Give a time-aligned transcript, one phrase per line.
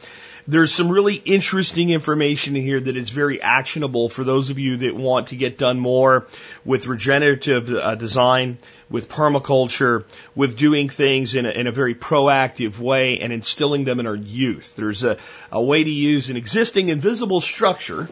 [0.48, 4.78] there's some really interesting information in here that is very actionable for those of you
[4.78, 6.27] that want to get done more
[6.64, 10.04] with regenerative uh, design, with permaculture,
[10.34, 14.15] with doing things in a, in a very proactive way and instilling them in our
[14.15, 14.74] youth.
[14.76, 15.18] There's a,
[15.51, 18.09] a way to use an existing invisible structure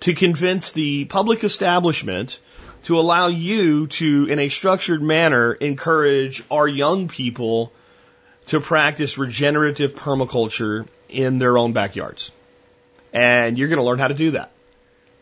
[0.00, 2.40] to convince the public establishment
[2.84, 7.72] to allow you to, in a structured manner, encourage our young people
[8.46, 12.32] to practice regenerative permaculture in their own backyards.
[13.12, 14.52] And you're going to learn how to do that.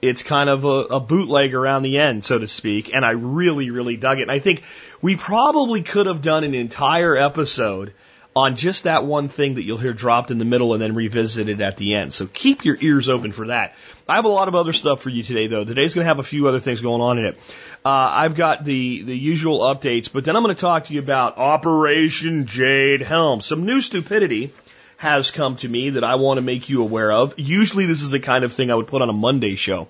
[0.03, 3.71] It's kind of a, a, bootleg around the end, so to speak, and I really,
[3.71, 4.23] really dug it.
[4.23, 4.63] And I think
[5.01, 7.95] we probably could have done an entire episode
[8.37, 11.61] on just that one thing that you'll hear dropped in the middle and then revisited
[11.61, 12.13] at the end.
[12.13, 13.75] So keep your ears open for that.
[14.09, 15.65] I have a lot of other stuff for you today, though.
[15.65, 17.37] Today's going to have a few other things going on in it.
[17.85, 21.01] Uh, I've got the the usual updates, but then I'm going to talk to you
[21.01, 23.41] about Operation Jade Helm.
[23.41, 24.53] Some new stupidity
[24.97, 27.35] has come to me that I want to make you aware of.
[27.37, 29.87] Usually, this is the kind of thing I would put on a Monday show.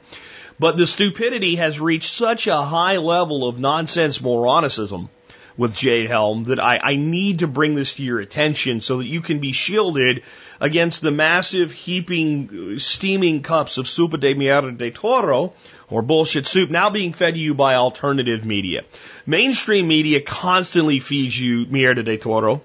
[0.58, 5.08] But the stupidity has reached such a high level of nonsense moronicism
[5.56, 9.06] with Jade Helm that I, I need to bring this to your attention so that
[9.06, 10.22] you can be shielded
[10.60, 15.52] against the massive heaping, steaming cups of Supa de Mierda de Toro,
[15.90, 18.82] or bullshit soup, now being fed to you by alternative media.
[19.26, 22.62] Mainstream media constantly feeds you Mierda de Toro,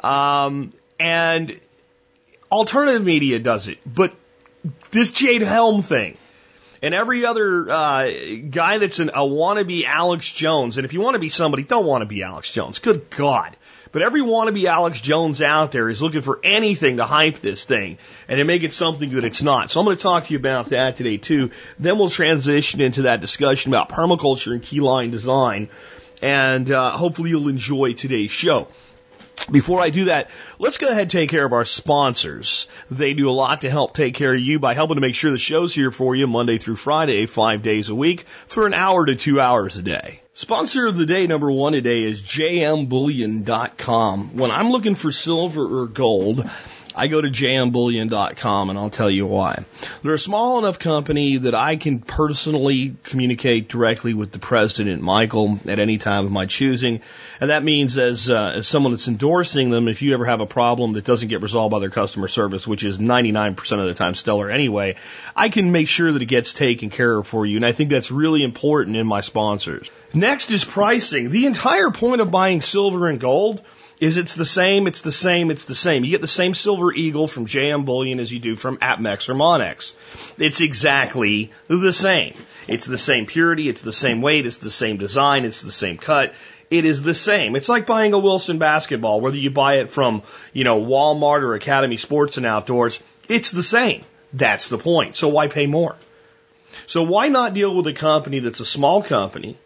[0.00, 1.58] um, and
[2.50, 3.78] alternative media does it.
[3.86, 4.14] But
[4.90, 6.16] this Jade Helm thing,
[6.82, 8.10] and every other uh,
[8.50, 11.86] guy that's an, a wannabe Alex Jones, and if you want to be somebody, don't
[11.86, 12.78] want to be Alex Jones.
[12.78, 13.56] Good God.
[13.90, 17.98] But every wannabe Alex Jones out there is looking for anything to hype this thing
[18.28, 19.70] and to make it something that it's not.
[19.70, 21.50] So I'm going to talk to you about that today too.
[21.78, 25.70] Then we'll transition into that discussion about permaculture and keyline design.
[26.20, 28.68] And uh, hopefully you'll enjoy today's show.
[29.50, 32.66] Before I do that, let's go ahead and take care of our sponsors.
[32.90, 35.30] They do a lot to help take care of you by helping to make sure
[35.30, 39.06] the show's here for you Monday through Friday, five days a week, for an hour
[39.06, 40.20] to two hours a day.
[40.34, 44.36] Sponsor of the day number one today is jmbullion.com.
[44.36, 46.48] When I'm looking for silver or gold,
[46.94, 49.64] I go to jmbullion.com and I'll tell you why.
[50.02, 55.60] They're a small enough company that I can personally communicate directly with the president, Michael,
[55.66, 57.00] at any time of my choosing.
[57.40, 60.46] And that means as, uh, as someone that's endorsing them, if you ever have a
[60.46, 64.14] problem that doesn't get resolved by their customer service, which is 99% of the time
[64.14, 64.96] stellar anyway,
[65.36, 67.56] I can make sure that it gets taken care of for you.
[67.56, 69.90] And I think that's really important in my sponsors.
[70.14, 71.30] Next is pricing.
[71.30, 73.62] The entire point of buying silver and gold
[74.00, 76.04] is it's the same, it's the same, it's the same.
[76.04, 79.34] You get the same silver eagle from JM Bullion as you do from APMEX or
[79.34, 79.94] Monex.
[80.38, 82.34] It's exactly the same.
[82.68, 85.98] It's the same purity, it's the same weight, it's the same design, it's the same
[85.98, 86.34] cut.
[86.70, 87.56] It is the same.
[87.56, 90.22] It's like buying a Wilson basketball, whether you buy it from,
[90.52, 94.04] you know, Walmart or Academy Sports and Outdoors, it's the same.
[94.34, 95.16] That's the point.
[95.16, 95.96] So why pay more?
[96.86, 99.56] So why not deal with a company that's a small company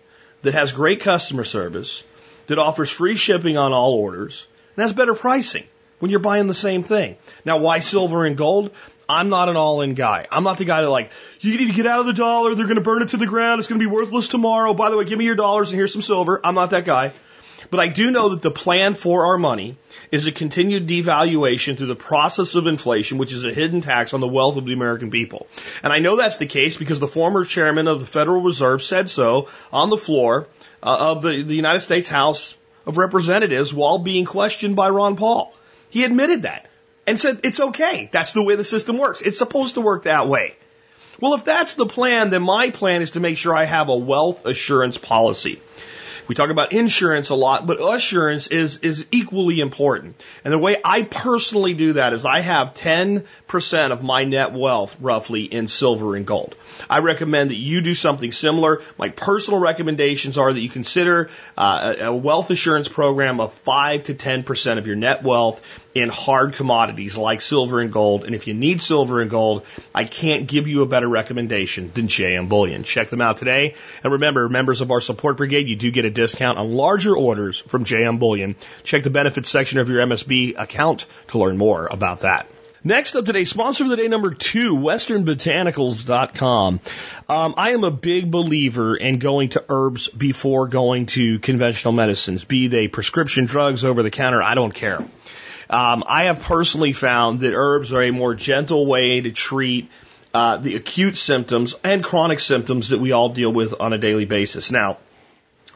[0.42, 2.04] that has great customer service,
[2.46, 5.64] that offers free shipping on all orders and has better pricing
[5.98, 7.16] when you're buying the same thing.
[7.44, 8.72] Now, why silver and gold?
[9.08, 10.26] I'm not an all in guy.
[10.30, 11.10] I'm not the guy that like,
[11.40, 12.54] you need to get out of the dollar.
[12.54, 13.58] They're going to burn it to the ground.
[13.58, 14.74] It's going to be worthless tomorrow.
[14.74, 16.40] By the way, give me your dollars and here's some silver.
[16.42, 17.12] I'm not that guy.
[17.72, 19.76] But I do know that the plan for our money
[20.10, 24.20] is a continued devaluation through the process of inflation, which is a hidden tax on
[24.20, 25.46] the wealth of the American people.
[25.82, 29.08] And I know that's the case because the former chairman of the Federal Reserve said
[29.08, 30.48] so on the floor
[30.82, 35.54] uh, of the, the United States House of Representatives while being questioned by Ron Paul.
[35.88, 36.68] He admitted that
[37.06, 38.10] and said, it's okay.
[38.12, 39.22] That's the way the system works.
[39.22, 40.56] It's supposed to work that way.
[41.20, 43.96] Well, if that's the plan, then my plan is to make sure I have a
[43.96, 45.58] wealth assurance policy.
[46.28, 50.20] We talk about insurance a lot, but assurance is, is equally important.
[50.44, 54.96] And the way I personally do that is I have 10% of my net wealth
[55.00, 56.54] roughly in silver and gold.
[56.88, 58.82] I recommend that you do something similar.
[58.98, 64.14] My personal recommendations are that you consider uh, a wealth assurance program of 5 to
[64.14, 65.62] 10% of your net wealth
[65.94, 68.24] in hard commodities like silver and gold.
[68.24, 72.08] And if you need silver and gold, I can't give you a better recommendation than
[72.08, 72.82] JM Bullion.
[72.82, 73.74] Check them out today.
[74.02, 77.58] And remember, members of our support brigade, you do get a discount on larger orders
[77.58, 78.56] from JM Bullion.
[78.84, 82.46] Check the benefits section of your MSB account to learn more about that.
[82.84, 86.80] Next up today, sponsor of the day number two, westernbotanicals.com.
[87.28, 92.42] Um, I am a big believer in going to herbs before going to conventional medicines,
[92.42, 94.98] be they prescription drugs over the counter, I don't care.
[95.72, 99.90] Um, I have personally found that herbs are a more gentle way to treat
[100.34, 104.26] uh, the acute symptoms and chronic symptoms that we all deal with on a daily
[104.26, 104.70] basis.
[104.70, 104.98] Now,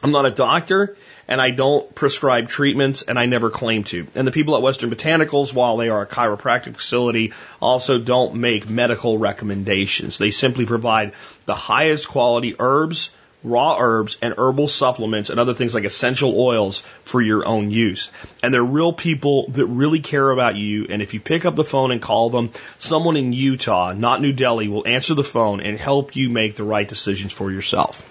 [0.03, 0.95] I'm not a doctor
[1.27, 4.07] and I don't prescribe treatments and I never claim to.
[4.13, 8.69] And the people at Western Botanicals, while they are a chiropractic facility, also don't make
[8.69, 10.19] medical recommendations.
[10.19, 11.13] They simply provide
[11.45, 13.09] the highest quality herbs,
[13.43, 18.09] raw herbs, and herbal supplements and other things like essential oils for your own use.
[18.43, 20.87] And they're real people that really care about you.
[20.89, 24.33] And if you pick up the phone and call them, someone in Utah, not New
[24.33, 28.05] Delhi, will answer the phone and help you make the right decisions for yourself.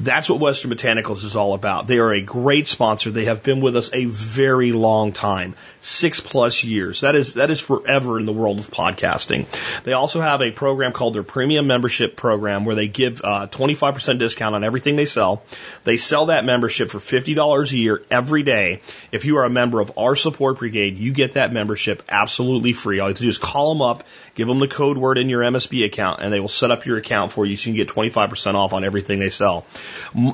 [0.00, 1.88] That's what Western Botanicals is all about.
[1.88, 3.10] They are a great sponsor.
[3.10, 7.00] They have been with us a very long time, six plus years.
[7.00, 9.46] That is that is forever in the world of podcasting.
[9.82, 14.18] They also have a program called their Premium Membership Program, where they give uh, 25%
[14.18, 15.42] discount on everything they sell.
[15.82, 18.82] They sell that membership for $50 a year every day.
[19.10, 23.00] If you are a member of our support brigade, you get that membership absolutely free.
[23.00, 24.04] All you have to do is call them up,
[24.36, 26.98] give them the code word in your MSB account, and they will set up your
[26.98, 29.66] account for you so you can get 25% off on everything they sell.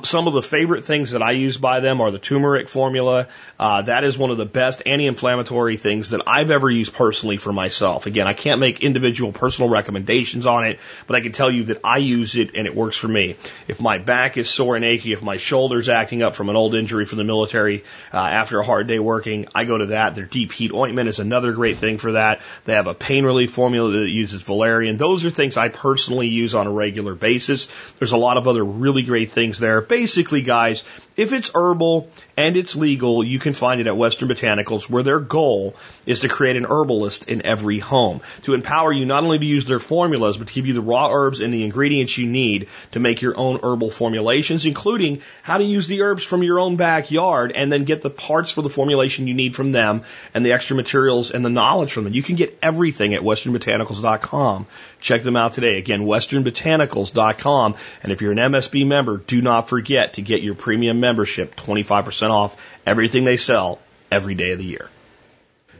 [0.03, 3.27] Some of the favorite things that I use by them are the turmeric formula.
[3.59, 7.53] Uh, that is one of the best anti-inflammatory things that I've ever used personally for
[7.53, 8.05] myself.
[8.05, 11.81] Again, I can't make individual personal recommendations on it, but I can tell you that
[11.83, 13.35] I use it and it works for me.
[13.67, 16.75] If my back is sore and achy, if my shoulder's acting up from an old
[16.75, 20.15] injury from the military uh, after a hard day working, I go to that.
[20.15, 22.41] Their deep heat ointment is another great thing for that.
[22.65, 24.97] They have a pain relief formula that uses valerian.
[24.97, 27.67] Those are things I personally use on a regular basis.
[27.99, 29.81] There's a lot of other really great things there.
[29.81, 30.83] Basically, guys,
[31.17, 35.19] if it's herbal and it's legal, you can find it at Western Botanicals, where their
[35.19, 35.75] goal
[36.05, 39.65] is to create an herbalist in every home to empower you not only to use
[39.65, 42.99] their formulas, but to give you the raw herbs and the ingredients you need to
[42.99, 47.53] make your own herbal formulations, including how to use the herbs from your own backyard
[47.53, 50.03] and then get the parts for the formulation you need from them
[50.33, 52.13] and the extra materials and the knowledge from them.
[52.13, 54.67] You can get everything at westernbotanicals.com.
[54.99, 55.77] Check them out today.
[55.77, 57.75] Again, westernbotanicals.com.
[58.03, 62.31] And if you're an MSB member, do not forget to get your premium membership 25%
[62.31, 63.79] off everything they sell
[64.11, 64.89] every day of the year.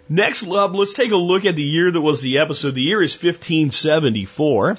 [0.08, 2.76] Next up, let's take a look at the year that was the episode.
[2.76, 4.78] The year is 1574.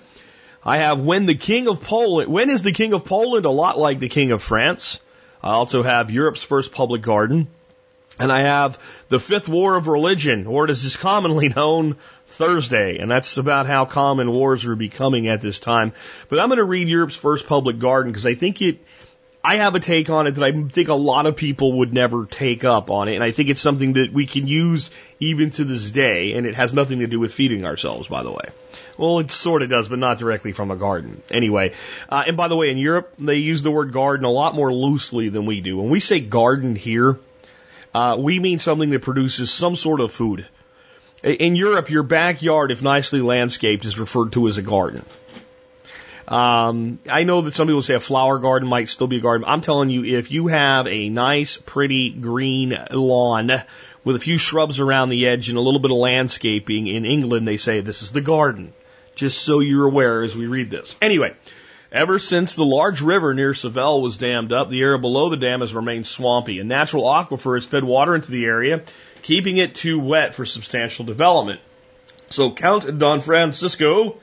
[0.64, 3.76] I have when the King of Poland, when is the King of Poland a lot
[3.76, 5.00] like the King of France?
[5.42, 7.48] I also have Europe's first public garden.
[8.18, 8.78] And I have
[9.08, 11.96] the fifth war of religion, or as is commonly known,
[12.26, 12.98] Thursday.
[12.98, 15.92] And that's about how common wars are becoming at this time.
[16.28, 18.78] But I'm going to read Europe's first public garden because I think it,
[19.46, 22.26] I have a take on it that I think a lot of people would never
[22.26, 23.14] take up on it.
[23.14, 24.90] And I think it's something that we can use
[25.20, 26.32] even to this day.
[26.32, 28.48] And it has nothing to do with feeding ourselves, by the way.
[28.98, 31.22] Well, it sort of does, but not directly from a garden.
[31.30, 31.74] Anyway,
[32.08, 34.74] uh, and by the way, in Europe, they use the word garden a lot more
[34.74, 35.76] loosely than we do.
[35.76, 37.16] When we say garden here,
[37.94, 40.44] uh, we mean something that produces some sort of food.
[41.22, 45.04] In Europe, your backyard, if nicely landscaped, is referred to as a garden.
[46.28, 49.44] Um, I know that some people say a flower garden might still be a garden.
[49.46, 53.52] I'm telling you, if you have a nice, pretty green lawn
[54.02, 57.46] with a few shrubs around the edge and a little bit of landscaping, in England
[57.46, 58.72] they say this is the garden.
[59.14, 60.96] Just so you're aware as we read this.
[61.00, 61.34] Anyway,
[61.90, 65.60] ever since the large river near Seville was dammed up, the area below the dam
[65.60, 66.58] has remained swampy.
[66.58, 68.82] A natural aquifer has fed water into the area,
[69.22, 71.60] keeping it too wet for substantial development.
[72.28, 74.20] So Count Don Francisco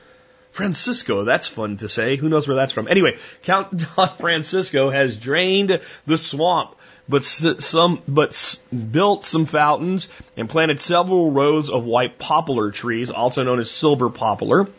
[0.53, 2.15] Francisco, that's fun to say.
[2.15, 2.87] Who knows where that's from?
[2.87, 6.75] Anyway, Count Don Francisco has drained the swamp,
[7.09, 8.59] but some, but
[8.91, 14.11] built some fountains and planted several rows of white poplar trees, also known as silver
[14.11, 14.69] poplar,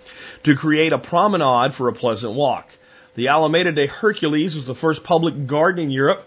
[0.44, 2.70] to create a promenade for a pleasant walk.
[3.16, 6.24] The Alameda de Hercules was the first public garden in Europe.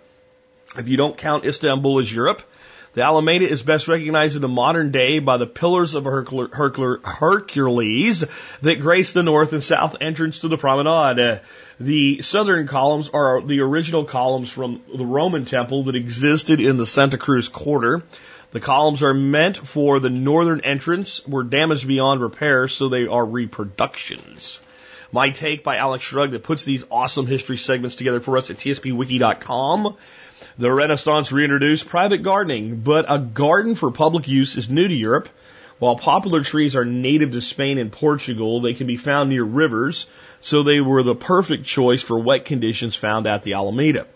[0.77, 2.43] If you don't count Istanbul as Europe,
[2.97, 7.05] The Alameda is best recognized in the modern day by the pillars of Hercul- Hercul-
[7.05, 8.23] Hercules
[8.63, 11.19] that grace the north and south entrance to the promenade.
[11.19, 11.39] Uh,
[11.79, 16.87] the southern columns are the original columns from the Roman temple that existed in the
[16.87, 18.01] Santa Cruz quarter.
[18.49, 23.23] The columns are meant for the northern entrance, were damaged beyond repair, so they are
[23.23, 24.59] reproductions.
[25.11, 28.57] My take by Alex Shrugged that puts these awesome history segments together for us at
[28.57, 29.95] tspwiki.com.
[30.59, 35.29] The Renaissance reintroduced private gardening, but a garden for public use is new to Europe.
[35.77, 40.07] While poplar trees are native to Spain and Portugal, they can be found near rivers,
[40.39, 44.07] so they were the perfect choice for wet conditions found at the Alameda.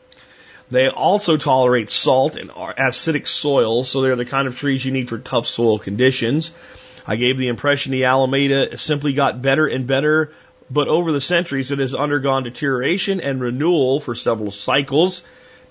[0.72, 5.10] They also tolerate salt and acidic soil, so they're the kind of trees you need
[5.10, 6.52] for tough soil conditions.
[7.06, 10.32] I gave the impression the Alameda simply got better and better,
[10.72, 15.24] but over the centuries it has undergone deterioration and renewal for several cycles.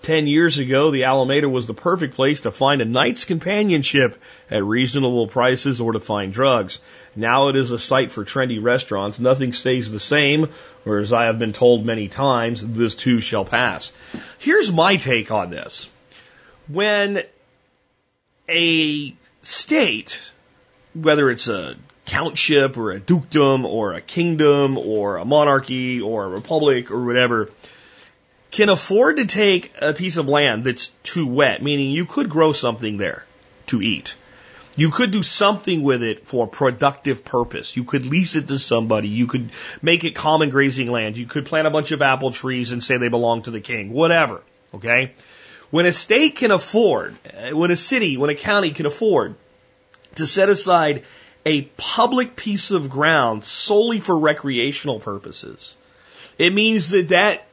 [0.02, 4.64] Ten years ago, the Alameda was the perfect place to find a night's companionship at
[4.64, 6.80] reasonable prices or to find drugs.
[7.14, 9.20] Now it is a site for trendy restaurants.
[9.20, 10.48] Nothing stays the same,
[10.86, 13.92] or as I have been told many times, this too shall pass.
[14.38, 15.90] Here's my take on this.
[16.66, 17.22] When
[18.48, 20.18] a state,
[20.94, 21.76] whether it's a
[22.06, 27.50] countship or a dukedom or a kingdom or a monarchy or a republic or whatever,
[28.50, 32.52] can afford to take a piece of land that's too wet, meaning you could grow
[32.52, 33.24] something there
[33.66, 34.14] to eat.
[34.76, 37.76] You could do something with it for productive purpose.
[37.76, 39.08] You could lease it to somebody.
[39.08, 39.50] You could
[39.82, 41.16] make it common grazing land.
[41.16, 43.92] You could plant a bunch of apple trees and say they belong to the king.
[43.92, 44.42] Whatever.
[44.72, 45.12] Okay?
[45.70, 49.34] When a state can afford, uh, when a city, when a county can afford
[50.16, 51.04] to set aside
[51.44, 55.76] a public piece of ground solely for recreational purposes,
[56.38, 57.44] it means that that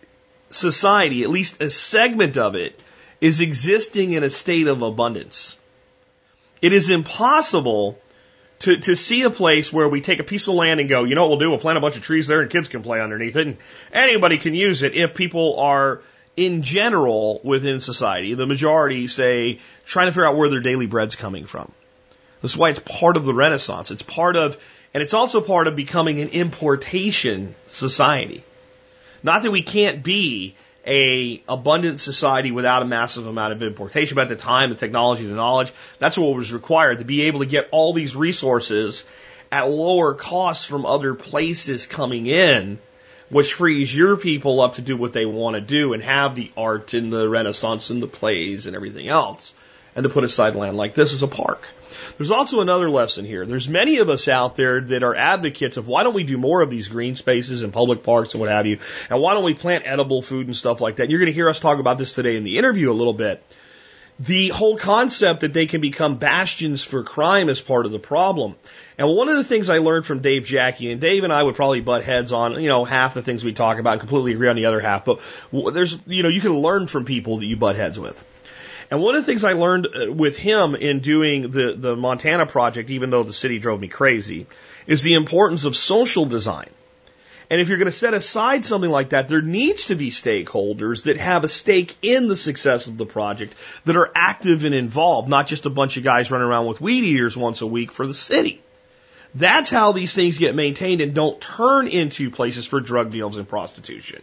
[0.49, 2.79] society, at least a segment of it,
[3.19, 5.57] is existing in a state of abundance.
[6.61, 7.99] It is impossible
[8.59, 11.15] to, to see a place where we take a piece of land and go, you
[11.15, 11.49] know what we'll do?
[11.49, 13.57] We'll plant a bunch of trees there and kids can play underneath it and
[13.93, 16.01] anybody can use it if people are
[16.35, 21.15] in general within society, the majority say, trying to figure out where their daily bread's
[21.15, 21.71] coming from.
[22.41, 23.89] That's why it's part of the Renaissance.
[23.89, 24.57] It's part of,
[24.93, 28.43] and it's also part of becoming an importation society.
[29.27, 30.55] Not that we can't be
[30.85, 35.25] a abundant society without a massive amount of importation, but at the time, the technology,
[35.25, 39.03] the knowledge, that's what was required to be able to get all these resources
[39.51, 42.79] at lower costs from other places coming in,
[43.27, 46.49] which frees your people up to do what they want to do and have the
[46.55, 49.53] art and the renaissance and the plays and everything else,
[49.97, 51.67] and to put aside land like this as a park.
[52.17, 53.45] There's also another lesson here.
[53.47, 56.61] There's many of us out there that are advocates of why don't we do more
[56.61, 58.77] of these green spaces and public parks and what have you,
[59.09, 61.03] and why don't we plant edible food and stuff like that.
[61.03, 63.13] And you're going to hear us talk about this today in the interview a little
[63.13, 63.43] bit.
[64.19, 68.55] The whole concept that they can become bastions for crime is part of the problem.
[68.99, 71.55] And one of the things I learned from Dave Jacke, and Dave and I would
[71.55, 74.47] probably butt heads on, you know, half the things we talk about and completely agree
[74.47, 77.57] on the other half, but there's, you know, you can learn from people that you
[77.57, 78.23] butt heads with.
[78.89, 82.45] And one of the things I learned uh, with him in doing the, the Montana
[82.45, 84.47] project, even though the city drove me crazy,
[84.85, 86.69] is the importance of social design.
[87.49, 91.03] And if you're going to set aside something like that, there needs to be stakeholders
[91.03, 95.29] that have a stake in the success of the project, that are active and involved,
[95.29, 98.05] not just a bunch of guys running around with weed eaters once a week for
[98.05, 98.61] the city.
[99.33, 103.47] That's how these things get maintained and don't turn into places for drug deals and
[103.47, 104.21] prostitution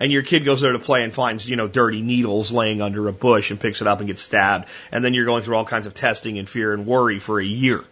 [0.00, 3.08] and your kid goes there to play and finds, you know, dirty needles laying under
[3.08, 4.68] a bush and picks it up and gets stabbed.
[4.92, 7.44] And then you're going through all kinds of testing and fear and worry for a
[7.44, 7.84] year.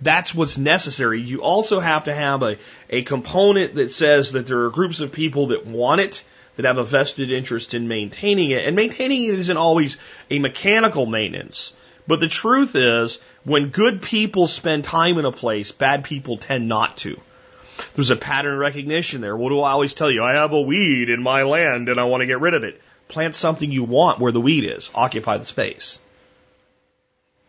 [0.00, 1.20] That's what's necessary.
[1.20, 2.56] You also have to have a,
[2.88, 6.78] a component that says that there are groups of people that want it, that have
[6.78, 8.64] a vested interest in maintaining it.
[8.64, 9.96] And maintaining it isn't always
[10.30, 11.72] a mechanical maintenance.
[12.06, 16.68] But the truth is, when good people spend time in a place, bad people tend
[16.68, 17.20] not to.
[17.94, 19.36] There's a pattern recognition there.
[19.36, 20.22] What do I always tell you?
[20.22, 22.80] I have a weed in my land and I want to get rid of it.
[23.08, 24.90] Plant something you want where the weed is.
[24.94, 25.98] Occupy the space.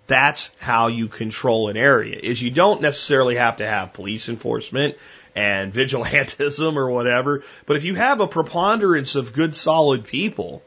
[0.07, 4.95] That's how you control an area is you don't necessarily have to have police enforcement
[5.35, 7.43] and vigilantism or whatever.
[7.65, 10.63] But if you have a preponderance of good solid people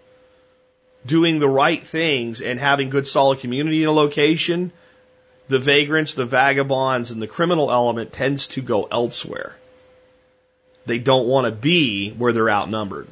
[1.04, 4.70] doing the right things and having good solid community in a location,
[5.48, 9.54] the vagrants, the vagabonds, and the criminal element tends to go elsewhere.
[10.86, 13.08] They don't want to be where they're outnumbered.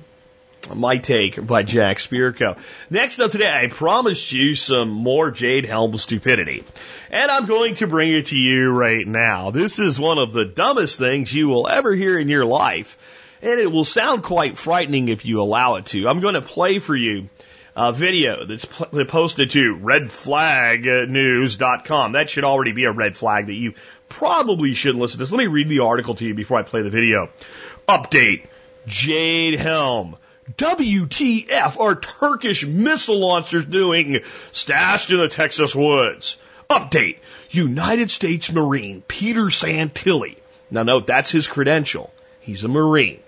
[0.74, 2.58] My take by Jack Spirko.
[2.90, 6.64] Next up today, I promised you some more Jade Helm stupidity.
[7.10, 9.50] And I'm going to bring it to you right now.
[9.50, 12.98] This is one of the dumbest things you will ever hear in your life.
[13.42, 16.06] And it will sound quite frightening if you allow it to.
[16.06, 17.30] I'm going to play for you
[17.80, 22.12] uh, video that's pl- posted to redflagnews.com.
[22.12, 23.72] That should already be a red flag that you
[24.10, 25.32] probably shouldn't listen to this.
[25.32, 27.30] Let me read the article to you before I play the video.
[27.88, 28.48] Update.
[28.86, 30.18] Jade Helm.
[30.56, 34.20] WTF are Turkish missile launchers doing
[34.52, 36.36] stashed in the Texas woods?
[36.68, 37.20] Update.
[37.48, 40.36] United States Marine Peter Santilli.
[40.70, 42.12] Now note, that's his credential.
[42.40, 43.20] He's a Marine.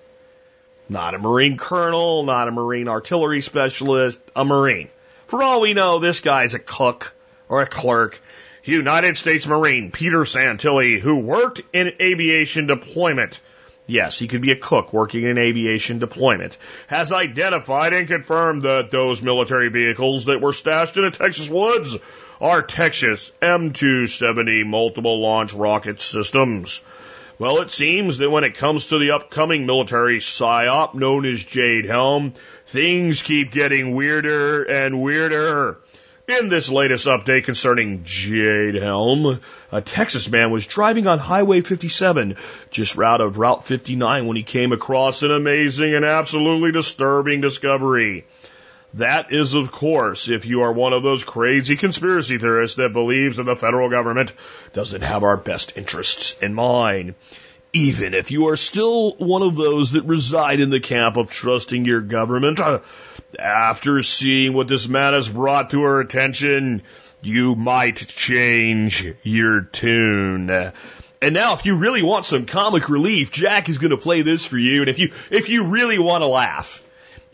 [0.93, 4.91] Not a Marine colonel, not a Marine artillery specialist, a Marine.
[5.27, 7.15] For all we know, this guy's a cook
[7.49, 8.21] or a clerk.
[8.63, 13.41] United States Marine Peter Santilli, who worked in aviation deployment.
[13.87, 16.59] Yes, he could be a cook working in aviation deployment,
[16.89, 21.97] has identified and confirmed that those military vehicles that were stashed in the Texas woods
[22.39, 26.83] are Texas M270 multiple launch rocket systems.
[27.43, 31.87] Well, it seems that when it comes to the upcoming military psyop known as Jade
[31.87, 32.35] Helm,
[32.67, 35.81] things keep getting weirder and weirder.
[36.29, 39.41] In this latest update concerning Jade Helm,
[39.73, 42.37] a Texas man was driving on Highway 57,
[42.71, 48.25] just out of Route 59, when he came across an amazing and absolutely disturbing discovery.
[48.95, 53.37] That is, of course, if you are one of those crazy conspiracy theorists that believes
[53.37, 54.33] that the federal government
[54.75, 57.15] doesn't have our best interests in mind.
[57.73, 61.87] Even if you are still one of those that reside in the camp of trusting
[61.87, 62.81] your government, uh,
[63.39, 66.83] after seeing what this man has brought to our attention,
[67.23, 70.51] you might change your tune.
[70.51, 74.45] And now, if you really want some comic relief, Jack is going to play this
[74.45, 74.81] for you.
[74.81, 76.83] And if you if you really want to laugh,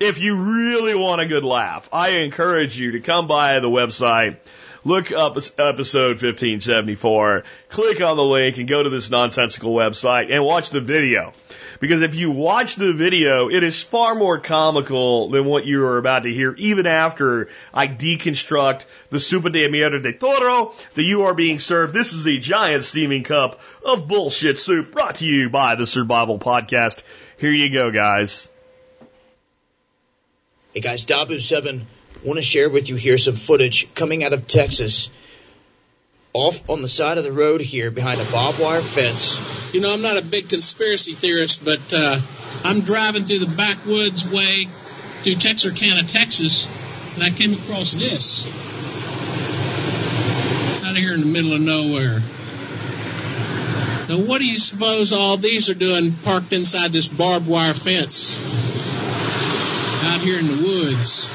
[0.00, 4.36] if you really want a good laugh, I encourage you to come by the website,
[4.84, 10.44] look up episode 1574, click on the link and go to this nonsensical website and
[10.44, 11.32] watch the video.
[11.80, 15.98] Because if you watch the video, it is far more comical than what you are
[15.98, 21.22] about to hear, even after I deconstruct the Supa de Mierda de Toro that you
[21.22, 21.92] are being served.
[21.92, 26.38] This is a giant steaming cup of bullshit soup brought to you by the Survival
[26.38, 27.02] Podcast.
[27.36, 28.48] Here you go, guys.
[30.78, 31.82] Hey guys, Dabu7
[32.23, 35.11] want to share with you here some footage coming out of Texas.
[36.32, 39.75] Off on the side of the road here behind a barbed wire fence.
[39.75, 42.20] You know, I'm not a big conspiracy theorist, but uh,
[42.62, 46.68] I'm driving through the backwoods way through Texarkana, Texas,
[47.16, 48.47] and I came across this.
[50.87, 52.20] Out here in the middle of nowhere.
[54.09, 58.40] Now, what do you suppose all these are doing parked inside this barbed wire fence?
[60.18, 61.28] Out here in the woods.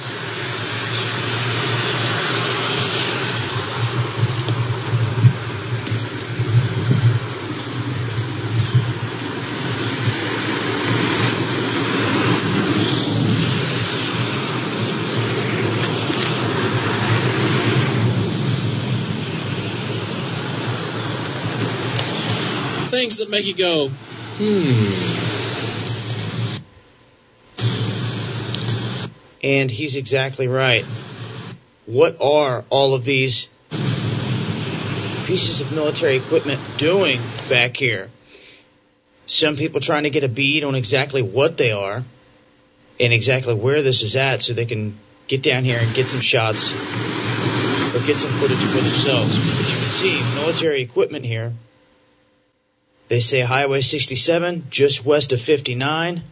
[22.89, 23.87] Things that make you go,
[24.37, 25.32] hmm.
[29.43, 30.85] And he's exactly right.
[31.85, 33.49] What are all of these
[35.25, 38.09] pieces of military equipment doing back here?
[39.25, 42.03] Some people trying to get a bead on exactly what they are
[42.99, 46.21] and exactly where this is at so they can get down here and get some
[46.21, 49.37] shots or get some footage for themselves.
[49.37, 51.53] But you can see military equipment here.
[53.07, 56.23] They say Highway 67 just west of 59.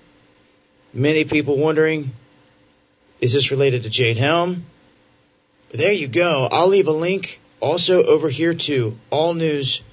[0.94, 2.12] Many people wondering
[3.22, 4.66] is this related to Jade Helm?
[5.72, 6.50] There you go.
[6.52, 9.84] I'll leave a link also over here to All News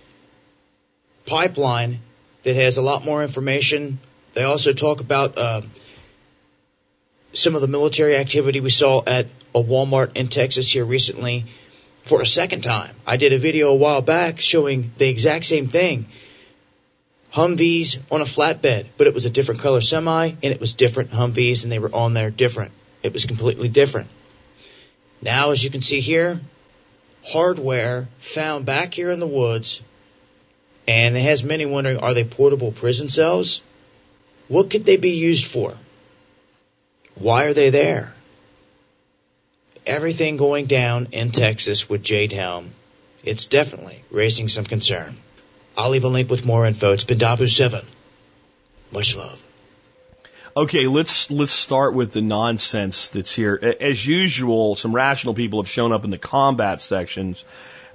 [1.26, 2.00] Pipeline
[2.42, 4.00] that has a lot more information.
[4.32, 5.62] They also talk about uh,
[7.34, 11.44] some of the military activity we saw at a Walmart in Texas here recently
[12.04, 12.96] for a second time.
[13.06, 16.06] I did a video a while back showing the exact same thing.
[17.34, 21.10] Humvees on a flatbed, but it was a different color semi and it was different
[21.10, 22.72] Humvees and they were on there different.
[23.02, 24.10] It was completely different.
[25.22, 26.40] Now, as you can see here,
[27.24, 29.80] hardware found back here in the woods,
[30.86, 33.60] and it has many wondering, are they portable prison cells?
[34.48, 35.74] What could they be used for?
[37.14, 38.14] Why are they there?
[39.84, 42.72] Everything going down in Texas with Jade Helm,
[43.24, 45.16] it's definitely raising some concern.
[45.76, 46.92] I'll leave a link with more info.
[46.92, 47.84] It's been Dabu7.
[48.92, 49.42] Much love.
[50.58, 53.76] Okay, let's let's start with the nonsense that's here.
[53.80, 57.44] As usual, some rational people have shown up in the combat sections,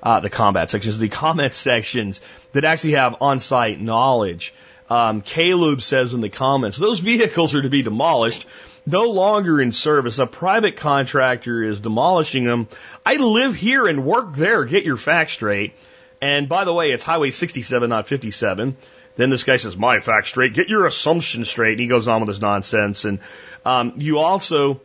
[0.01, 2.21] uh, the combat sections, the comment sections
[2.53, 4.53] that actually have on-site knowledge.
[4.89, 8.45] Um, Caleb says in the comments, those vehicles are to be demolished
[8.85, 10.17] no longer in service.
[10.19, 12.69] A private contractor is demolishing them.
[13.05, 14.63] I live here and work there.
[14.63, 15.73] Get your facts straight.
[16.21, 18.77] And by the way, it's Highway 67, not 57.
[19.15, 20.53] Then this guy says, my facts straight.
[20.53, 21.73] Get your assumption straight.
[21.73, 23.05] And he goes on with his nonsense.
[23.05, 23.19] And
[23.63, 24.81] um, you also,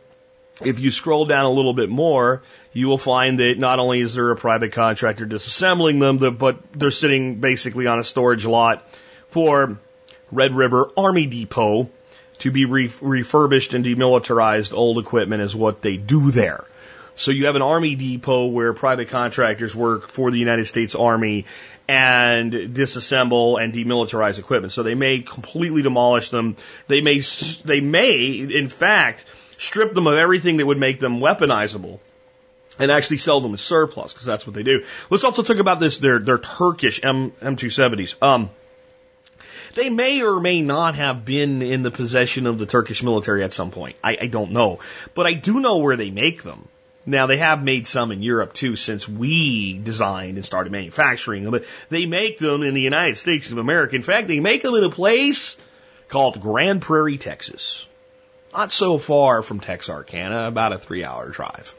[0.63, 4.13] if you scroll down a little bit more, you will find that not only is
[4.13, 8.87] there a private contractor disassembling them, but they're sitting basically on a storage lot
[9.29, 9.79] for
[10.31, 11.89] Red River Army Depot
[12.39, 16.65] to be re- refurbished and demilitarized old equipment is what they do there.
[17.15, 21.45] So you have an army depot where private contractors work for the United States Army
[21.89, 24.71] and disassemble and demilitarize equipment.
[24.71, 26.55] So they may completely demolish them.
[26.87, 27.21] They may,
[27.65, 29.25] they may, in fact,
[29.57, 31.99] strip them of everything that would make them weaponizable
[32.77, 34.85] and actually sell them as surplus because that's what they do.
[35.09, 35.97] Let's also talk about this.
[35.97, 38.21] Their their Turkish M M270s.
[38.21, 38.51] Um,
[39.73, 43.51] they may or may not have been in the possession of the Turkish military at
[43.51, 43.95] some point.
[44.03, 44.79] I, I don't know.
[45.15, 46.67] But I do know where they make them.
[47.05, 51.51] Now, they have made some in Europe too since we designed and started manufacturing them,
[51.51, 53.95] but they make them in the United States of America.
[53.95, 55.57] In fact, they make them in a place
[56.07, 57.87] called Grand Prairie, Texas.
[58.53, 61.73] Not so far from Texarkana, about a three hour drive.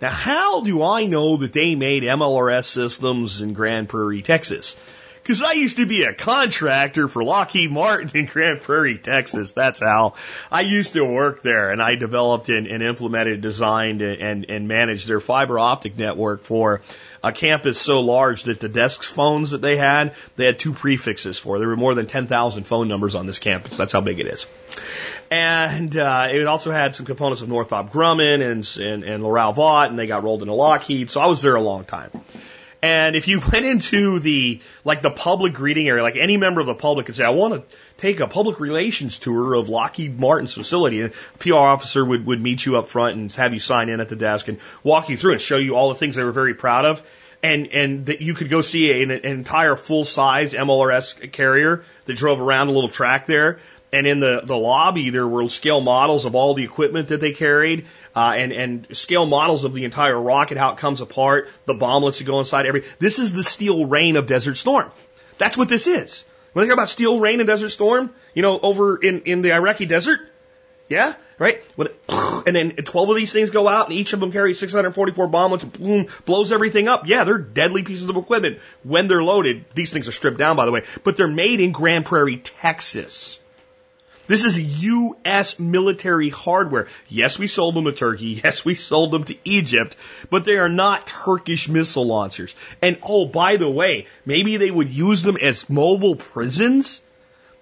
[0.00, 4.76] Now, how do I know that they made MLRS systems in Grand Prairie, Texas?
[5.28, 9.52] Because I used to be a contractor for Lockheed Martin in Grand Prairie, Texas.
[9.52, 10.14] That's how
[10.50, 11.70] I used to work there.
[11.70, 16.80] And I developed and, and implemented, designed, and, and managed their fiber optic network for
[17.22, 21.38] a campus so large that the desk phones that they had, they had two prefixes
[21.38, 21.58] for.
[21.58, 23.76] There were more than 10,000 phone numbers on this campus.
[23.76, 24.46] That's how big it is.
[25.30, 29.90] And uh, it also had some components of Northrop Grumman and, and, and Loral Vought,
[29.90, 31.10] and they got rolled into Lockheed.
[31.10, 32.12] So I was there a long time.
[32.82, 36.66] And if you went into the, like the public greeting area, like any member of
[36.66, 40.54] the public could say, I want to take a public relations tour of Lockheed Martin's
[40.54, 41.02] facility.
[41.02, 44.00] And a PR officer would, would meet you up front and have you sign in
[44.00, 46.32] at the desk and walk you through and show you all the things they were
[46.32, 47.02] very proud of.
[47.40, 52.16] And, and that you could go see an, an entire full size MLRS carrier that
[52.16, 53.60] drove around a little track there
[53.92, 57.32] and in the, the lobby, there were scale models of all the equipment that they
[57.32, 61.74] carried, uh, and, and scale models of the entire rocket, how it comes apart, the
[61.74, 62.84] bomblets that go inside every.
[62.98, 64.90] This is the steel rain of Desert Storm.
[65.38, 66.24] That's what this is.
[66.52, 69.52] When they hear about steel rain and Desert Storm, you know, over in, in the
[69.52, 70.20] Iraqi desert,
[70.88, 71.62] yeah, right?
[71.76, 72.00] When it,
[72.46, 75.70] and then 12 of these things go out, and each of them carries 644 bomblets,
[75.70, 77.06] boom, blows everything up.
[77.06, 79.64] Yeah, they're deadly pieces of equipment when they're loaded.
[79.74, 83.38] These things are stripped down, by the way, but they're made in Grand Prairie, Texas.
[84.28, 85.58] This is U.S.
[85.58, 86.86] military hardware.
[87.08, 88.40] Yes, we sold them to Turkey.
[88.44, 89.96] Yes, we sold them to Egypt,
[90.30, 92.54] but they are not Turkish missile launchers.
[92.82, 97.02] And oh, by the way, maybe they would use them as mobile prisons.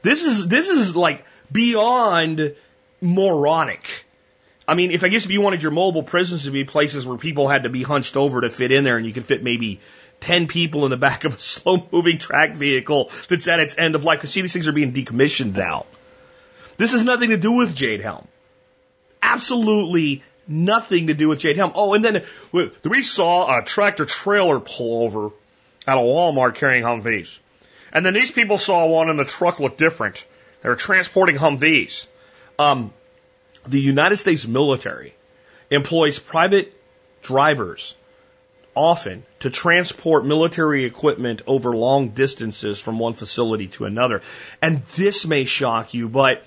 [0.02, 2.56] This is, this is like beyond
[3.00, 4.04] moronic.
[4.66, 7.16] I mean, if I guess if you wanted your mobile prisons to be places where
[7.16, 9.80] people had to be hunched over to fit in there and you could fit maybe
[10.20, 13.94] 10 people in the back of a slow moving track vehicle that's at its end
[13.94, 14.20] of life.
[14.20, 15.86] Cause see, these things are being decommissioned now.
[16.76, 18.26] This has nothing to do with Jade Helm.
[19.22, 21.72] Absolutely nothing to do with Jade Helm.
[21.74, 25.30] Oh, and then we saw a tractor trailer pull over
[25.86, 27.38] at a Walmart carrying Humvees.
[27.92, 30.24] And then these people saw one and the truck looked different.
[30.62, 32.06] They were transporting Humvees.
[32.58, 32.92] Um,
[33.66, 35.14] the United States military
[35.70, 36.72] employs private
[37.22, 37.96] drivers
[38.74, 44.22] often to transport military equipment over long distances from one facility to another.
[44.60, 46.44] And this may shock you, but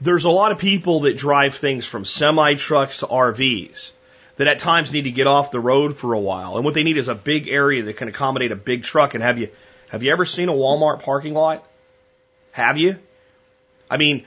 [0.00, 3.92] there's a lot of people that drive things from semi trucks to RVs
[4.36, 6.56] that at times need to get off the road for a while.
[6.56, 9.14] And what they need is a big area that can accommodate a big truck.
[9.14, 9.48] And have you,
[9.88, 11.66] have you ever seen a Walmart parking lot?
[12.52, 12.98] Have you?
[13.90, 14.26] I mean,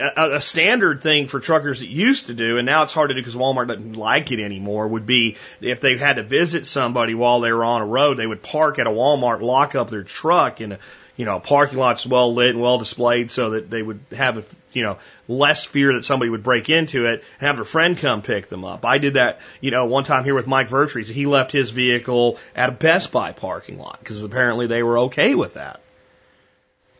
[0.00, 3.14] a, a standard thing for truckers that used to do, and now it's hard to
[3.14, 7.14] do because Walmart doesn't like it anymore, would be if they've had to visit somebody
[7.14, 10.04] while they were on a road, they would park at a Walmart, lock up their
[10.04, 10.78] truck in a
[11.20, 14.82] you know, parking lot's well lit and well displayed so that they would have, you
[14.82, 14.96] know,
[15.28, 18.64] less fear that somebody would break into it and have their friend come pick them
[18.64, 18.86] up.
[18.86, 21.08] I did that, you know, one time here with Mike Vertrees.
[21.08, 25.34] He left his vehicle at a Best Buy parking lot because apparently they were okay
[25.34, 25.82] with that.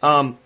[0.02, 0.36] Um,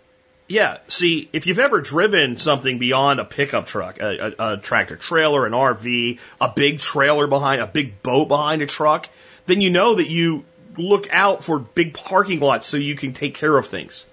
[0.46, 4.94] yeah, see, if you've ever driven something beyond a pickup truck, a, a, a tractor
[4.94, 9.08] trailer, an RV, a big trailer behind, a big boat behind a truck,
[9.46, 10.44] then you know that you
[10.76, 14.06] look out for big parking lots so you can take care of things.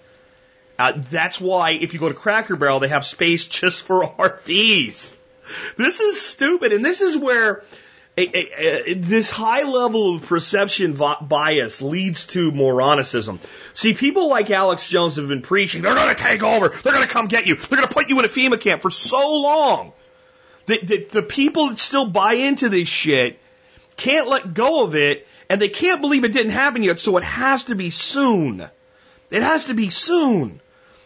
[0.77, 5.13] Uh, that's why if you go to Cracker Barrel, they have space just for RVs.
[5.77, 7.63] This is stupid, and this is where
[8.17, 13.39] a, a, a, this high level of perception bias leads to moronicism.
[13.73, 17.05] See, people like Alex Jones have been preaching, they're going to take over, they're going
[17.05, 19.41] to come get you, they're going to put you in a FEMA camp for so
[19.41, 19.93] long.
[20.65, 23.39] that the, the people that still buy into this shit
[23.97, 27.25] can't let go of it, and they can't believe it didn't happen yet, so it
[27.25, 28.65] has to be soon.
[29.29, 30.61] It has to be soon.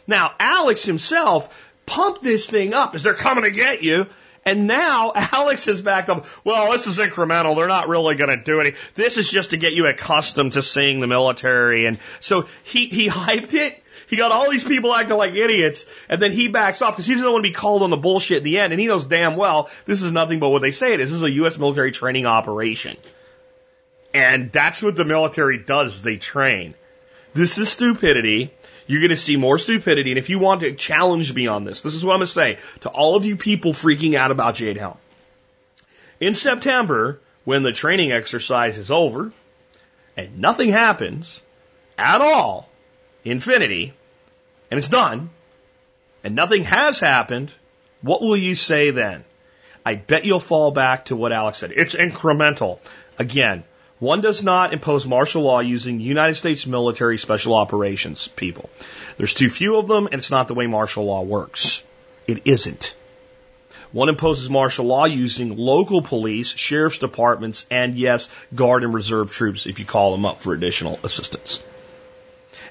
[0.05, 4.05] Now, Alex himself pumped this thing up as they're coming to get you.
[4.45, 6.27] And now Alex is backed up.
[6.43, 7.55] Well, this is incremental.
[7.55, 8.79] They're not really going to do anything.
[8.93, 11.87] This is just to get you accustomed to seeing the military.
[11.87, 13.81] And so he, he hyped it.
[14.05, 17.15] He got all these people acting like idiots, and then he backs off because he
[17.15, 18.73] doesn't want to be called on the bullshit in the end.
[18.73, 21.09] And he knows damn well this is nothing but what they say it is.
[21.09, 21.57] This is a U.S.
[21.57, 22.97] military training operation.
[24.15, 26.01] And that's what the military does.
[26.01, 26.73] They train.
[27.33, 28.53] This is stupidity.
[28.87, 30.11] You're going to see more stupidity.
[30.11, 32.31] And if you want to challenge me on this, this is what I'm going to
[32.31, 34.97] say to all of you people freaking out about Jade Helm.
[36.21, 39.33] In September, when the training exercise is over
[40.15, 41.41] and nothing happens
[41.97, 42.69] at all,
[43.25, 43.93] infinity,
[44.71, 45.29] and it's done,
[46.23, 47.53] and nothing has happened,
[48.01, 49.25] what will you say then?
[49.85, 51.73] I bet you'll fall back to what Alex said.
[51.75, 52.79] It's incremental.
[53.19, 53.65] Again,
[54.05, 58.69] one does not impose martial law using United States military special operations people.
[59.17, 61.83] There's too few of them, and it's not the way martial law works.
[62.27, 62.93] It isn't.
[63.91, 69.65] One imposes martial law using local police, sheriff's departments, and yes, guard and reserve troops
[69.65, 71.59] if you call them up for additional assistance.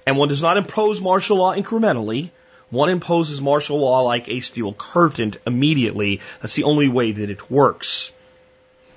[0.06, 2.30] And one does not impose martial law incrementally.
[2.70, 6.20] One imposes martial law like a steel curtain immediately.
[6.42, 8.12] That's the only way that it works.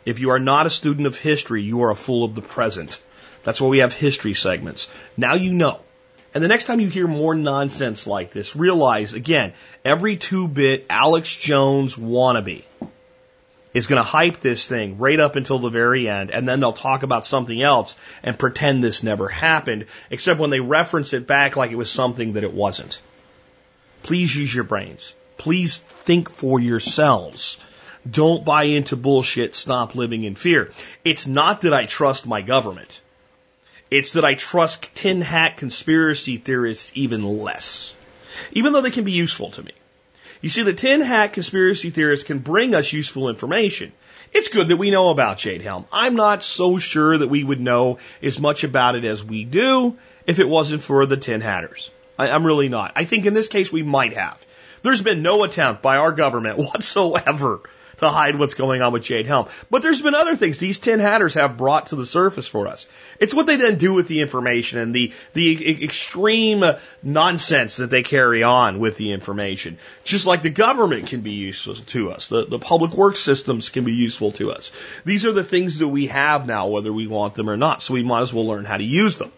[0.07, 3.01] If you are not a student of history, you are a fool of the present.
[3.43, 4.87] That's why we have history segments.
[5.17, 5.81] Now you know.
[6.33, 9.51] And the next time you hear more nonsense like this, realize again,
[9.83, 12.63] every two bit Alex Jones wannabe
[13.73, 16.71] is going to hype this thing right up until the very end, and then they'll
[16.71, 21.57] talk about something else and pretend this never happened, except when they reference it back
[21.57, 23.01] like it was something that it wasn't.
[24.03, 25.13] Please use your brains.
[25.35, 27.59] Please think for yourselves.
[28.09, 29.55] Don't buy into bullshit.
[29.55, 30.71] Stop living in fear.
[31.03, 33.01] It's not that I trust my government.
[33.89, 37.95] It's that I trust tin hat conspiracy theorists even less.
[38.51, 39.71] Even though they can be useful to me.
[40.41, 43.91] You see, the tin hat conspiracy theorists can bring us useful information.
[44.33, 45.85] It's good that we know about Jade Helm.
[45.91, 49.97] I'm not so sure that we would know as much about it as we do
[50.27, 51.89] if it wasn't for the tin hatters.
[52.19, 52.91] I, I'm really not.
[52.95, 54.45] I think in this case we might have.
[54.83, 57.61] There's been no attempt by our government whatsoever
[57.97, 59.47] to hide what's going on with Jade Helm.
[59.69, 62.87] But there's been other things these tin hatters have brought to the surface for us.
[63.19, 66.63] It's what they then do with the information and the, the extreme
[67.03, 69.77] nonsense that they carry on with the information.
[70.03, 72.27] Just like the government can be useful to us.
[72.27, 74.71] The, the public works systems can be useful to us.
[75.05, 77.81] These are the things that we have now, whether we want them or not.
[77.81, 79.31] So we might as well learn how to use them.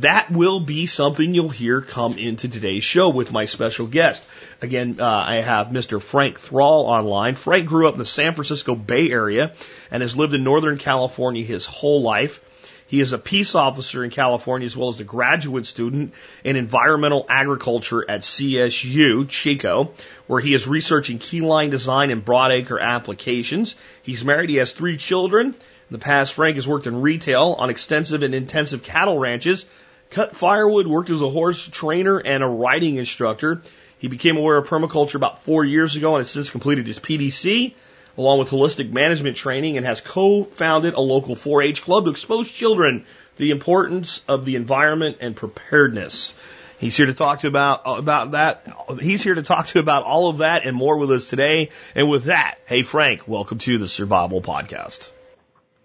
[0.00, 4.24] That will be something you'll hear come into today's show with my special guest.
[4.62, 6.00] Again, uh, I have Mr.
[6.00, 7.34] Frank Thrall online.
[7.34, 9.54] Frank grew up in the San Francisco Bay Area
[9.90, 12.40] and has lived in Northern California his whole life.
[12.86, 17.26] He is a peace officer in California as well as a graduate student in environmental
[17.28, 19.94] agriculture at CSU, Chico,
[20.28, 23.74] where he is researching keyline design and broadacre applications.
[24.04, 24.48] He's married.
[24.48, 25.48] He has three children.
[25.48, 29.66] In the past, Frank has worked in retail on extensive and intensive cattle ranches
[30.10, 33.62] cut firewood, worked as a horse trainer and a riding instructor.
[33.98, 37.74] He became aware of permaculture about four years ago and has since completed his PDC
[38.18, 43.04] along with holistic management training and has co-founded a local 4-H club to expose children
[43.36, 46.34] to the importance of the environment and preparedness.
[46.78, 48.68] He's here to talk to about about that.
[49.00, 51.70] He's here to talk to about all of that and more with us today.
[51.94, 55.10] And with that, hey Frank, welcome to the Survival Podcast.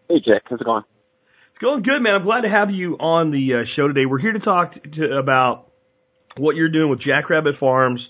[0.08, 0.84] Hey Jack, how's it going?
[1.63, 2.15] Going good, man.
[2.15, 4.06] I'm glad to have you on the uh, show today.
[4.06, 5.71] We're here to talk to, about
[6.36, 8.02] what you're doing with Jackrabbit Farms,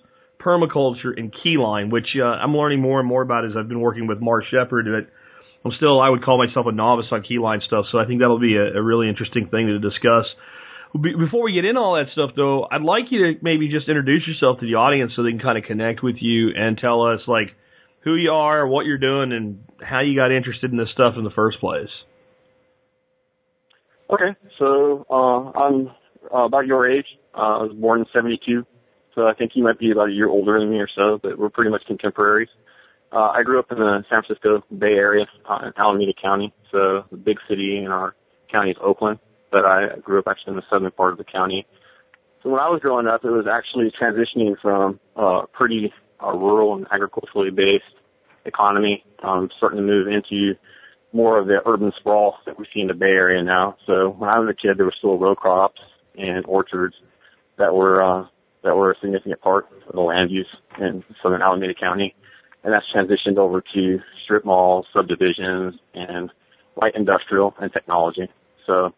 [0.43, 4.07] permaculture, and keyline, which uh, I'm learning more and more about as I've been working
[4.07, 4.87] with Mark Shepard.
[4.89, 5.13] But
[5.63, 8.39] I'm still, I would call myself a novice on keyline stuff, so I think that'll
[8.39, 10.25] be a, a really interesting thing to discuss.
[10.99, 14.25] Before we get into all that stuff, though, I'd like you to maybe just introduce
[14.25, 17.21] yourself to the audience so they can kind of connect with you and tell us
[17.27, 17.53] like
[18.03, 21.23] who you are, what you're doing, and how you got interested in this stuff in
[21.23, 21.93] the first place.
[24.13, 25.87] Okay, so uh, I'm
[26.31, 27.07] uh, about your age.
[27.33, 28.63] Uh, I was born in '72,
[29.15, 31.39] so I think you might be about a year older than me or so, but
[31.39, 32.49] we're pretty much contemporaries.
[33.11, 37.05] Uh, I grew up in the San Francisco Bay Area uh, in Alameda County, so
[37.09, 38.13] the big city in our
[38.51, 39.17] county is Oakland,
[39.51, 41.65] but I grew up actually in the southern part of the county.
[42.43, 45.91] So when I was growing up, it was actually transitioning from uh, pretty
[46.23, 47.97] uh, rural and agriculturally based
[48.45, 50.53] economy, um, starting to move into
[51.13, 53.77] more of the urban sprawl that we see in the Bay Area now.
[53.85, 55.79] So when I was a kid, there were still row crops
[56.17, 56.95] and orchards
[57.57, 58.27] that were uh,
[58.63, 60.47] that were a significant part of the land use
[60.79, 62.15] in southern Alameda County.
[62.63, 66.31] and that's transitioned over to strip malls, subdivisions, and
[66.81, 68.27] light industrial and technology.
[68.65, 68.93] So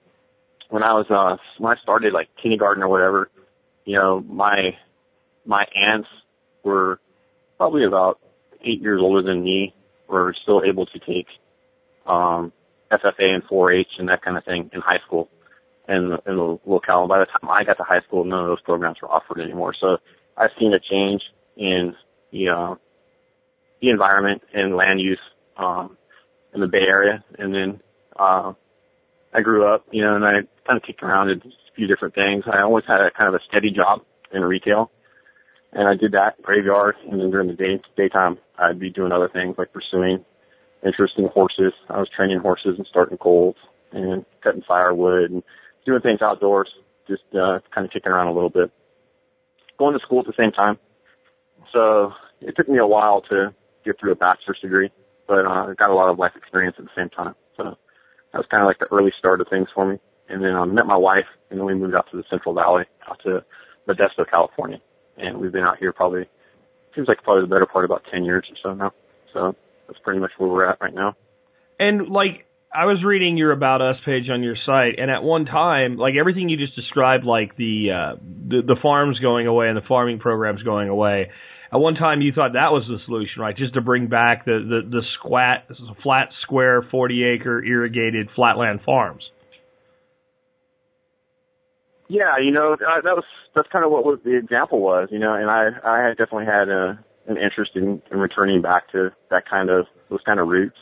[0.69, 3.29] when I was uh when I started like kindergarten or whatever,
[3.85, 4.77] you know, my
[5.45, 6.09] my aunts
[6.63, 6.99] were
[7.57, 8.19] probably about
[8.61, 9.73] eight years older than me
[10.07, 11.27] were still able to take
[12.05, 12.51] um
[12.91, 15.29] FFA and 4-H and that kind of thing in high school
[15.87, 17.07] in the, in the locale.
[17.07, 19.73] By the time I got to high school, none of those programs were offered anymore.
[19.79, 19.97] So
[20.37, 21.21] I've seen a change
[21.57, 21.95] in
[22.31, 22.75] the uh,
[23.81, 25.19] the environment and land use
[25.57, 25.97] um,
[26.53, 27.81] in the Bay Area, and then
[28.17, 28.53] uh,
[29.33, 30.31] I grew up, you know, and I
[30.65, 32.45] kind of kicked around in a few different things.
[32.51, 34.91] I always had a kind of a steady job in retail,
[35.73, 39.29] and I did that graveyard, and then during the day daytime, I'd be doing other
[39.29, 40.25] things like pursuing
[40.85, 41.73] interest in horses.
[41.89, 43.59] I was training horses and starting colts
[43.91, 45.43] and cutting firewood and
[45.85, 46.69] doing things outdoors,
[47.07, 48.71] just uh, kind of kicking around a little bit.
[49.77, 50.77] Going to school at the same time.
[51.73, 54.89] So it took me a while to get through a bachelor's degree,
[55.27, 57.35] but uh, I got a lot of life experience at the same time.
[57.57, 57.63] So
[58.31, 59.99] that was kind of like the early start of things for me.
[60.27, 62.55] And then I um, met my wife, and then we moved out to the Central
[62.55, 63.43] Valley, out to
[63.87, 64.79] Modesto, California.
[65.17, 66.27] And we've been out here probably,
[66.95, 68.91] seems like probably the better part about 10 years or so now.
[69.33, 69.55] So
[69.87, 71.15] that's pretty much where we're at right now.
[71.79, 75.45] And like, I was reading your about us page on your site, and at one
[75.45, 78.15] time, like everything you just described, like the uh,
[78.47, 81.29] the, the farms going away and the farming programs going away.
[81.71, 83.55] At one time, you thought that was the solution, right?
[83.55, 85.63] Just to bring back the the the squat,
[86.03, 89.23] flat, square, forty acre irrigated flatland farms.
[92.07, 93.23] Yeah, you know uh, that was
[93.55, 96.69] that's kind of what was the example was, you know, and I I definitely had
[96.69, 100.77] a an interest in, in returning back to that kind of those kind of roots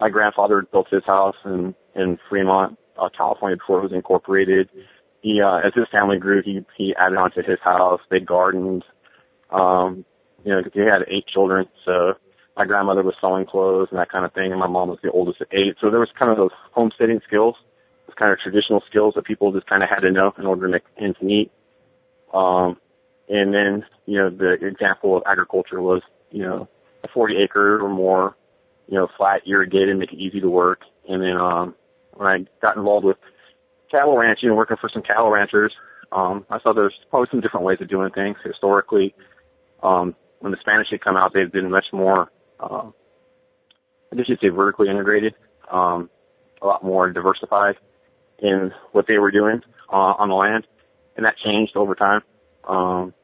[0.00, 4.68] my grandfather built his house in in Fremont, uh, California before it was incorporated.
[5.22, 8.00] He uh as his family grew he he added on to his house.
[8.10, 8.84] They gardened.
[9.50, 10.04] Um,
[10.44, 12.14] you know, he had eight children, so
[12.56, 15.10] my grandmother was sewing clothes and that kind of thing, and my mom was the
[15.10, 15.76] oldest of eight.
[15.80, 17.54] So there was kind of those homesteading skills,
[18.06, 20.66] those kind of traditional skills that people just kind of had to know in order
[20.66, 21.50] to make ends meet.
[22.34, 22.76] Um,
[23.28, 26.68] and then, you know, the example of agriculture was, you know,
[27.02, 28.36] a 40 acre or more
[28.86, 30.80] you know, flat, irrigated, make it easy to work.
[31.08, 31.74] And then um,
[32.12, 33.16] when I got involved with
[33.90, 35.72] cattle ranching and working for some cattle ranchers,
[36.12, 38.36] um, I saw there's probably some different ways of doing things.
[38.44, 39.14] Historically,
[39.82, 42.90] um, when the Spanish had come out, they've been much more, uh,
[44.12, 45.34] I guess you'd say vertically integrated,
[45.70, 46.10] um,
[46.62, 47.76] a lot more diversified
[48.38, 50.66] in what they were doing uh, on the land,
[51.16, 52.20] and that changed over time.
[52.68, 53.14] Um,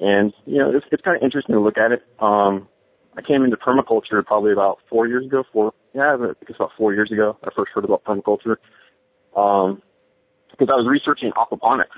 [0.00, 2.02] and you know, it's, it's kind of interesting to look at it.
[2.18, 2.68] Um,
[3.16, 5.44] I came into permaculture probably about four years ago.
[5.52, 7.36] Four, yeah, I guess about four years ago.
[7.44, 8.56] I first heard about permaculture
[9.36, 9.82] um,
[10.50, 11.96] because I was researching aquaponics,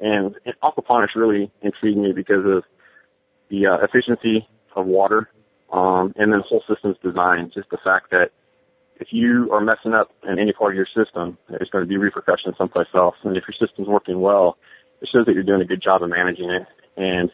[0.00, 2.64] and aquaponics really intrigued me because of
[3.50, 5.30] the uh, efficiency of water,
[5.72, 7.50] um, and then whole systems design.
[7.54, 8.30] Just the fact that
[9.00, 11.96] if you are messing up in any part of your system, there's going to be
[11.96, 13.16] repercussions someplace else.
[13.22, 14.58] And if your system's working well,
[15.00, 16.66] it shows that you're doing a good job of managing it.
[16.96, 17.30] And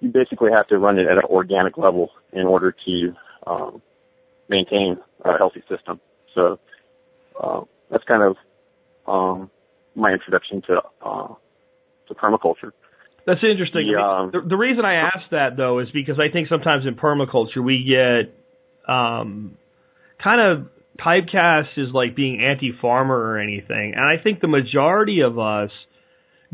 [0.00, 3.14] you basically have to run it at an organic level in order to
[3.46, 3.82] um,
[4.48, 6.00] maintain a healthy system.
[6.34, 6.58] So
[7.40, 8.36] uh, that's kind of
[9.06, 9.50] um,
[9.94, 11.34] my introduction to uh,
[12.08, 12.72] to permaculture.
[13.26, 13.92] That's interesting.
[13.92, 16.94] The, um, the, the reason I ask that though is because I think sometimes in
[16.94, 18.34] permaculture we get
[18.90, 19.58] um,
[20.22, 25.38] kind of typecast as like being anti-farmer or anything, and I think the majority of
[25.38, 25.70] us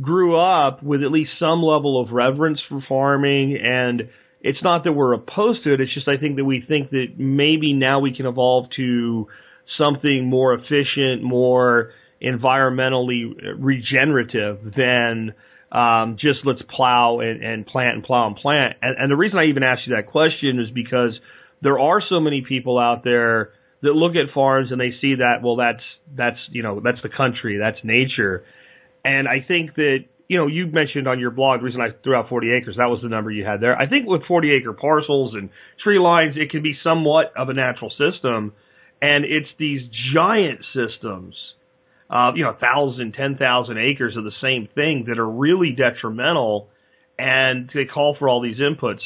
[0.00, 4.08] grew up with at least some level of reverence for farming and
[4.44, 5.80] it's not that we're opposed to it.
[5.80, 9.26] It's just I think that we think that maybe now we can evolve to
[9.78, 15.32] something more efficient, more environmentally regenerative than
[15.72, 18.76] um, just let's plow and, and plant and plow and plant.
[18.82, 21.18] And, and the reason I even asked you that question is because
[21.62, 23.52] there are so many people out there
[23.82, 25.82] that look at farms and they see that well that's
[26.14, 28.44] that's you know that's the country that's nature
[29.04, 32.14] and I think that, you know, you mentioned on your blog, the reason I threw
[32.14, 33.76] out 40 acres, that was the number you had there.
[33.76, 35.50] I think with 40 acre parcels and
[35.82, 38.54] tree lines, it can be somewhat of a natural system.
[39.02, 39.82] And it's these
[40.14, 41.34] giant systems,
[42.08, 46.68] uh, you know, thousand, ten thousand acres of the same thing that are really detrimental
[47.18, 49.00] and they call for all these inputs.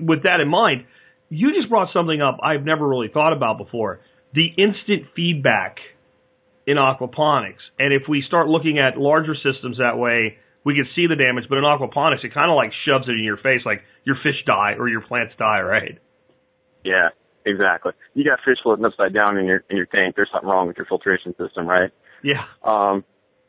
[0.00, 0.84] With that in mind,
[1.28, 4.00] you just brought something up I've never really thought about before.
[4.34, 5.76] The instant feedback
[6.66, 7.62] in aquaponics.
[7.78, 11.44] And if we start looking at larger systems that way, we can see the damage.
[11.48, 14.42] But in aquaponics, it kind of like shoves it in your face, like your fish
[14.46, 15.98] die or your plants die, right?
[16.84, 17.10] Yeah,
[17.44, 17.92] exactly.
[18.14, 20.16] You got fish floating upside down in your in your tank.
[20.16, 21.90] There's something wrong with your filtration system, right?
[22.22, 22.44] Yeah.
[22.64, 23.04] Um,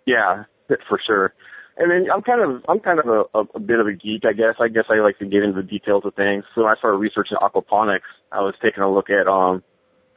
[0.05, 0.43] yeah,
[0.87, 1.33] for sure.
[1.77, 4.23] and then I'm kind of I'm kind of a, a, a bit of a geek,
[4.25, 4.55] I guess.
[4.59, 6.43] I guess I like to get into the details of things.
[6.55, 9.63] So when I started researching aquaponics, I was taking a look at um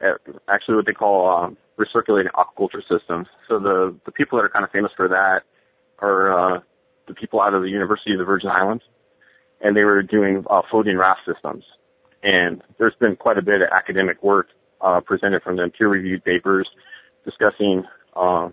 [0.01, 3.27] at actually what they call um, recirculating aquaculture systems.
[3.47, 5.43] So the the people that are kind of famous for that
[5.99, 6.59] are uh,
[7.07, 8.83] the people out of the University of the Virgin Islands,
[9.61, 11.63] and they were doing uh, floating raft systems.
[12.23, 14.47] And there's been quite a bit of academic work
[14.79, 16.67] uh, presented from them, peer-reviewed papers
[17.25, 17.83] discussing
[18.15, 18.49] uh,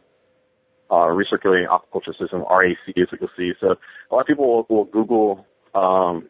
[0.91, 3.53] uh, recirculating aquaculture system, RAC is what you'll see.
[3.61, 3.75] So
[4.11, 6.29] a lot of people will, will Google um,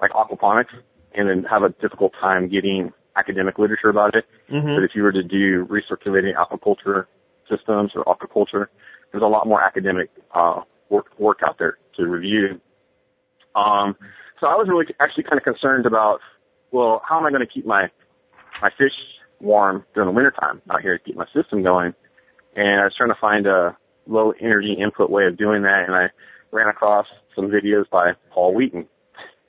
[0.00, 0.74] like aquaponics
[1.14, 4.24] and then have a difficult time getting academic literature about it.
[4.50, 4.74] Mm-hmm.
[4.74, 7.06] But if you were to do recirculating aquaculture
[7.48, 8.66] systems or aquaculture,
[9.10, 12.60] there's a lot more academic uh, work work out there to review.
[13.54, 13.96] Um,
[14.40, 16.20] so I was really actually kind of concerned about,
[16.72, 17.88] well, how am I going to keep my
[18.60, 18.92] my fish
[19.40, 21.94] warm during the wintertime out here to keep my system going?
[22.56, 25.94] And I was trying to find a low energy input way of doing that, and
[25.94, 26.08] I
[26.50, 28.86] ran across some videos by Paul Wheaton.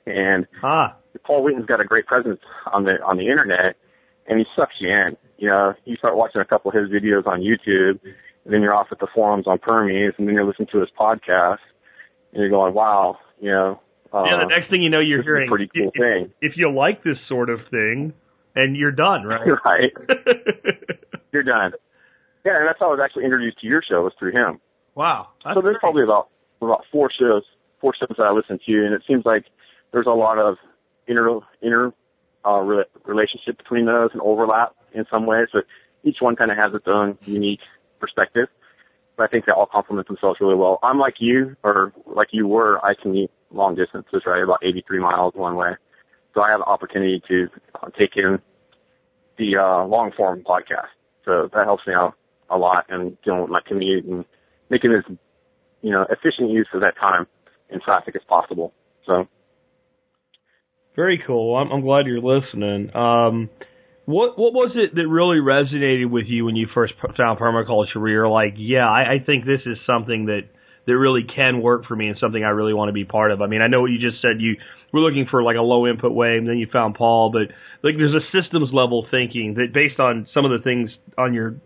[0.06, 0.94] And Ah,
[1.24, 2.40] Paul Wheaton's got a great presence
[2.72, 3.76] on the on the internet,
[4.26, 5.16] and he sucks you in.
[5.38, 7.98] You know, you start watching a couple of his videos on YouTube,
[8.44, 10.88] and then you're off at the forums on Permies, and then you're listening to his
[10.98, 11.58] podcast,
[12.32, 13.80] and you're going, "Wow, you know."
[14.12, 14.38] Uh, yeah.
[14.38, 16.52] The next thing you know, you're this is a hearing pretty cool if, thing, if
[16.56, 18.12] you like this sort of thing,
[18.54, 19.48] and you're done, right?
[19.64, 19.92] right?
[21.32, 21.72] You're done.
[22.44, 24.60] Yeah, and that's how I was actually introduced to your show was through him.
[24.94, 25.28] wow.
[25.42, 25.80] So there's great.
[25.80, 26.28] probably about
[26.62, 27.42] about four shows,
[27.80, 29.44] four shows that I listen to, and it seems like
[29.96, 30.58] there's a lot of
[31.06, 31.90] inter inter
[32.46, 35.64] uh, re- relationship between those and overlap in some ways, but
[36.04, 37.60] each one kind of has its own unique
[37.98, 38.48] perspective.
[39.16, 40.78] But I think they all complement themselves really well.
[40.82, 42.78] I'm like you, or like you were.
[42.84, 45.70] I commute long distances, right, about 83 miles one way,
[46.34, 47.48] so I have the opportunity to
[47.82, 48.38] uh, take in
[49.38, 50.92] the uh, long form podcast.
[51.24, 52.12] So that helps me out
[52.50, 54.26] a lot in dealing with my commute and
[54.68, 55.10] making as
[55.80, 57.26] you know efficient use of that time
[57.70, 58.74] in traffic as possible.
[59.06, 59.26] So
[60.96, 61.56] Very cool.
[61.56, 62.94] I'm, I'm glad you're listening.
[62.96, 63.50] Um,
[64.06, 67.96] what what was it that really resonated with you when you first found permaculture?
[67.96, 70.42] Where you're like, yeah, I, I think this is something that
[70.86, 73.42] that really can work for me and something I really want to be part of.
[73.42, 74.40] I mean, I know what you just said.
[74.40, 74.54] You
[74.92, 77.30] were looking for like a low input way, and then you found Paul.
[77.32, 81.34] But like, there's a systems level thinking that based on some of the things on
[81.34, 81.56] your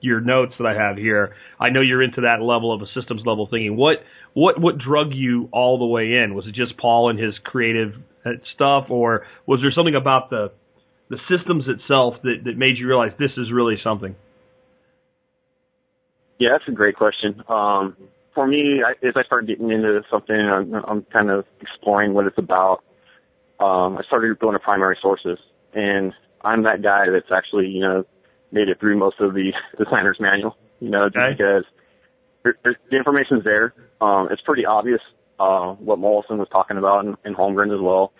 [0.00, 3.22] your notes that I have here, I know you're into that level of a systems
[3.26, 3.76] level thinking.
[3.76, 3.98] What
[4.32, 6.34] what what drug you all the way in?
[6.34, 7.94] Was it just Paul and his creative
[8.24, 10.52] uh, stuff, or was there something about the
[11.08, 14.14] the systems itself that that made you realize this is really something?
[16.40, 17.42] yeah, that's a great question.
[17.48, 17.96] Um,
[18.34, 22.26] for me, I, as I started getting into something, I'm, I'm kind of exploring what
[22.26, 22.82] it's about.
[23.60, 25.38] Um, I started going to primary sources,
[25.74, 28.06] and I'm that guy that's actually you know
[28.52, 30.56] made it through most of the designer's manual.
[30.80, 31.36] You know, just Okay.
[31.36, 31.64] because
[32.90, 33.74] the information's there.
[34.00, 35.00] Um, it's pretty obvious
[35.40, 38.12] uh, what Mollison was talking about in, in Holmgren as well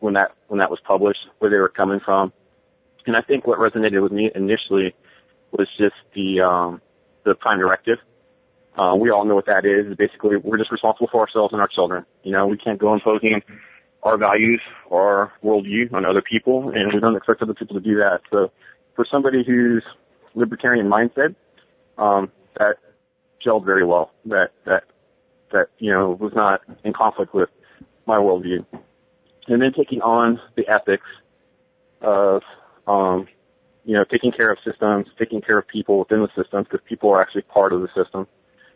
[0.00, 2.32] when that when that was published, where they were coming from.
[3.06, 4.94] And I think what resonated with me initially
[5.52, 6.80] was just the um,
[7.24, 7.98] the prime directive.
[8.76, 9.94] Uh, we all know what that is.
[9.96, 12.04] Basically, we're just responsible for ourselves and our children.
[12.22, 13.42] You know, we can't go imposing
[14.02, 17.82] our values or our worldview on other people, and we don't expect other people to
[17.82, 18.20] do that.
[18.30, 18.50] So,
[18.96, 19.84] for somebody who's
[20.34, 21.34] libertarian mindset,
[21.98, 22.76] um, that
[23.44, 24.12] gelled very well.
[24.26, 24.84] That that
[25.52, 27.48] that you know was not in conflict with
[28.06, 28.64] my worldview.
[29.48, 31.06] And then taking on the ethics
[32.02, 32.42] of
[32.86, 33.26] um,
[33.84, 37.10] you know, taking care of systems, taking care of people within the systems, because people
[37.10, 38.26] are actually part of the system,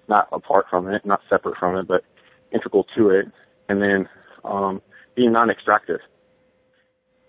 [0.08, 2.02] not apart from it, not separate from it, but
[2.52, 3.26] integral to it.
[3.68, 4.08] And then
[4.44, 4.82] um,
[5.14, 6.00] being non-extractive.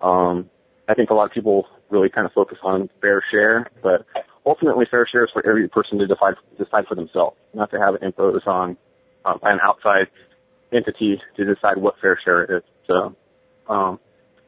[0.01, 0.49] Um,
[0.87, 4.05] I think a lot of people really kind of focus on fair share, but
[4.45, 7.95] ultimately fair share is for every person to decide decide for themselves, not to have
[7.95, 8.77] it imposed on
[9.25, 10.07] um, an outside
[10.71, 12.63] entity to decide what fair share is.
[12.87, 13.15] So
[13.67, 13.99] um,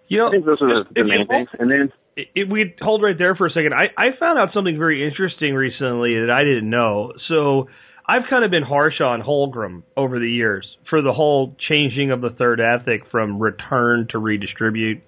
[0.07, 1.49] You know, I think those are the, the main hold- things.
[1.59, 4.77] And then if we hold right there for a second, I, I found out something
[4.77, 7.13] very interesting recently that I didn't know.
[7.27, 7.67] So
[8.07, 12.21] I've kind of been harsh on Holmgren over the years for the whole changing of
[12.21, 15.03] the third ethic from return to redistribute.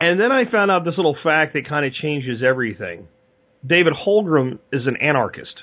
[0.00, 3.08] And then I found out this little fact that kind of changes everything.
[3.66, 5.54] David Holmgren is an anarchist.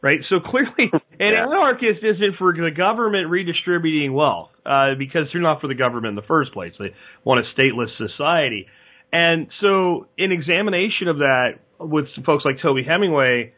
[0.00, 0.20] Right?
[0.28, 5.66] So clearly, an anarchist isn't for the government redistributing wealth, uh, because they're not for
[5.66, 6.72] the government in the first place.
[6.78, 6.94] They
[7.24, 8.66] want a stateless society.
[9.12, 13.52] And so, in examination of that with some folks like Toby Hemenway,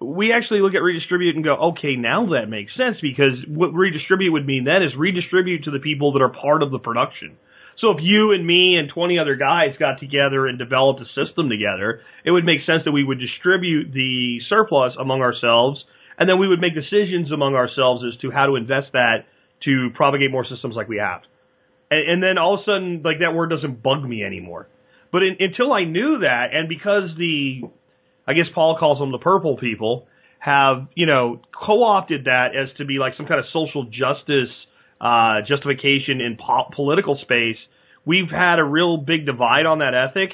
[0.00, 4.32] we actually look at redistribute and go, okay, now that makes sense because what redistribute
[4.32, 7.36] would mean then is redistribute to the people that are part of the production.
[7.80, 11.48] So if you and me and 20 other guys got together and developed a system
[11.48, 15.82] together, it would make sense that we would distribute the surplus among ourselves
[16.20, 19.24] and then we would make decisions among ourselves as to how to invest that
[19.64, 21.22] to propagate more systems like we have.
[21.90, 24.68] And, and then all of a sudden, like that word doesn't bug me anymore.
[25.10, 27.62] But in, until I knew that, and because the,
[28.28, 30.06] I guess Paul calls them the purple people,
[30.38, 34.52] have you know co-opted that as to be like some kind of social justice
[35.00, 37.56] uh, justification in po- political space.
[38.04, 40.30] We've had a real big divide on that ethic,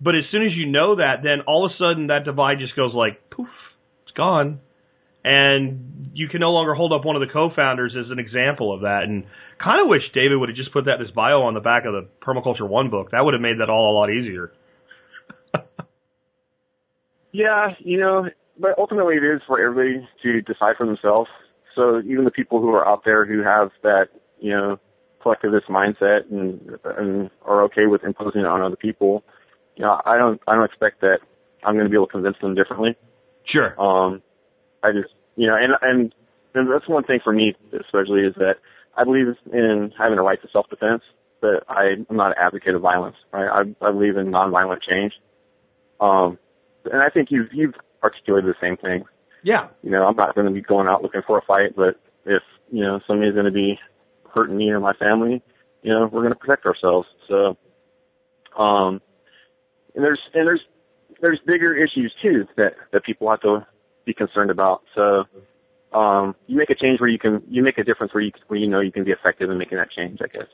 [0.00, 2.76] but as soon as you know that, then all of a sudden that divide just
[2.76, 3.48] goes like poof,
[4.04, 4.60] it's gone
[5.24, 8.80] and you can no longer hold up one of the co-founders as an example of
[8.82, 9.02] that.
[9.02, 9.24] And
[9.62, 11.84] kind of wish David would have just put that in his bio on the back
[11.84, 13.10] of the Permaculture One book.
[13.10, 14.52] That would have made that all a lot easier.
[17.32, 18.26] yeah, you know,
[18.58, 21.28] but ultimately it is for everybody to decide for themselves.
[21.78, 24.08] So even the people who are out there who have that,
[24.40, 24.80] you know,
[25.22, 29.22] collectivist mindset and and are okay with imposing it on other people,
[29.76, 31.18] you know, I don't I don't expect that
[31.64, 32.96] I'm going to be able to convince them differently.
[33.46, 33.80] Sure.
[33.80, 34.22] Um,
[34.82, 36.14] I just, you know, and, and,
[36.54, 38.56] and that's one thing for me, especially, is that
[38.96, 41.02] I believe in having a right to self-defense,
[41.40, 43.16] but I, I'm not an advocate of violence.
[43.32, 43.48] Right?
[43.48, 45.12] I, I believe in nonviolent change.
[46.00, 46.38] Um,
[46.84, 49.04] and I think you've, you've articulated the same thing.
[49.42, 49.68] Yeah.
[49.82, 52.42] You know, I'm not going to be going out looking for a fight, but if,
[52.70, 53.78] you know, somebody's going to be
[54.34, 55.42] hurting me or my family,
[55.82, 57.08] you know, we're going to protect ourselves.
[57.28, 57.56] So,
[58.60, 59.00] um,
[59.94, 60.62] and there's, and there's,
[61.20, 63.66] there's bigger issues too that, that people have to
[64.04, 64.82] be concerned about.
[64.94, 65.24] So
[65.92, 68.58] um, you make a change where you can you make a difference where you where
[68.58, 70.18] you know you can be effective in making that change.
[70.22, 70.48] I guess.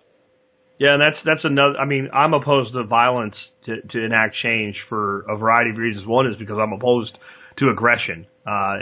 [0.78, 1.76] Yeah, and that's that's another.
[1.78, 3.34] I mean, I'm opposed to violence
[3.66, 6.06] to to enact change for a variety of reasons.
[6.06, 7.16] One is because I'm opposed
[7.58, 8.26] to aggression.
[8.46, 8.76] Uh,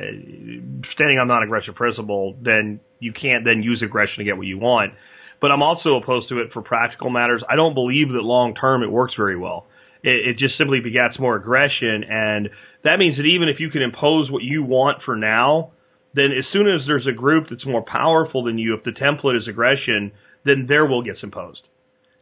[0.94, 4.92] standing on non-aggression principle, then you can't then use aggression to get what you want.
[5.40, 7.42] But I'm also opposed to it for practical matters.
[7.48, 9.66] I don't believe that long term it works very well.
[10.02, 12.50] It, it just simply begets more aggression and
[12.84, 15.72] that means that even if you can impose what you want for now,
[16.14, 19.38] then as soon as there's a group that's more powerful than you, if the template
[19.40, 20.12] is aggression,
[20.44, 21.62] then their will gets imposed.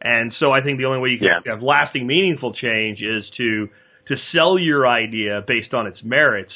[0.01, 1.53] And so I think the only way you can yeah.
[1.53, 3.69] have lasting, meaningful change is to
[4.11, 6.51] to sell your idea based on its merits.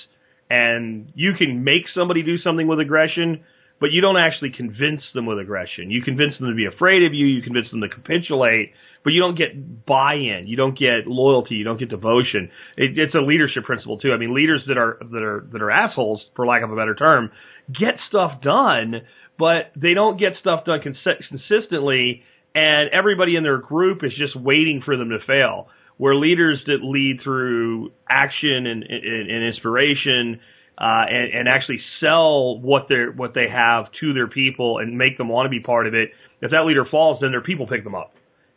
[0.50, 3.44] And you can make somebody do something with aggression,
[3.80, 5.90] but you don't actually convince them with aggression.
[5.90, 7.26] You convince them to be afraid of you.
[7.26, 11.64] You convince them to capitulate, but you don't get buy-in, you don't get loyalty, you
[11.64, 12.50] don't get devotion.
[12.76, 14.12] It, it's a leadership principle too.
[14.12, 16.96] I mean, leaders that are that are that are assholes, for lack of a better
[16.96, 17.32] term,
[17.68, 19.02] get stuff done,
[19.38, 24.36] but they don't get stuff done cons- consistently, and everybody in their group is just
[24.36, 25.70] waiting for them to fail.
[25.98, 30.42] Where leaders that lead through action and, and, and inspiration
[30.78, 35.18] uh, and, and actually sell what they what they have to their people and make
[35.18, 36.10] them want to be part of it.
[36.42, 38.14] If that leader falls, then their people pick them up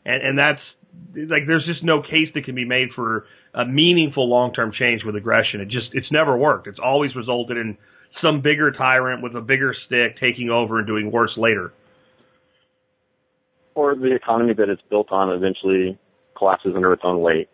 [0.08, 0.60] and and that's
[1.14, 5.14] like there's just no case that can be made for a meaningful long-term change with
[5.16, 5.60] aggression.
[5.60, 6.66] It just it's never worked.
[6.66, 7.76] It's always resulted in
[8.22, 11.72] some bigger tyrant with a bigger stick taking over and doing worse later.
[13.74, 15.98] Or the economy that it's built on eventually
[16.38, 17.48] collapses under its own weight.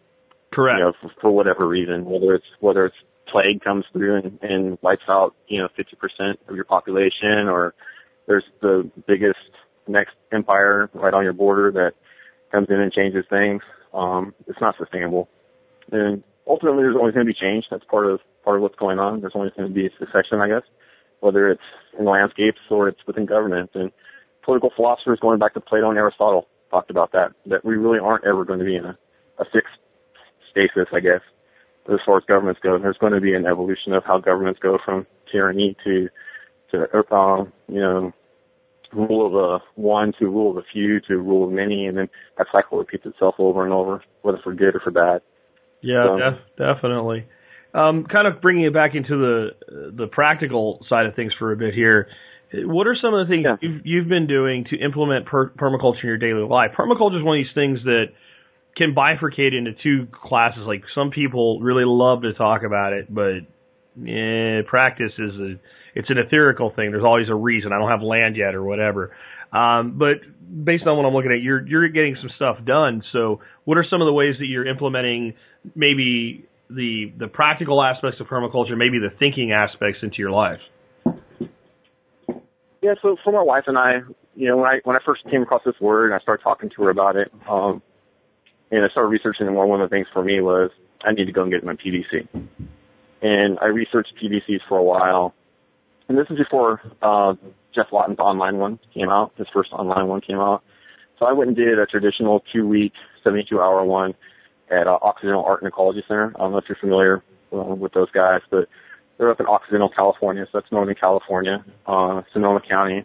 [0.53, 0.79] Correct.
[0.79, 4.79] You know, for, for whatever reason, whether it's whether it's plague comes through and, and
[4.83, 7.75] wipes out you know 50% of your population, or
[8.27, 9.39] there's the biggest
[9.89, 11.95] next empire right on your border that
[12.53, 13.63] comes in and changes things,
[13.93, 15.29] um, it's not sustainable.
[15.91, 17.65] And ultimately, there's always going to be change.
[17.71, 19.21] That's part of part of what's going on.
[19.21, 20.63] There's always going to be a succession, I guess,
[21.21, 21.63] whether it's
[21.99, 23.71] in landscapes or it's within government.
[23.75, 23.91] And
[24.43, 27.33] political philosophers, going back to Plato and Aristotle, talked about that.
[27.47, 28.99] That we really aren't ever going to be in a,
[29.39, 29.79] a fixed
[30.51, 31.21] stasis, I guess,
[31.93, 32.79] as far as governments go.
[32.79, 36.09] There's going to be an evolution of how governments go from tyranny to
[36.73, 38.13] to uh, you know
[38.93, 42.09] rule of a one to rule of a few to rule of many, and then
[42.39, 45.23] that cycle repeats itself over and over, whether for good or for bad.
[45.81, 47.27] Yeah, so, def- definitely.
[47.75, 51.57] Um, kind of bringing it back into the the practical side of things for a
[51.57, 52.09] bit here.
[52.63, 53.57] What are some of the things yeah.
[53.61, 56.71] you've, you've been doing to implement per- permaculture in your daily life?
[56.77, 58.07] Permaculture is one of these things that
[58.77, 60.63] can bifurcate into two classes.
[60.67, 63.47] Like some people really love to talk about it, but
[64.07, 65.55] eh, practice is a
[65.95, 66.91] it's an etherical thing.
[66.91, 67.73] There's always a reason.
[67.73, 69.13] I don't have land yet or whatever.
[69.53, 70.17] Um, but
[70.65, 73.03] based on what I'm looking at, you're you're getting some stuff done.
[73.13, 75.35] So, what are some of the ways that you're implementing
[75.75, 80.61] maybe the the practical aspects of permaculture, maybe the thinking aspects into your life?
[82.85, 84.01] Yeah, so for my wife and I,
[84.37, 86.69] you know, when I when I first came across this word and I started talking
[86.69, 87.81] to her about it, um,
[88.71, 90.71] and I started researching more, one of the things for me was
[91.03, 92.29] I need to go and get my PDC.
[93.23, 95.33] And I researched PDCs for a while,
[96.11, 97.33] and this is before uh,
[97.75, 99.33] Geoff Lawton's online one came out.
[99.39, 100.63] His first online one came out.
[101.19, 102.93] So I went and did a traditional two-week,
[103.25, 104.13] 72-hour one
[104.71, 106.35] at uh, Occidental Art and Ecology Center.
[106.37, 108.69] I don't know if you're familiar uh, with those guys, but
[109.19, 113.05] they're up in Occidental, California, so that's Northern California, uh, Sonoma County,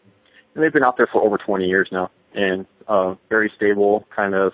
[0.56, 4.34] and they've been out there for over 20 years now, and uh, very stable kind
[4.34, 4.54] of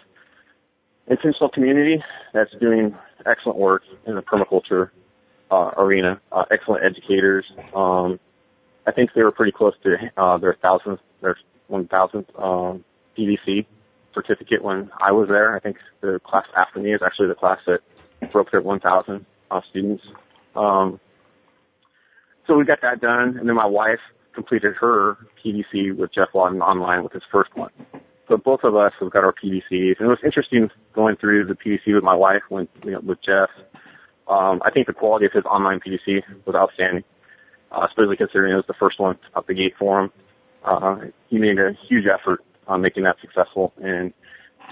[1.07, 2.03] intentional community
[2.33, 2.95] that's doing
[3.25, 4.89] excellent work in the permaculture
[5.51, 6.19] uh, arena.
[6.31, 7.45] Uh, excellent educators.
[7.75, 8.19] Um,
[8.87, 11.37] I think they were pretty close to uh, their thousandth, their
[11.67, 12.83] one thousandth um,
[13.17, 13.65] PDC
[14.13, 15.55] certificate when I was there.
[15.55, 17.81] I think the class after me is actually the class that
[18.31, 20.03] broke their 1,000 uh, students.
[20.55, 20.99] Um,
[22.47, 23.99] so we got that done, and then my wife
[24.33, 27.71] completed her PDC with Geoff Lawton online with his first one.
[28.27, 31.53] So both of us have got our PDCs, and it was interesting going through the
[31.53, 33.49] PDC with my wife when you know, with Jeff.
[34.27, 37.03] Um, I think the quality of his online PDC was outstanding,
[37.71, 40.11] uh, especially considering it was the first one up the gate for him.
[40.63, 40.97] Uh,
[41.29, 44.11] he made a huge effort on making that successful, and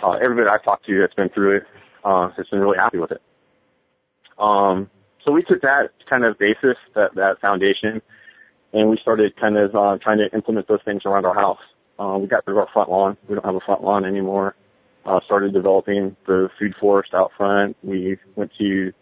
[0.03, 1.63] uh, everybody I've talked to that's been through it
[2.03, 3.21] uh, has been really happy with it.
[4.39, 4.89] Um,
[5.25, 8.01] so we took that kind of basis, that that foundation,
[8.73, 11.59] and we started kind of uh, trying to implement those things around our house.
[11.99, 13.17] Uh, we got rid of our front lawn.
[13.27, 14.55] We don't have a front lawn anymore.
[15.05, 17.75] Uh, started developing the food forest out front.
[17.83, 18.93] We went to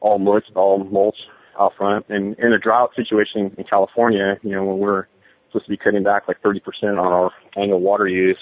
[0.00, 1.18] all mulch, all mulch
[1.58, 2.06] out front.
[2.08, 5.06] And in a drought situation in California, you know, when we're
[5.48, 8.38] supposed to be cutting back like 30% on our annual water use,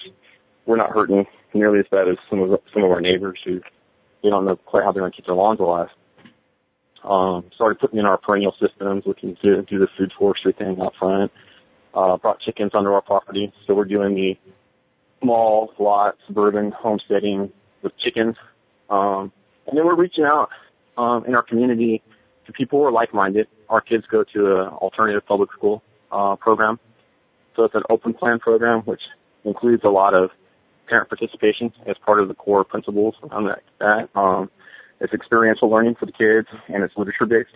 [0.64, 3.60] we're not hurting nearly as bad as some of some of our neighbors who
[4.22, 5.88] they don't know quite how they're going to keep their lawns alive.
[7.04, 10.94] Um, started putting in our perennial systems, looking to do the food forestry thing out
[10.98, 11.32] front.
[11.94, 14.38] Uh, brought chickens onto our property, so we're doing the
[15.20, 18.36] small lot suburban homesteading with chickens.
[18.88, 19.30] Um,
[19.66, 20.48] and then we're reaching out
[20.96, 22.02] um, in our community
[22.46, 23.46] to people who are like-minded.
[23.68, 26.78] Our kids go to an alternative public school uh, program,
[27.56, 29.02] so it's an open plan program, which
[29.44, 30.30] includes a lot of
[30.88, 33.62] parent participation as part of the core principles around that.
[33.80, 34.08] that.
[34.18, 34.50] Um,
[35.02, 37.50] it's experiential learning for the kids, and it's literature based.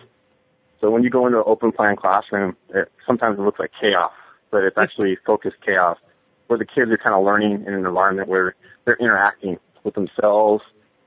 [0.81, 4.11] So when you go into an open plan classroom, it, sometimes it looks like chaos,
[4.51, 5.97] but it's actually focused chaos
[6.47, 8.53] where the kids are kind of learning in an environment where
[8.85, 10.61] they're interacting with themselves,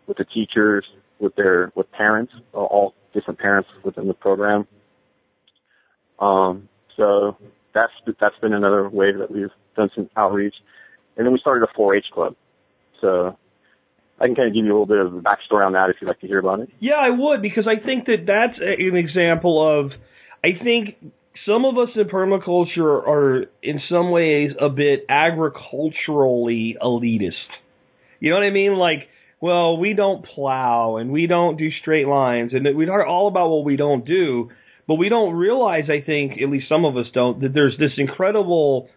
[0.07, 0.87] with the teachers,
[1.19, 4.67] with their with parents, all different parents within the program.
[6.19, 7.37] Um, so
[7.75, 10.55] that's that's been another way that we've done some outreach,
[11.19, 12.35] and then we started a 4-H club.
[13.03, 13.37] So
[14.21, 16.09] I can kind of give you a little bit of backstory on that if you'd
[16.09, 16.69] like to hear about it.
[16.79, 19.93] Yeah, I would because I think that that's an example of.
[20.43, 20.97] I think
[21.47, 27.33] some of us in permaculture are in some ways a bit agriculturally elitist.
[28.21, 28.75] You know what I mean?
[28.75, 29.09] Like,
[29.41, 33.49] well, we don't plow and we don't do straight lines and we are all about
[33.49, 34.51] what we don't do,
[34.87, 37.93] but we don't realize, I think, at least some of us don't, that there's this
[37.97, 38.89] incredible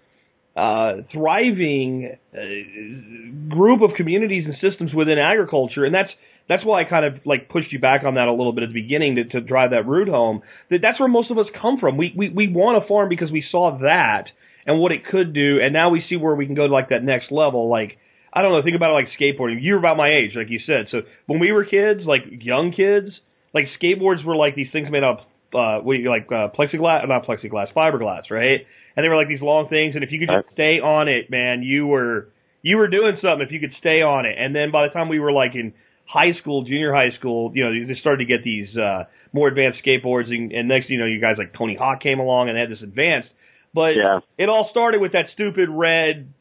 [0.55, 6.09] uh, thriving uh, group of communities and systems within agriculture, and that's
[6.47, 8.69] that's why I kind of like pushed you back on that a little bit at
[8.69, 10.41] the beginning to, to drive that root home.
[10.69, 11.97] That that's where most of us come from.
[11.97, 14.25] We we we want a farm because we saw that
[14.65, 16.89] and what it could do, and now we see where we can go to like
[16.89, 17.69] that next level.
[17.69, 17.97] Like
[18.31, 19.57] I don't know, think about it like skateboarding.
[19.61, 20.87] You're about my age, like you said.
[20.91, 23.09] So when we were kids, like young kids,
[23.53, 27.73] like skateboards were like these things made up uh, we like uh, plexiglass, not plexiglass,
[27.73, 28.65] fiberglass, right?
[28.95, 31.29] And they were like these long things, and if you could just stay on it,
[31.31, 32.29] man, you were
[32.61, 34.35] you were doing something if you could stay on it.
[34.37, 35.73] And then by the time we were like in
[36.05, 39.79] high school, junior high school, you know, they started to get these uh, more advanced
[39.85, 42.61] skateboards, and, and next, you know, you guys like Tony Hawk came along and they
[42.61, 43.29] had this advanced.
[43.73, 44.19] But Yeah.
[44.37, 46.31] it all started with that stupid red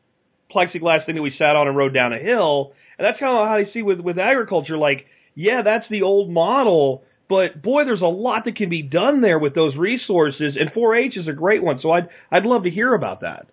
[0.54, 3.48] plexiglass thing that we sat on and rode down a hill, and that's kind of
[3.48, 4.76] how I see with with agriculture.
[4.76, 7.02] Like, yeah, that's the old model,
[7.32, 11.16] but boy, there's a lot that can be done there with those resources, and 4-H
[11.16, 11.78] is a great one.
[11.80, 13.46] So I'd I'd love to hear about that.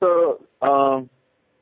[0.00, 1.08] So, um,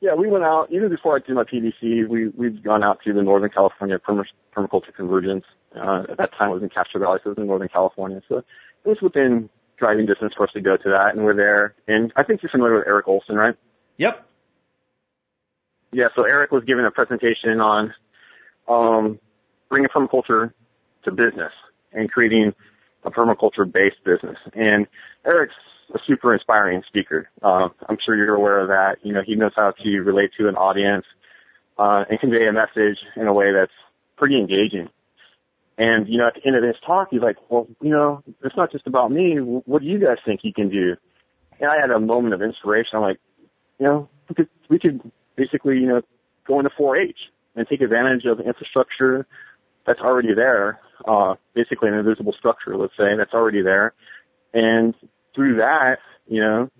[0.00, 2.08] yeah, we went out even before I did my PDC.
[2.08, 4.24] We we'd gone out to the Northern California Perma-
[4.56, 5.44] Permaculture Convergence.
[5.76, 8.22] Uh, at that time, it was in Castro Valley, so it was in Northern California.
[8.26, 11.74] So it was within driving distance for us to go to that, and we're there.
[11.86, 13.54] And I think you're familiar with Erik Ohlsen, right?
[13.98, 14.26] Yep.
[15.92, 16.06] Yeah.
[16.16, 17.92] So Erik was giving a presentation on
[18.66, 19.18] um,
[19.70, 20.52] bringing permaculture
[21.04, 21.52] to business
[21.92, 22.52] and creating
[23.04, 24.36] a permaculture-based business.
[24.52, 24.86] And
[25.24, 25.54] Erik's
[25.94, 27.30] a super inspiring speaker.
[27.42, 28.96] Uh, I'm sure you're aware of that.
[29.02, 31.06] You know, he knows how to relate to an audience
[31.78, 33.72] uh, and convey a message in a way that's
[34.16, 34.88] pretty engaging.
[35.78, 38.56] And you know, at the end of his talk, he's like, "Well, you know, it's
[38.56, 39.36] not just about me.
[39.36, 40.96] What do you guys think you can do?"
[41.58, 42.90] And I had a moment of inspiration.
[42.94, 43.18] I'm like,
[43.78, 45.00] you know, we could we could
[45.36, 46.02] basically, you know,
[46.46, 47.16] go into 4-H
[47.56, 49.26] and take advantage of infrastructure
[49.86, 53.94] that's already there, uh, basically an invisible structure, let's say, that's already there.
[54.52, 54.94] And
[55.34, 56.70] through that, you know,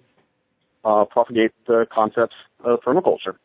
[0.84, 3.36] uh, propagate the concepts of permaculture.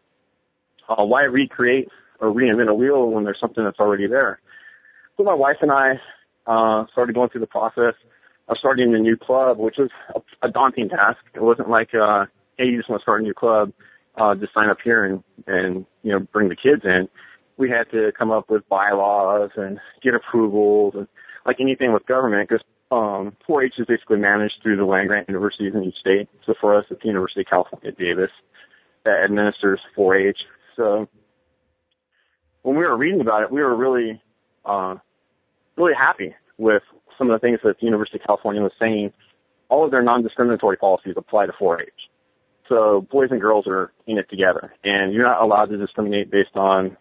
[0.88, 1.90] Uh, why recreate
[2.20, 4.40] or reinvent a wheel when there's something that's already there?
[5.18, 5.94] So my wife and I
[6.48, 7.94] uh, started going through the process
[8.48, 11.18] of starting a new club, which was a, a daunting task.
[11.34, 12.26] It wasn't like, uh,
[12.58, 13.72] hey, you just want to start a new club,
[14.18, 17.08] uh, just sign up here and, and, you know, bring the kids in.
[17.58, 21.08] We had to come up with bylaws and get approvals and
[21.46, 25.74] like anything with government, because um, 4-H is basically managed through the land grant universities
[25.74, 26.28] in each state.
[26.46, 28.32] So for us, it's the University of California Davis
[29.04, 30.40] that administers 4-H.
[30.76, 31.08] So
[32.64, 34.22] when we were reading about it, we were really,
[34.66, 34.96] uh,
[35.78, 36.84] really happy with
[37.18, 39.14] some of the things that the University of California was saying.
[39.70, 41.90] All of their non-discriminatory policies apply to 4-H.
[42.70, 46.56] So boys and girls are in it together, and you're not allowed to discriminate based
[46.56, 46.98] on,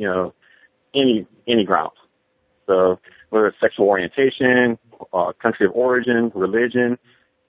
[0.00, 0.32] you know,
[0.94, 1.92] any any grounds.
[2.66, 2.98] So
[3.28, 4.78] whether it's sexual orientation,
[5.12, 6.98] uh, country of origin, religion,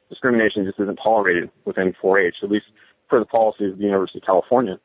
[0.10, 2.66] discrimination just isn't tolerated within 4-H, at least
[3.10, 4.78] for the policies of the University of California.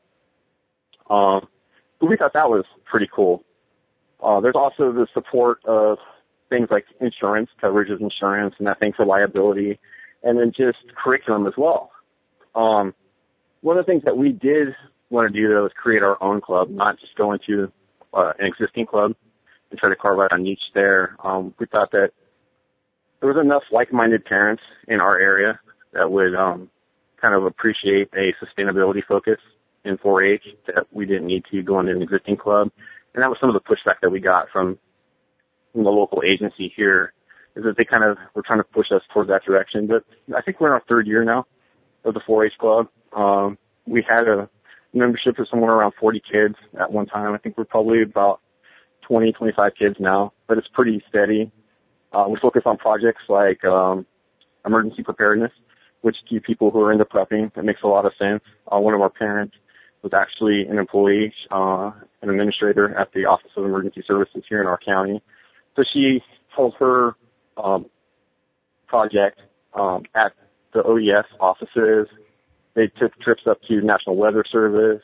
[1.09, 1.47] Um,
[1.99, 3.43] but we thought that was pretty cool.
[4.23, 5.97] Uh, there's also the support of
[6.49, 9.79] things like insurance, coverage of insurance, and that thing for liability,
[10.23, 11.91] and then just curriculum as well.
[12.55, 12.93] Um,
[13.61, 14.69] one of the things that we did
[15.09, 17.71] want to do though is create our own club, not just go into
[18.13, 19.13] uh, an existing club
[19.69, 21.15] and try to carve out a niche there.
[21.23, 22.11] Um, we thought that
[23.19, 25.59] there was enough like-minded parents in our area
[25.93, 26.69] that would um,
[27.21, 29.39] kind of appreciate a sustainability focus
[29.83, 32.69] in 4-H that we didn't need to go into an existing club.
[33.13, 34.77] And that was some of the pushback that we got from,
[35.73, 37.13] from the local agency here
[37.55, 39.87] is that they kind of were trying to push us towards that direction.
[39.87, 40.03] But
[40.35, 41.45] I think we're in our third year now
[42.05, 42.87] of the 4-H club.
[43.15, 44.49] Um, we had a
[44.93, 47.33] membership is somewhere around 40 kids at one time.
[47.33, 48.41] I think we're probably about
[49.07, 51.51] 20, 25 kids now, but it's pretty steady.
[52.11, 54.05] Uh, we focus on projects like um,
[54.65, 55.51] emergency preparedness,
[56.01, 58.43] which to people who are into prepping, that makes a lot of sense.
[58.71, 59.55] Uh, one of our parents
[60.01, 64.67] was actually an employee, uh, an administrator at the Office of Emergency Services here in
[64.67, 65.21] our county.
[65.75, 66.21] So she
[66.55, 67.15] held her
[67.57, 67.87] um,
[68.87, 69.39] project
[69.73, 70.33] um, at
[70.73, 72.07] the OES offices.
[72.77, 75.01] They took trips up to National Weather Service,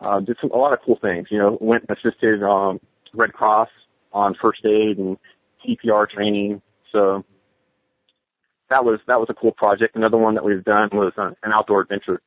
[0.00, 1.28] uh, did some, a lot of cool things.
[1.30, 2.80] You know, went and assisted um,
[3.12, 3.68] Red Cross
[4.14, 5.18] on first aid and
[5.62, 6.62] CPR training.
[6.90, 7.22] So
[8.70, 9.94] that was that was a cool project.
[9.94, 12.22] Another one that we've done was uh, an outdoor adventure.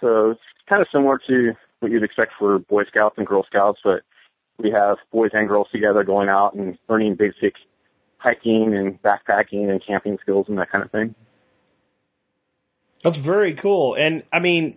[0.00, 3.80] So it's kind of similar to what you'd expect for Boy Scouts and Girl Scouts,
[3.84, 4.00] but
[4.58, 7.56] we have boys and girls together going out and learning basic
[8.16, 11.14] hiking and backpacking and camping skills and that kind of thing.
[13.02, 13.96] That's very cool.
[13.98, 14.76] And I mean,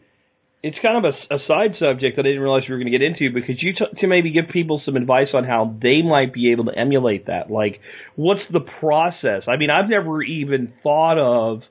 [0.64, 2.98] it's kind of a, a side subject that I didn't realize we were going to
[2.98, 6.52] get into because you to maybe give people some advice on how they might be
[6.54, 7.52] able to emulate that.
[7.52, 7.82] Like,
[8.16, 9.44] what's the process?
[9.48, 11.64] I mean, I've never even thought of,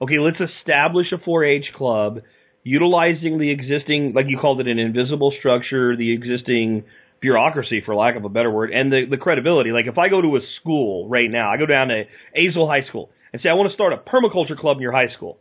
[0.00, 2.20] okay, let's establish a 4-H club
[2.64, 6.84] utilizing the existing, like you called it, an invisible structure, the existing
[7.20, 9.72] bureaucracy, for lack of a better word, and the, the credibility.
[9.72, 12.04] Like, if I go to a school right now, I go down to
[12.34, 15.12] Azle High School and say, I want to start a permaculture club in your high
[15.14, 15.38] school.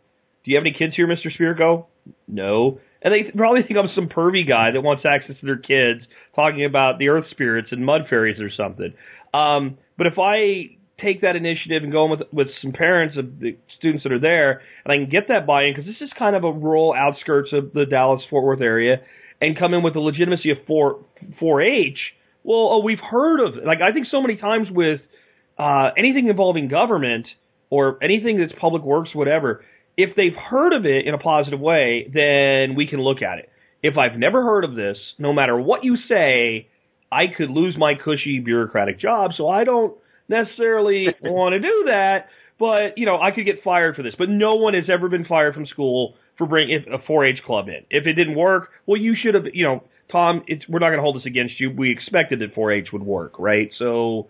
[0.48, 1.28] Do you have any kids here, Mr.
[1.38, 1.88] Spirko?
[2.26, 2.80] No.
[3.02, 6.64] And they probably think I'm some pervy guy that wants access to their kids talking
[6.64, 8.94] about the earth spirits and mud fairies or something.
[9.34, 13.42] Um, but if I take that initiative and go in with with some parents of
[13.42, 16.34] the students that are there, and I can get that buy-in because this is kind
[16.34, 19.02] of a rural outskirts of the Dallas Fort Worth area,
[19.42, 21.04] and come in with the legitimacy of 4
[21.42, 22.00] 4-H.
[22.46, 23.66] Well, oh, we've heard of it.
[23.66, 25.02] like I think so many times with
[25.60, 27.28] uh, anything involving government
[27.70, 29.66] or anything that's public works, whatever
[29.98, 33.50] if they've heard of it in a positive way, then we can look at it.
[33.82, 36.68] If I've never heard of this, no matter what you say,
[37.12, 39.96] I could lose my cushy bureaucratic job, so I don't
[40.30, 42.28] necessarily want to do that.
[42.60, 44.14] But you know, I could get fired for this.
[44.18, 47.86] But no one has ever been fired from school for bringing a 4-H club in.
[47.90, 49.46] If it didn't work, well, you should have.
[49.54, 51.72] You know, Tom, it's, we're not going to hold this against you.
[51.72, 53.70] We expected that 4-H would work, right?
[53.78, 54.28] So,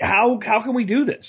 [0.00, 1.24] how how can we do this?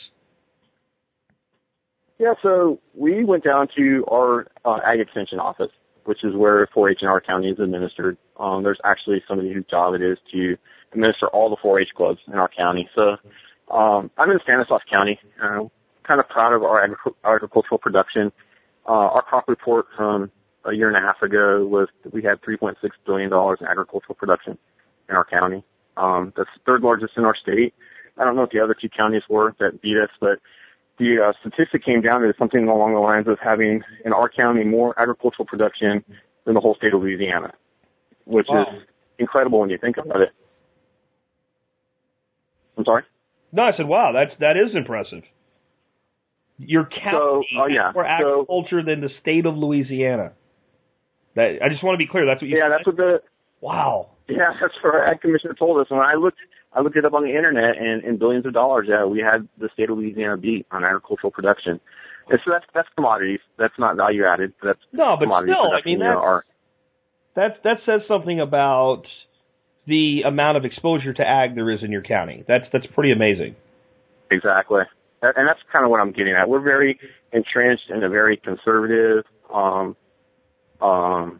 [2.23, 5.71] Yeah, so we went down to our uh, Ag Extension office,
[6.05, 8.17] which is where 4-H in our county is administered.
[8.39, 10.55] Um, there's actually somebody whose job it is to
[10.93, 12.87] administer all the 4-H clubs in our county.
[12.95, 13.17] So
[13.69, 15.19] um, I'm in Stanislaus County.
[15.43, 15.65] Uh,
[16.07, 18.31] kind of proud of our agric- agricultural production.
[18.87, 20.31] Uh, our crop report from
[20.63, 24.57] a year and a half ago was we had 3.6 billion dollars in agricultural production
[25.09, 25.65] in our county.
[25.97, 27.73] Um, that's third largest in our state.
[28.17, 30.39] I don't know what the other two counties were that beat us, but
[30.99, 34.63] the uh, statistic came down to something along the lines of having in our county
[34.63, 36.03] more agricultural production
[36.45, 37.53] than the whole state of Louisiana,
[38.25, 38.61] which wow.
[38.61, 38.83] is
[39.17, 40.29] incredible when you think about it.
[42.77, 43.03] I'm sorry.
[43.51, 45.23] No, I said, wow, that's that is impressive.
[46.57, 47.91] Your county so, oh, yeah.
[47.93, 50.33] more agriculture so, than the state of Louisiana.
[51.35, 52.25] That I just want to be clear.
[52.25, 52.57] That's what you.
[52.57, 53.21] Yeah, that's what the
[53.63, 54.09] Wow.
[54.27, 55.89] Yeah, that's what our ag commissioner told us.
[55.89, 56.37] When I looked,
[56.73, 59.47] I looked it up on the internet, and in billions of dollars, yeah, we had
[59.57, 61.79] the state of Louisiana beat on agricultural production.
[62.29, 63.39] And so that's that's commodities.
[63.57, 64.53] That's not value added.
[64.61, 66.43] That's No, but commodity still, I mean, that's-
[67.35, 69.03] That that says something about
[69.87, 72.43] the amount of exposure to ag there is in your county.
[72.47, 73.55] That's that's pretty amazing.
[74.31, 74.83] Exactly.
[75.21, 76.49] And that's kind of what I'm getting at.
[76.49, 76.99] We're very
[77.31, 79.95] entrenched in a very conservative, um,
[80.81, 81.39] um,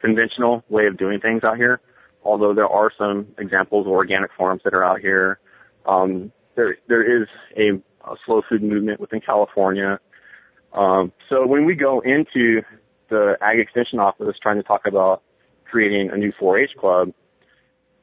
[0.00, 1.80] conventional way of doing things out here.
[2.22, 5.38] Although there are some examples of organic farms that are out here.
[5.86, 9.98] Um, there, there is a, a slow food movement within California.
[10.72, 12.62] Um, so when we go into
[13.08, 15.22] the Ag Extension Office trying to talk about
[15.64, 17.12] creating a new 4-H club,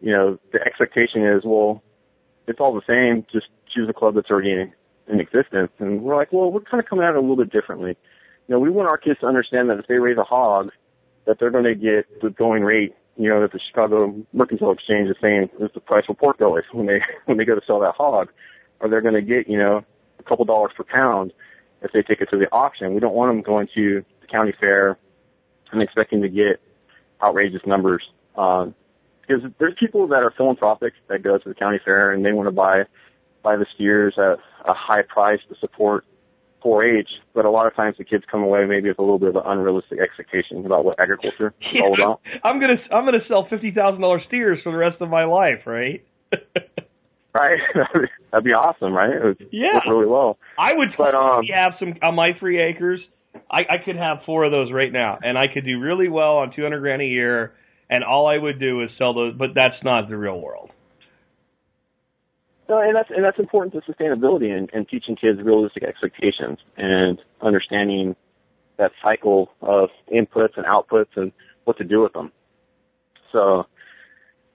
[0.02, 1.84] you know, the expectation is, well,
[2.48, 3.26] it's all the same.
[3.32, 4.74] Just choose a club that's already in,
[5.08, 5.72] in existence.
[5.80, 7.98] And we're like, well, we're kind of coming at it a little bit differently.
[8.48, 10.72] You know, we want our kids to understand that if they raise a hog,
[11.28, 12.96] that they're going to get the going rate.
[13.18, 16.66] You know, that the Chicago Mercantile Exchange is saying is the price for pork bellies
[16.72, 18.30] when they when they go to sell that hog,
[18.80, 19.84] or they're going to get you know
[20.20, 21.34] a couple dollars per pound
[21.82, 22.94] if they take it to the auction.
[22.94, 24.98] We don't want them going to the county fair
[25.72, 26.60] and expecting to get
[27.22, 28.04] outrageous numbers.
[28.36, 28.74] Um,
[29.28, 32.48] because there's people that are philanthropic that go to the county fair and they want
[32.48, 32.84] to buy
[33.44, 36.06] buy the steers at a high price to support
[36.68, 39.30] 4-H, but a lot of times the kids come away maybe with a little bit
[39.30, 42.20] of an unrealistic expectation about what agriculture is all about.
[42.44, 45.66] I'm gonna I'm gonna sell fifty thousand dollars steers for the rest of my life,
[45.66, 46.04] right?
[47.34, 47.60] Right?
[48.32, 49.12] That'd be awesome, right?
[49.12, 49.74] It would Yeah.
[49.76, 50.40] work really well.
[50.58, 53.00] I would But, um, have some on my three acres.
[53.52, 56.38] I, I could have four of those right now, and I could do really well
[56.38, 57.54] on two hundred grand a year.
[57.92, 60.72] And all I would do is sell those, but that's not the real world.
[62.70, 67.20] No, and that's and that's important to sustainability and, and teaching kids realistic expectations and
[67.42, 68.16] understanding
[68.78, 71.32] that cycle of inputs and outputs and
[71.64, 72.32] what to do with them.
[73.32, 73.66] So,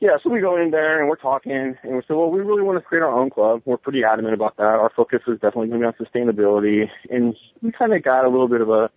[0.01, 2.63] yeah, so we go in there and we're talking and we say, well, we really
[2.63, 3.63] want to create our own club.
[3.65, 4.65] We're pretty adamant about that.
[4.65, 8.29] Our focus is definitely going to be on sustainability, and we kind of got a
[8.29, 8.91] little bit of a,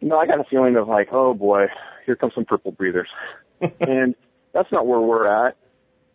[0.00, 1.66] you know, I got a feeling of like, oh boy,
[2.04, 3.08] here comes some purple breathers,
[3.80, 4.14] and
[4.52, 5.56] that's not where we're at.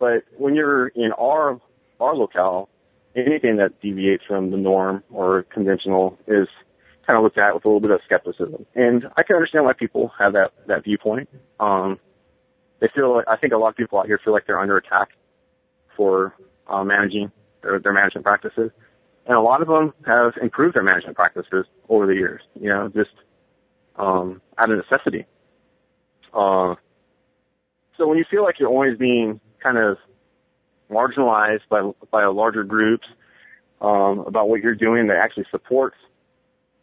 [0.02, 1.60] But when you're in our
[2.00, 2.68] our locale,
[3.14, 6.48] anything that deviates from the norm or conventional is
[7.06, 8.66] kind of looked at with a little bit of skepticism.
[8.74, 11.28] And I can understand why people have that that viewpoint.
[11.60, 12.00] Um,
[12.80, 14.76] they feel like I think a lot of people out here feel like they're under
[14.76, 15.10] attack
[15.96, 16.34] for
[16.66, 17.30] uh, managing
[17.62, 18.72] their, their management practices,
[19.28, 22.42] and a lot of them have improved their management practices over the years.
[22.60, 23.14] You know, just
[23.94, 25.26] um, out of necessity.
[26.34, 26.74] Uh,
[27.96, 29.98] so when you feel like you're always being kind of
[30.90, 33.06] marginalized by by larger groups
[33.80, 35.96] um, about what you're doing that actually supports,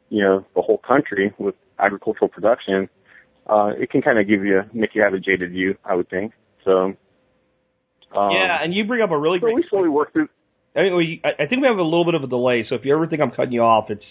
[0.10, 2.90] you know, the whole country with agricultural production,
[3.48, 6.10] uh, it can kind of give you make you have a jaded view, I would
[6.10, 6.34] think.
[6.66, 6.96] So.
[8.16, 9.56] Um, yeah, and you bring up a really so great.
[9.56, 10.30] we slowly work through.
[10.76, 12.74] I, mean, we, I I think we have a little bit of a delay, so
[12.74, 14.04] if you ever think I'm cutting you off, it's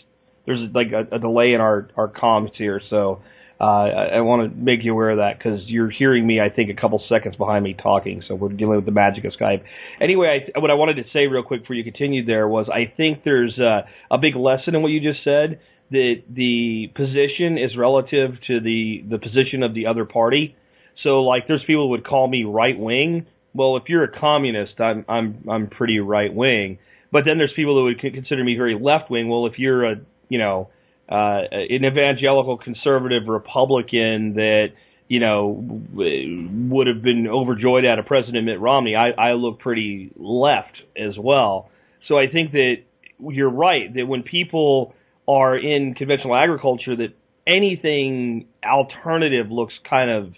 [0.46, 2.80] there's like a, a delay in our our comms here.
[2.90, 3.22] So
[3.60, 6.48] uh, I, I want to make you aware of that because you're hearing me, I
[6.48, 8.22] think, a couple seconds behind me talking.
[8.26, 9.64] So we're dealing with the magic of Skype.
[10.00, 12.92] Anyway, I, what I wanted to say real quick before you continued there was I
[12.96, 15.60] think there's uh, a big lesson in what you just said.
[15.90, 20.54] That the position is relative to the the position of the other party.
[21.02, 23.26] So like, there's people who would call me right wing.
[23.54, 26.78] Well, if you're a communist, I'm I'm I'm pretty right wing.
[27.10, 29.28] But then there's people who would consider me very left wing.
[29.28, 29.96] Well, if you're a
[30.28, 30.68] you know
[31.08, 34.68] uh, an evangelical conservative Republican that
[35.08, 40.12] you know would have been overjoyed at a President Mitt Romney, I, I look pretty
[40.16, 41.70] left as well.
[42.08, 42.76] So I think that
[43.18, 44.94] you're right that when people
[45.26, 47.14] are in conventional agriculture, that
[47.46, 50.34] anything alternative looks kind of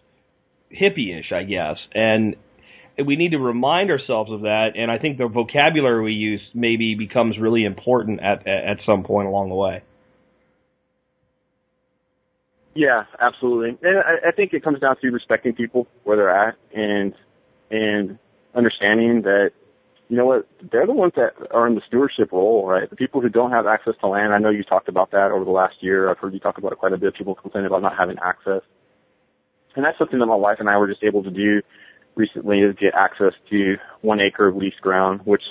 [0.73, 2.37] hippie-ish, I guess, and
[3.05, 4.71] we need to remind ourselves of that.
[4.77, 9.29] And I think the vocabulary we use maybe becomes really important at at some point
[9.29, 9.83] along the way.
[12.75, 13.77] Yeah, absolutely.
[13.83, 17.14] And I, I think it comes down to respecting people where they're at and
[17.71, 18.18] and
[18.55, 19.51] understanding that
[20.09, 22.89] you know what they're the ones that are in the stewardship role, right?
[22.89, 24.33] The people who don't have access to land.
[24.33, 26.11] I know you talked about that over the last year.
[26.11, 27.14] I've heard you talk about it quite a bit.
[27.16, 28.62] People complain about not having access,
[29.75, 31.62] and that's something that my wife and I were just able to do
[32.14, 35.43] recently is get access to one acre of leased ground, which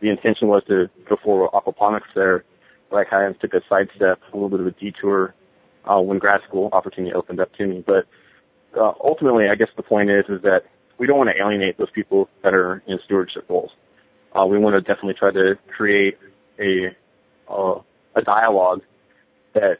[0.00, 2.44] the intention was to go for aquaponics there,
[2.90, 5.34] kind of took a sidestep, a little bit of a detour
[5.86, 7.84] uh, when grad school opportunity opened up to me.
[7.86, 8.06] But
[8.78, 10.62] uh, ultimately, I guess the point is is that
[10.98, 13.70] we don't want to alienate those people that are in stewardship roles.
[14.32, 16.18] Uh, we want to definitely try to create
[16.58, 16.94] a
[17.50, 17.80] uh,
[18.14, 18.82] a dialogue
[19.54, 19.78] that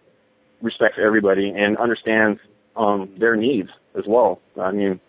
[0.62, 2.40] respects everybody and understands
[2.76, 4.40] um, their needs as well.
[4.61, 5.00] I mean,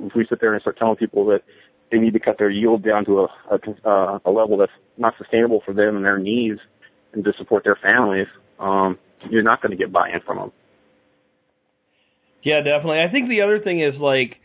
[0.00, 1.42] if we sit there and start telling people that
[1.90, 5.14] they need to cut their yield down to a a, uh, a level that's not
[5.18, 6.60] sustainable for them and their needs
[7.12, 8.26] and to support their families,
[8.58, 8.98] um,
[9.30, 10.52] you're not going to get buy-in from them.
[12.42, 13.00] Yeah, definitely.
[13.00, 14.36] I think the other thing is like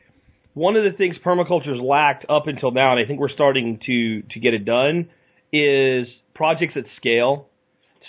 [0.54, 4.22] one of the things permaculture's lacked up until now, and I think we're starting to
[4.22, 5.10] to get it done,
[5.52, 7.48] is projects at scale.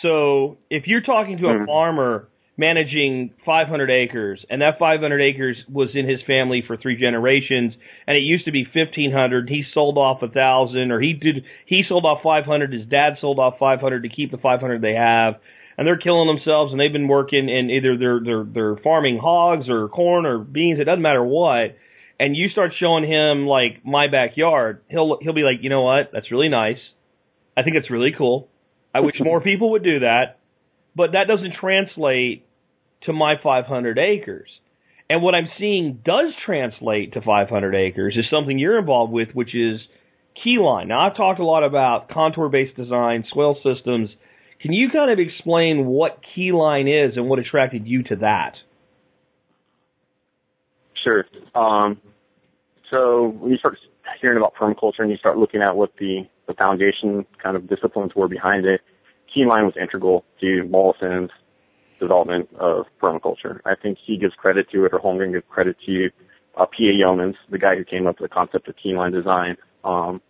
[0.02, 1.66] So if you're talking to a Mhm.
[1.66, 7.74] farmer managing 500 acres, and that 500 acres was in his family for three generations,
[8.06, 11.82] and it used to be 1,500, he sold off a thousand, or he did he
[11.88, 15.36] sold off 500, his dad sold off 500 to keep the 500 they have,
[15.76, 19.68] and they're killing themselves, and they've been working in either they're they're they're farming hogs
[19.68, 21.76] or corn or beans, it doesn't matter what.
[22.18, 26.10] And you start showing him like my backyard, he'll he'll be like, you know what,
[26.12, 26.78] that's really nice.
[27.56, 28.48] I think it's really cool.
[28.94, 30.38] I wish more people would do that,
[30.94, 32.46] but that doesn't translate
[33.02, 34.48] to my 500 acres.
[35.10, 39.54] And what I'm seeing does translate to 500 acres is something you're involved with, which
[39.54, 39.80] is
[40.44, 40.88] keyline.
[40.88, 44.10] Now, I've talked a lot about contour-based design, swale systems.
[44.64, 48.54] Can you kind of explain what keyline is and what attracted you to that?
[51.06, 51.26] Sure.
[51.54, 52.00] Um,
[52.90, 53.76] so when you start
[54.22, 58.12] hearing about permaculture and you start looking at what the, the foundation kind of disciplines
[58.16, 58.80] were behind it,
[59.36, 61.30] Keyline was integral to Mollison's
[62.00, 63.60] development of permaculture.
[63.66, 66.08] I think he gives credit to it, or Holmgren gives credit to
[66.56, 67.04] uh, P.A.
[67.04, 69.58] Yeomans, the guy who came up with the concept of Keyline design.
[69.84, 70.22] Um,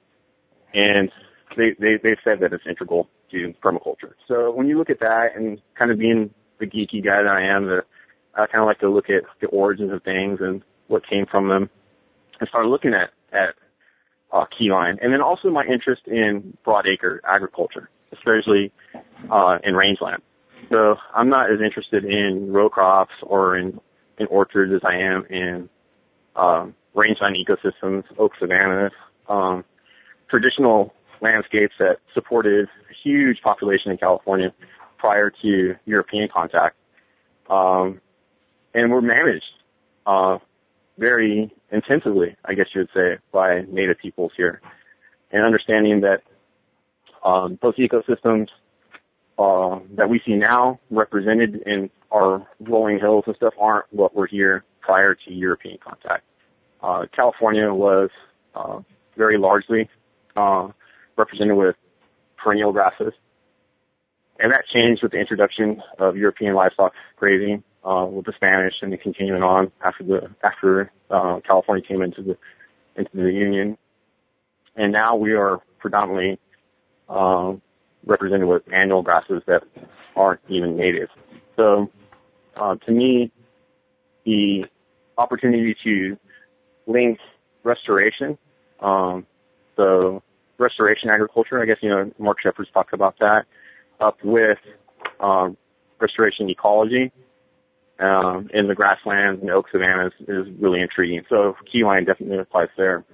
[0.72, 1.12] and
[1.56, 4.12] they, they, they've said that it's integral to permaculture.
[4.28, 7.42] So when you look at that and kind of being the geeky guy that I
[7.42, 7.84] am, that
[8.34, 11.48] I kind of like to look at the origins of things and what came from
[11.48, 11.70] them
[12.40, 13.54] and start looking at, at
[14.32, 14.98] uh, keyline.
[15.02, 18.72] And then also my interest in broadacre agriculture, especially
[19.30, 20.22] uh, in rangeland.
[20.70, 23.80] So I'm not as interested in row crops or in,
[24.18, 25.68] in orchards as I am in
[26.36, 28.92] um, rangeland ecosystems, oak savannas,
[29.28, 29.64] um,
[30.28, 34.52] traditional landscapes that supported a huge population in California
[34.98, 36.76] prior to European contact.
[37.48, 38.00] Um,
[38.74, 39.44] and were managed
[40.06, 40.38] uh,
[40.98, 44.60] very intensively, I guess you would say, by native peoples here.
[45.30, 46.22] And understanding that
[47.24, 48.48] um, those ecosystems
[49.38, 54.26] uh, that we see now represented in our rolling hills and stuff aren't what were
[54.26, 56.24] here prior to European contact.
[56.82, 58.10] Uh, California was
[58.54, 58.80] uh,
[59.16, 59.88] very largely
[60.36, 60.68] uh,
[61.16, 61.76] represented with
[62.36, 63.12] perennial grasses,
[64.38, 68.92] and that changed with the introduction of European livestock grazing uh, with the Spanish and
[68.92, 72.36] then continuing on after the after uh, California came into the
[72.96, 73.76] into the Union,
[74.76, 76.38] and now we are predominantly
[77.08, 77.60] um,
[78.06, 79.62] represented with annual grasses that
[80.16, 81.08] aren't even native.
[81.56, 81.90] So,
[82.56, 83.30] uh, to me,
[84.24, 84.64] the
[85.18, 86.16] opportunity to
[86.86, 87.18] link
[87.62, 88.38] restoration,
[88.80, 89.26] um,
[89.76, 90.22] so
[90.58, 93.44] restoration agriculture, I guess you know Mark Shepard's talked about that,
[94.00, 94.58] up with
[95.20, 95.56] um,
[96.00, 97.12] restoration ecology
[97.98, 101.22] um, in the grasslands and oak savannas is really intriguing.
[101.28, 103.04] So keyline definitely applies there.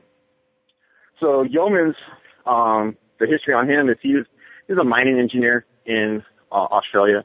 [1.20, 1.94] So Yeomans,
[2.46, 4.26] um, the history on him is he was
[4.78, 7.24] a mining engineer in uh, Australia.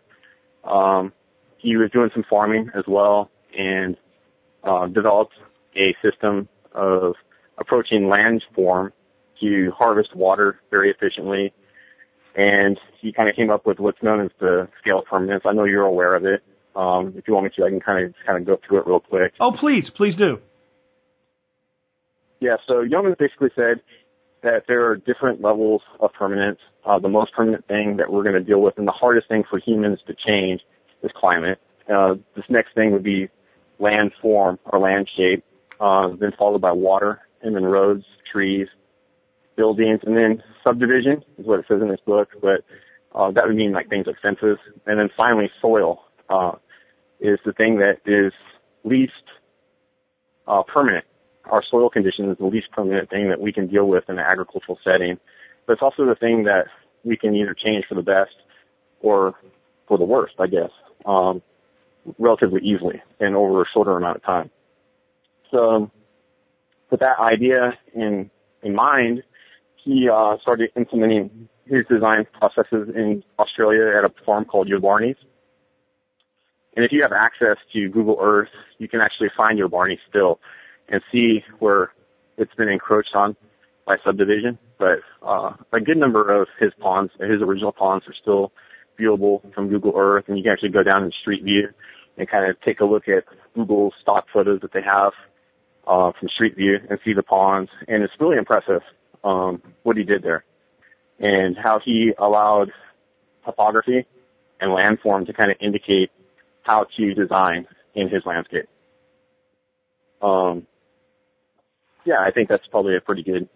[0.64, 1.14] Um,
[1.58, 3.96] he was doing some farming as well and
[4.64, 5.34] uh, developed
[5.76, 7.16] a system of
[7.58, 8.92] approaching landform
[9.42, 11.54] to harvest water very efficiently.
[12.36, 15.44] And he kind of came up with what's known as the scale of permanence.
[15.46, 16.44] I know you're aware of it.
[16.76, 18.88] Um, if you want me to, I can kind of kind of go through it
[18.88, 19.34] real quick.
[19.40, 20.40] Oh, please, please do.
[22.42, 23.82] Yeah, so Yeomans basically said
[24.44, 26.60] that there are different levels of permanence.
[26.86, 29.44] Uh, the most permanent thing that we're going to deal with, and the hardest thing
[29.50, 30.62] for humans to change,
[31.02, 31.60] is climate.
[31.92, 33.30] Uh, this next thing would be
[33.80, 35.44] land form or land shape,
[35.80, 38.68] uh, then followed by water, and then roads, trees,
[39.56, 42.30] buildings, and then subdivision is what it says in this book.
[42.42, 42.64] But
[43.14, 46.54] uh, that would mean like things like fences, and then finally soil uh,
[47.20, 48.34] is the thing that is
[48.84, 49.14] least
[50.48, 51.06] uh, permanent
[51.50, 54.26] our soil condition is the least permanent thing that we can deal with in an
[54.26, 55.20] agricultural setting.
[55.66, 56.66] But it's also the thing that
[57.04, 58.36] we can either change for the best
[59.02, 59.36] or
[59.88, 60.72] for the worst, I guess,
[61.06, 61.42] um,
[62.18, 64.50] relatively easily and over a shorter amount of time.
[65.52, 65.92] So
[66.90, 68.30] with that idea in,
[68.64, 69.24] in mind,
[69.86, 75.16] he uh, started implementing his design processes in Australia at a farm called Yobarnie.
[76.76, 80.40] And if you have access to Google Earth, you can actually find Yobarnie still
[80.90, 81.92] and see where
[82.38, 83.36] it's been encroached on
[83.86, 84.58] by subdivision.
[84.78, 88.52] But uh, a good number of his ponds, his original ponds, are still
[89.00, 91.70] viewable from Google Earth, and you can actually go down in Street View
[92.18, 93.24] and kind of take a look at
[93.54, 95.14] Google stock photos that they have
[95.88, 97.70] uh, from Street View and see the ponds.
[97.88, 98.82] And it's really impressive
[99.26, 100.46] um, what he did there
[101.20, 102.72] and how he allowed
[103.44, 104.06] topography
[104.62, 106.12] and landform to kind of indicate
[106.64, 108.68] how to design in his landscape.
[110.22, 110.66] Um,
[112.06, 113.50] yeah, I think that's probably a pretty good,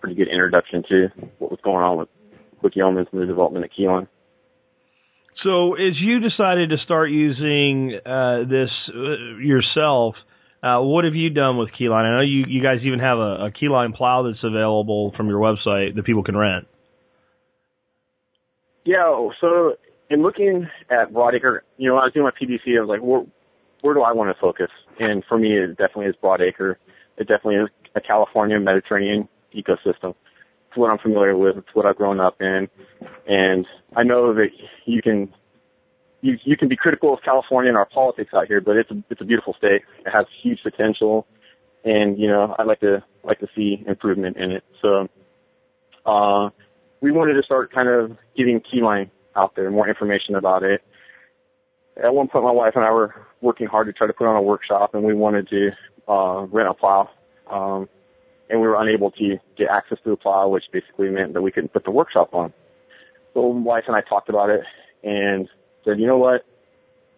[0.00, 1.08] pretty good introduction to
[1.38, 2.08] what was going on with
[2.62, 4.08] with Yeomans and the development of Keyline.
[5.44, 10.16] So, as you decided to start using uh, this uh, yourself,
[10.62, 12.04] uh, what have you done with Keyline?
[12.04, 15.40] I know you, you guys even have a, a Keyline plow that's available from your
[15.40, 16.66] website that people can rent.
[18.84, 19.74] Yeah, so
[20.10, 23.22] in looking at Broadacre, you know, I was doing my PDC, I was like, where,
[23.82, 24.70] where do I want to focus?
[24.98, 26.76] And for me, it definitely is Broadacre.
[27.18, 30.14] It definitely is a California Mediterranean ecosystem.
[30.68, 31.56] It's what I'm familiar with.
[31.58, 32.68] It's what I've grown up in.
[33.26, 34.48] And I know that
[34.86, 35.32] you can,
[36.20, 39.02] you, you can be critical of California and our politics out here, but it's a,
[39.10, 39.82] it's a beautiful state.
[40.04, 41.26] It has huge potential.
[41.84, 44.64] And, you know, I'd like to, like to see improvement in it.
[44.82, 45.08] So,
[46.04, 46.50] uh,
[47.00, 50.82] we wanted to start kind of getting Keyline out there, more information about it.
[52.02, 54.36] At one point, my wife and I were working hard to try to put on
[54.36, 55.70] a workshop, and we wanted to
[56.08, 57.08] uh, rent a plow.
[57.50, 57.88] Um,
[58.50, 61.52] and we were unable to get access to the plow, which basically meant that we
[61.52, 62.52] couldn't put the workshop on.
[63.34, 64.62] So my wife and I talked about it
[65.04, 65.48] and
[65.88, 66.44] said, you know what?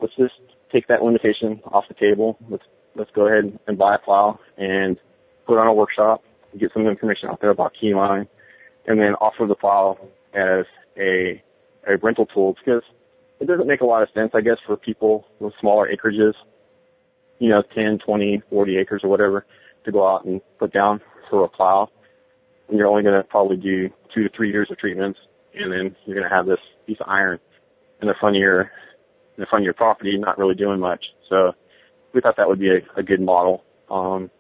[0.01, 0.35] Let's just
[0.73, 2.39] take that limitation off the table.
[2.49, 2.65] Let's
[2.95, 4.97] let's go ahead and buy a plow and
[5.47, 6.23] put on a workshop,
[6.59, 8.29] get some information out there about Keyline,
[8.87, 9.99] and then offer the plow
[10.35, 10.65] as
[10.97, 11.43] a
[11.87, 12.83] a rental tool because
[13.41, 16.35] it doesn't make a lot of sense, I guess, for people with smaller acreages,
[17.39, 19.47] you know, 10, 20, 40 acres or whatever,
[19.85, 21.01] to go out and put down
[21.31, 21.89] for a plow.
[22.69, 25.19] And you're only going to probably do two to three years of treatments,
[25.55, 27.41] and then you're going to have this piece of iron
[28.03, 28.71] in of your
[29.37, 31.05] in of your property, not really doing much.
[31.29, 31.53] So
[32.13, 33.65] we thought that would be a, a good model.
[33.91, 34.31] Um,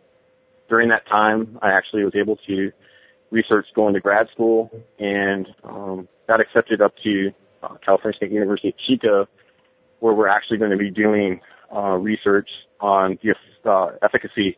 [0.68, 2.72] during that time, I actually was able to
[3.30, 7.32] research going to grad school and um, got accepted up to
[7.62, 9.26] uh, California State University at Chico,
[10.00, 11.40] where we're actually going to be doing
[11.74, 12.48] uh, research
[12.80, 13.34] on the
[13.70, 14.56] uh, efficacy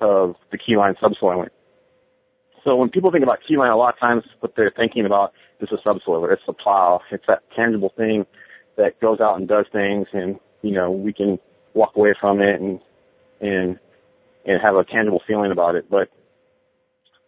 [0.00, 1.50] of the keyline subsoiling.
[2.64, 5.68] So when people think about keyline, a lot of times what they're thinking about is
[5.72, 6.32] a subsoiler.
[6.32, 7.00] It's a plow.
[7.10, 8.26] It's that tangible thing
[8.76, 11.38] that goes out and does things, and you know we can
[11.74, 12.80] walk away from it and
[13.40, 13.78] and
[14.44, 15.90] and have a tangible feeling about it.
[15.90, 16.08] But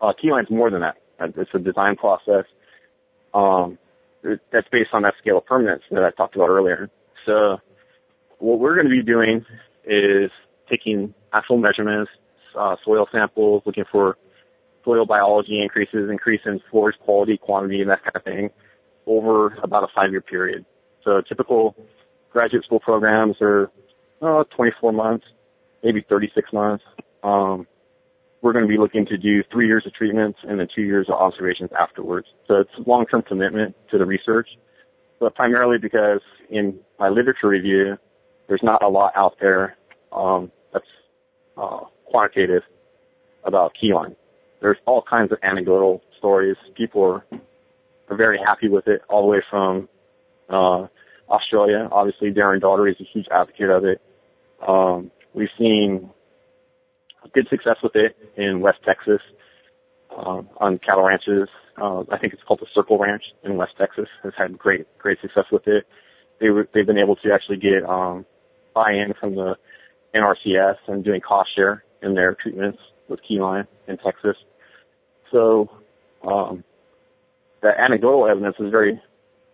[0.00, 0.96] uh, keyline's more than that.
[1.20, 2.44] It's a design process
[3.32, 3.78] um,
[4.22, 6.90] that's based on that scale of permanence that I talked about earlier.
[7.24, 7.58] So
[8.38, 9.44] what we're going to be doing
[9.86, 10.30] is
[10.68, 12.10] taking actual measurements,
[12.58, 14.16] uh, soil samples, looking for
[14.84, 18.50] soil biology increases, increase in forage quality, quantity, and that kind of thing
[19.06, 20.64] over about a five-year period.
[21.04, 21.76] So typical
[22.30, 23.70] graduate school programs are
[24.22, 25.26] uh, 24 months,
[25.82, 26.84] maybe 36 months.
[27.22, 27.66] Um,
[28.42, 31.06] we're going to be looking to do three years of treatments and then two years
[31.08, 32.26] of observations afterwards.
[32.46, 34.48] So it's a long-term commitment to the research,
[35.18, 36.20] but primarily because
[36.50, 37.96] in my literature review,
[38.46, 39.76] there's not a lot out there
[40.12, 40.84] um, that's
[41.56, 42.62] uh, quantitative
[43.44, 44.14] about keyline.
[44.64, 46.56] There's all kinds of anecdotal stories.
[46.74, 47.38] People are,
[48.08, 49.90] are very happy with it, all the way from
[50.48, 50.86] uh,
[51.28, 51.86] Australia.
[51.92, 54.00] Obviously, Darren Doherty is a huge advocate of it.
[54.66, 56.08] Um, we've seen
[57.34, 59.20] good success with it in West Texas
[60.16, 61.50] um, on cattle ranches.
[61.76, 64.08] Uh, I think it's called the Circle Ranch in West Texas.
[64.22, 65.84] Has had great great success with it.
[66.40, 68.24] They were, they've been able to actually get um,
[68.74, 69.56] buy-in from the
[70.14, 72.78] NRCS and doing cost share in their treatments
[73.10, 74.36] with keyline in Texas.
[75.34, 75.68] So
[76.26, 76.62] um,
[77.60, 79.00] the anecdotal evidence is very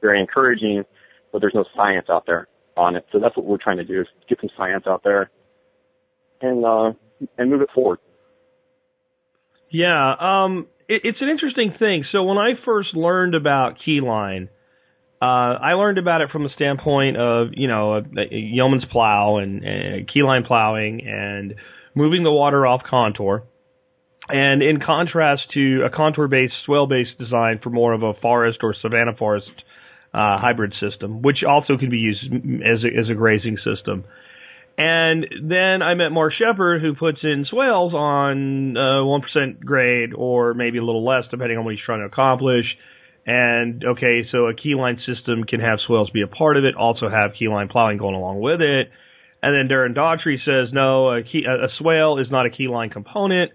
[0.00, 0.84] very encouraging,
[1.32, 3.06] but there's no science out there on it.
[3.12, 5.30] So that's what we're trying to do is get some science out there
[6.40, 6.92] and uh,
[7.38, 7.98] and move it forward.
[9.70, 12.04] Yeah, um, it, it's an interesting thing.
[12.12, 14.48] So when I first learned about Keyline,
[15.22, 19.38] uh, I learned about it from the standpoint of you know a, a Yeomans plow
[19.38, 21.54] and, and keyline plowing and
[21.94, 23.44] moving the water off contour.
[24.32, 29.14] And in contrast to a contour-based, swale-based design for more of a forest or savanna
[29.16, 29.50] forest
[30.12, 34.04] uh, hybrid system, which also can be used as a, as a grazing system.
[34.78, 40.54] And then I met Mark Shepard, who puts in swales on uh, 1% grade or
[40.54, 42.64] maybe a little less, depending on what he's trying to accomplish.
[43.26, 47.10] And okay, so a keyline system can have swales be a part of it, also
[47.10, 48.90] have keyline plowing going along with it.
[49.42, 53.52] And then Darren Doherty says, no, a, key, a swale is not a keyline component.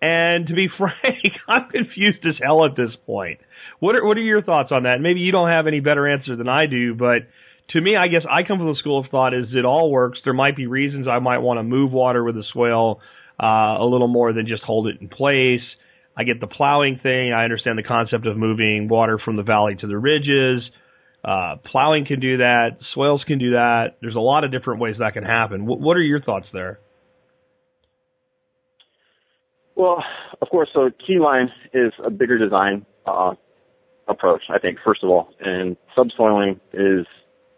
[0.00, 3.40] And to be frank, I'm confused as hell at this point.
[3.80, 5.00] What are, what are your thoughts on that?
[5.00, 7.28] Maybe you don't have any better answer than I do, but
[7.70, 10.20] to me, I guess I come from the school of thought is it all works.
[10.24, 13.00] There might be reasons I might want to move water with a swale
[13.42, 15.62] uh, a little more than just hold it in place.
[16.16, 17.32] I get the plowing thing.
[17.32, 20.62] I understand the concept of moving water from the valley to the ridges.
[21.22, 22.78] Uh, plowing can do that.
[22.94, 23.96] Swales can do that.
[24.00, 25.62] There's a lot of different ways that can happen.
[25.66, 26.78] W- what are your thoughts there?
[29.76, 30.02] Well,
[30.40, 33.34] of course, so keyline is a bigger design uh,
[34.08, 37.06] approach, I think, first of all, and subsoiling is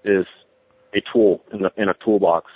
[0.05, 0.27] is
[0.95, 2.51] a tool in the in a toolbox.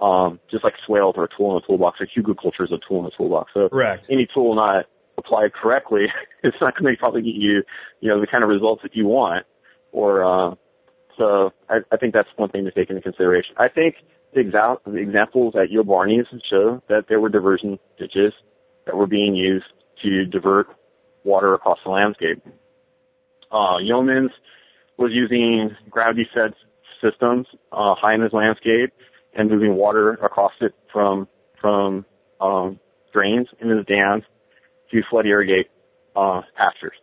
[0.00, 3.00] Um, just like swales are a tool in a toolbox, or hugelkultur is a tool
[3.00, 3.50] in a toolbox.
[3.54, 4.04] So Correct.
[4.10, 4.86] any tool not
[5.18, 6.06] applied correctly,
[6.42, 7.62] it's not going to probably get you,
[8.00, 9.44] you know, the kind of results that you want.
[9.92, 10.54] Or uh,
[11.18, 13.54] so I, I think that's one thing to take into consideration.
[13.56, 13.96] I think
[14.34, 18.32] the, exa- the examples at Yobarnie's show that there were diversion ditches
[18.86, 19.66] that were being used
[20.02, 20.68] to divert
[21.24, 22.42] water across the landscape.
[23.50, 24.30] Uh, Yeomans
[24.96, 26.54] was using gravity fed
[27.02, 28.92] systems uh, high in his landscape
[29.34, 31.28] and moving water across it from
[31.60, 32.04] from
[32.40, 32.78] um,
[33.12, 34.22] drains into his dams
[34.90, 35.70] to flood irrigate
[36.14, 36.96] uh, pastures.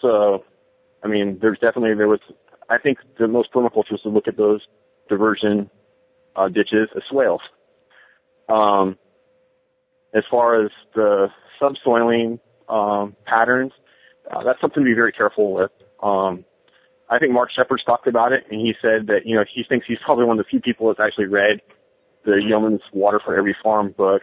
[0.00, 0.44] So,
[1.02, 2.20] I mean, there's definitely there was.
[2.68, 4.60] I think the most permaculturists would look at those
[5.08, 5.70] diversion
[6.34, 7.42] uh, ditches as swales.
[8.48, 8.98] Um,
[10.14, 11.28] as far as the
[11.60, 13.72] subsoiling um, patterns,
[14.30, 15.70] uh, that's something to be very careful with.
[16.02, 16.44] Um,
[17.08, 19.86] I think Mark Shepard's talked about it, and he said that you know he thinks
[19.86, 21.60] he's probably one of the few people that's actually read
[22.24, 24.22] the Yeoman's Water for Every Farm book,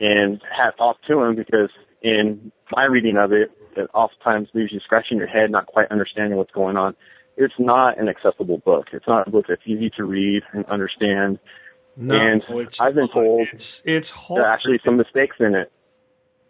[0.00, 1.70] and hats off to him because
[2.02, 6.38] in my reading of it, it oftentimes leaves you scratching your head, not quite understanding
[6.38, 6.94] what's going on.
[7.36, 8.86] It's not an accessible book.
[8.92, 11.38] It's not a book that's easy to read and understand.
[11.96, 15.54] No, and oh, it's, I've been told it's, it's there are actually some mistakes in
[15.54, 15.72] it.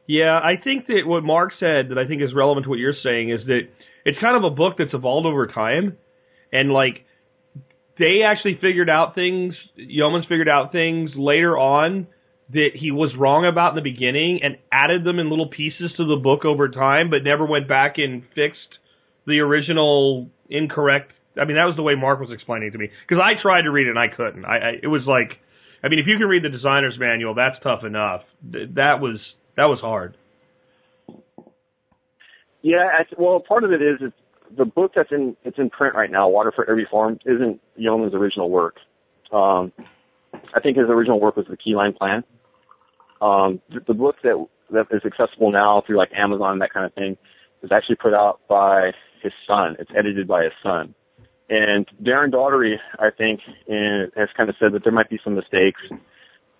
[0.08, 2.94] Yeah, I think that what Mark said that I think is relevant to what you're
[3.02, 3.60] saying is that
[4.04, 5.96] it's kind of a book that's evolved over time,
[6.52, 7.04] and like
[7.98, 9.54] they actually figured out things.
[9.78, 12.08] Yeomans figured out things later on
[12.52, 16.06] that he was wrong about in the beginning and added them in little pieces to
[16.06, 18.78] the book over time, but never went back and fixed
[19.26, 21.12] the original incorrect.
[21.38, 23.62] I mean, that was the way Mark was explaining it to me because I tried
[23.62, 24.44] to read it and I couldn't.
[24.44, 25.38] I, I it was like,
[25.82, 28.22] I mean, if you can read the designer's manual, that's tough enough.
[28.50, 29.18] Th- that was
[29.56, 30.16] that was hard.
[32.62, 32.84] Yeah,
[33.16, 34.16] well, part of it is it's
[34.56, 38.14] the book that's in it's in print right now, Water for Every Farm, isn't Yeoman's
[38.14, 38.76] original work.
[39.32, 39.72] Um,
[40.54, 42.24] I think his original work was the Keyline Plan.
[43.20, 46.86] Um, the, the book that that is accessible now through like Amazon and that kind
[46.86, 47.16] of thing
[47.62, 48.90] is actually put out by
[49.22, 49.76] his son.
[49.78, 50.94] It's edited by his son.
[51.48, 55.80] And Darren Doherty, I think, has kind of said that there might be some mistakes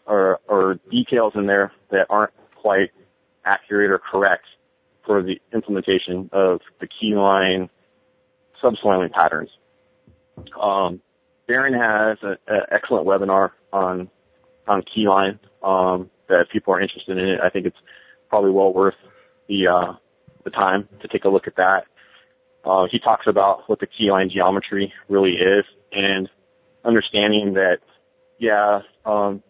[0.06, 2.90] or, or details in there that aren't quite
[3.44, 4.44] accurate or correct
[5.04, 7.68] for the implementation of the keyline
[8.62, 9.50] subsoiling patterns.
[10.60, 11.00] Um,
[11.48, 12.36] Darren has an
[12.70, 14.10] excellent webinar on
[14.66, 17.76] on keyline um, that people are interested in it, I think it's
[18.28, 18.96] probably well worth
[19.48, 19.92] the uh,
[20.44, 21.84] the time to take a look at that.
[22.66, 26.28] Uh, he talks about what the keyline geometry really is and
[26.84, 27.78] understanding that,
[28.38, 29.43] yeah, um,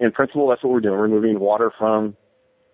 [0.00, 0.98] in principle, that's what we're doing.
[0.98, 2.16] We're moving water from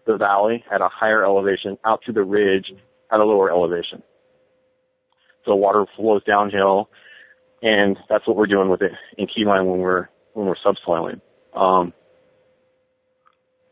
[0.07, 2.73] the valley at a higher elevation out to the ridge
[3.13, 4.03] at a lower elevation.
[5.45, 6.89] So water flows downhill,
[7.63, 11.21] and that's what we're doing with it in keyline when we're when we're subsoiling.
[11.55, 11.93] Um,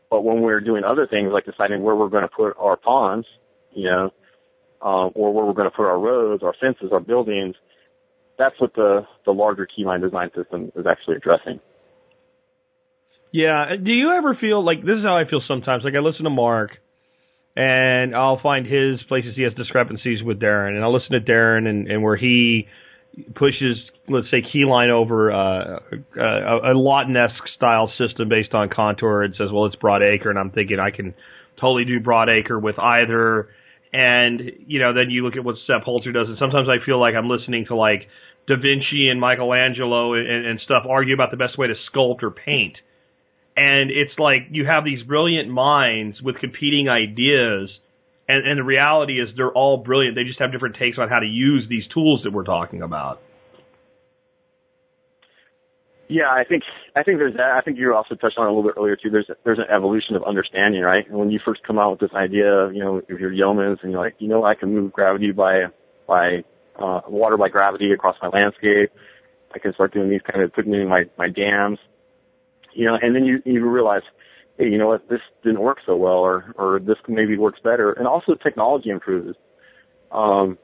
[0.09, 3.25] but when we're doing other things like deciding where we're going to put our ponds,
[3.73, 4.11] you know,
[4.83, 7.55] uh, or where we're going to put our roads, our fences, our buildings,
[8.37, 11.59] that's what the the larger keyline design system is actually addressing.
[13.31, 13.75] Yeah.
[13.81, 15.83] Do you ever feel like this is how I feel sometimes?
[15.83, 16.71] Like I listen to Mark
[17.55, 21.67] and I'll find his places he has discrepancies with Darren and I'll listen to Darren
[21.67, 22.67] and, and where he
[23.35, 23.77] pushes,
[24.07, 25.79] let's say, keyline over uh,
[26.17, 30.29] a, a Lawton-esque style system based on contour and says, well, it's broad acre.
[30.29, 31.13] And I'm thinking I can
[31.59, 33.49] totally do broad acre with either.
[33.93, 36.27] And, you know, then you look at what Sepp Holzer does.
[36.27, 38.07] And sometimes I feel like I'm listening to like
[38.47, 42.31] Da Vinci and Michelangelo and, and stuff argue about the best way to sculpt or
[42.31, 42.77] paint.
[43.57, 47.69] And it's like you have these brilliant minds with competing ideas
[48.31, 50.15] and, and the reality is they're all brilliant.
[50.15, 53.19] They just have different takes on how to use these tools that we're talking about
[56.11, 56.63] yeah i think
[56.95, 57.51] i think there's that.
[57.51, 59.09] I think you also touched on it a little bit earlier too.
[59.09, 61.07] There's there's an evolution of understanding right?
[61.07, 63.91] And when you first come out with this idea you know if you're yeomans and
[63.91, 65.65] you're like you know i can move gravity by
[66.07, 66.43] by
[66.77, 68.91] uh water by gravity across my landscape.
[69.53, 71.79] I can start doing these kind of putting in my my dams.
[72.73, 74.03] You know, and then you you realize,
[74.57, 77.91] hey, you know what, this didn't work so well, or or this maybe works better,
[77.91, 79.37] and also technology improves.
[80.11, 80.57] Um,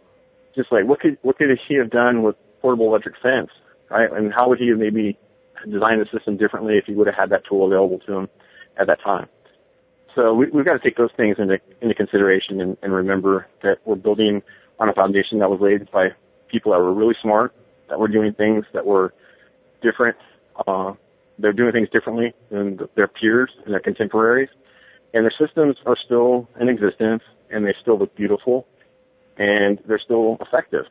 [0.56, 3.50] just like what could what could he have done with portable electric fence,
[3.90, 4.12] right?
[4.12, 5.18] And how would he have maybe
[5.66, 8.30] designed the system differently if he would have had that tool available to him
[8.80, 9.28] at that time?
[10.16, 13.78] So we, we've got to take those things into, into consideration and, and remember that
[13.86, 14.42] we're building
[14.80, 16.10] on a foundation that was laid by
[16.50, 17.54] people that were really smart,
[17.90, 19.14] that were doing things that were
[19.82, 20.18] different.
[20.68, 20.94] Uh,
[21.40, 24.50] they're doing things differently than their peers and their contemporaries.
[25.14, 28.68] And their systems are still in existence and they still look beautiful
[29.38, 30.86] and they're still effective.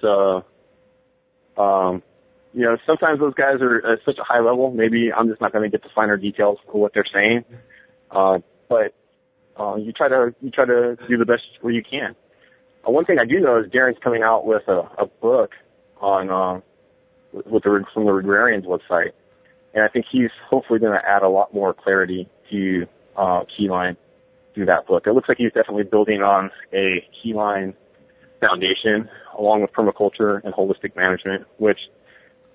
[0.00, 0.44] So,
[1.56, 2.02] um,
[2.54, 4.70] you know, sometimes those guys are at such a high level.
[4.70, 7.44] Maybe I'm just not going to get the finer details of what they're saying.
[8.10, 8.38] Uh,
[8.68, 8.94] but
[9.58, 12.14] uh, you try to you try to do the best where you can.
[12.86, 15.52] Uh, one thing I do know is Darren's coming out with a, a book
[16.00, 16.60] on uh,
[17.32, 19.12] with the from the Regrarians website,
[19.74, 23.96] and I think he's hopefully going to add a lot more clarity to uh, Keyline
[24.54, 25.06] through that book.
[25.06, 27.74] It looks like he's definitely building on a Keyline
[28.40, 29.08] foundation
[29.38, 31.78] along with permaculture and holistic management, which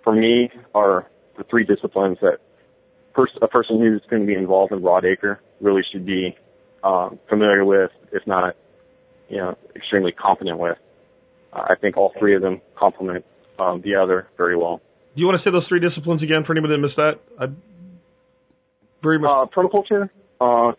[0.03, 1.07] for me are
[1.37, 2.39] the three disciplines that
[3.13, 6.35] pers- a person who's going to be involved in broad acre really should be
[6.83, 8.55] um, familiar with, if not,
[9.29, 10.77] you know, extremely competent with.
[11.53, 13.25] Uh, I think all three of them complement
[13.59, 14.81] um, the other very well.
[15.15, 17.19] Do you want to say those three disciplines again for anybody that missed that?
[17.39, 17.47] I
[19.01, 19.29] very much.
[19.29, 20.09] Uh, permaculture,
[20.39, 20.73] uh,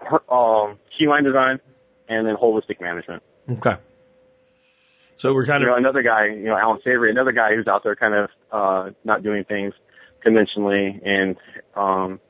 [0.00, 1.60] her, um, keyline design,
[2.08, 3.22] and then holistic management.
[3.50, 3.74] Okay.
[5.20, 7.68] So we're kind You of know, another guy, you know, Allan Savory, another guy who's
[7.68, 9.74] out there kind of uh, not doing things
[10.22, 11.36] conventionally and
[11.74, 12.20] um,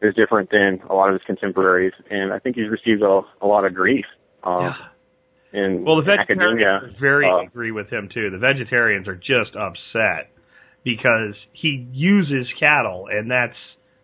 [0.00, 1.92] is different than a lot of his contemporaries.
[2.10, 4.06] And I think he's received a, a lot of grief.
[4.42, 4.74] Um,
[5.52, 6.80] in Well, the academia.
[6.80, 8.30] vegetarians very uh, agree with him too.
[8.30, 10.30] The vegetarians are just upset
[10.84, 13.56] because he uses cattle, and that's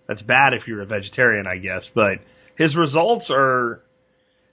[0.09, 1.83] that's bad if you're a vegetarian, I guess.
[1.95, 2.19] But
[2.57, 3.81] his results are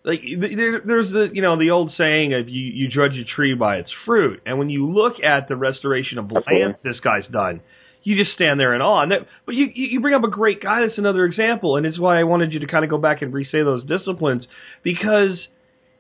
[0.03, 3.53] like there, there's the you know the old saying of you you judge a tree
[3.53, 7.61] by its fruit, and when you look at the restoration of land this guy's done.
[8.03, 9.03] You just stand there in awe.
[9.03, 10.82] And that, but you you bring up a great guy.
[10.82, 13.32] That's another example, and it's why I wanted you to kind of go back and
[13.32, 14.44] re-say those disciplines
[14.84, 15.38] because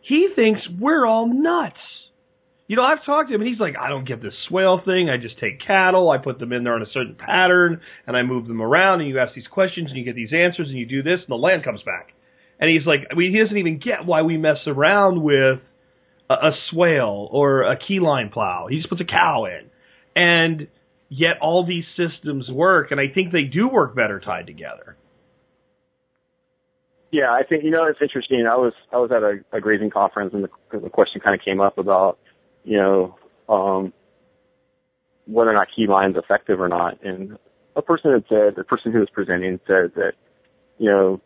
[0.01, 1.77] he thinks we're all nuts.
[2.67, 5.09] You know, I've talked to him and he's like, I don't get this swale thing.
[5.09, 8.23] I just take cattle, I put them in there in a certain pattern, and I
[8.23, 10.85] move them around, and you ask these questions, and you get these answers, and you
[10.85, 12.13] do this, and the land comes back.
[12.61, 15.59] And he's like, I mean, he doesn't even get why we mess around with
[16.29, 18.67] a, a swale or a keyline plow.
[18.69, 19.69] He just puts a cow in.
[20.15, 20.67] And
[21.09, 24.95] yet all these systems work, and I think they do work better tied together.
[27.11, 28.47] Yeah, I think you know it's interesting.
[28.47, 31.43] I was I was at a, a grazing conference and the, the question kind of
[31.43, 32.17] came up about
[32.63, 33.15] you know
[33.49, 33.91] um,
[35.27, 37.03] whether or not keyline's effective or not.
[37.03, 37.37] And
[37.75, 40.13] a person had said, the person who was presenting said that
[40.77, 41.21] you know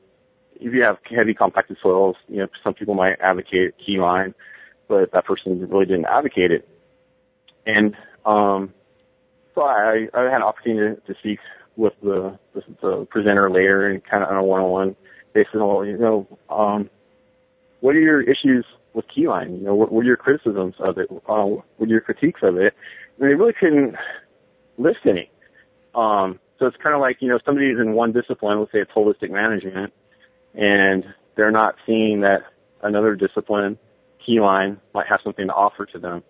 [0.56, 4.34] if you have heavy compacted soils, you know some people might advocate keyline,
[4.88, 6.68] but that person really didn't advocate it.
[7.66, 7.96] And
[8.26, 8.74] um,
[9.54, 11.40] so I, I had an opportunity to speak
[11.78, 14.96] with the, the, the presenter later and kind of on a one-on-one
[15.34, 15.54] basis.
[15.56, 16.90] Well, you know, um,
[17.82, 19.58] what are your issues with Keyline?
[19.60, 21.10] You know, what, are your criticisms of it?
[21.12, 22.74] Uh, what are your critiques of it?
[23.20, 23.96] And they really couldn't
[24.78, 25.30] list any.
[25.94, 28.80] Um, so it's kind of like, you know, somebody who's in one discipline, let's say
[28.80, 29.94] it's holistic management,
[30.58, 31.06] and
[31.36, 32.42] they're not seeing that
[32.82, 33.78] another discipline,
[34.28, 36.24] Keyline, might have something to offer to them.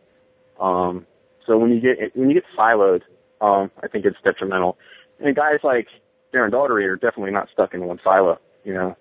[0.60, 1.06] Um,
[1.46, 3.02] so when you get when you get siloed,
[3.42, 4.78] um, I think it's detrimental.
[5.20, 5.88] And guys like
[6.34, 8.40] Darren Doherty are definitely not stuck in one silo.
[8.64, 8.98] You know,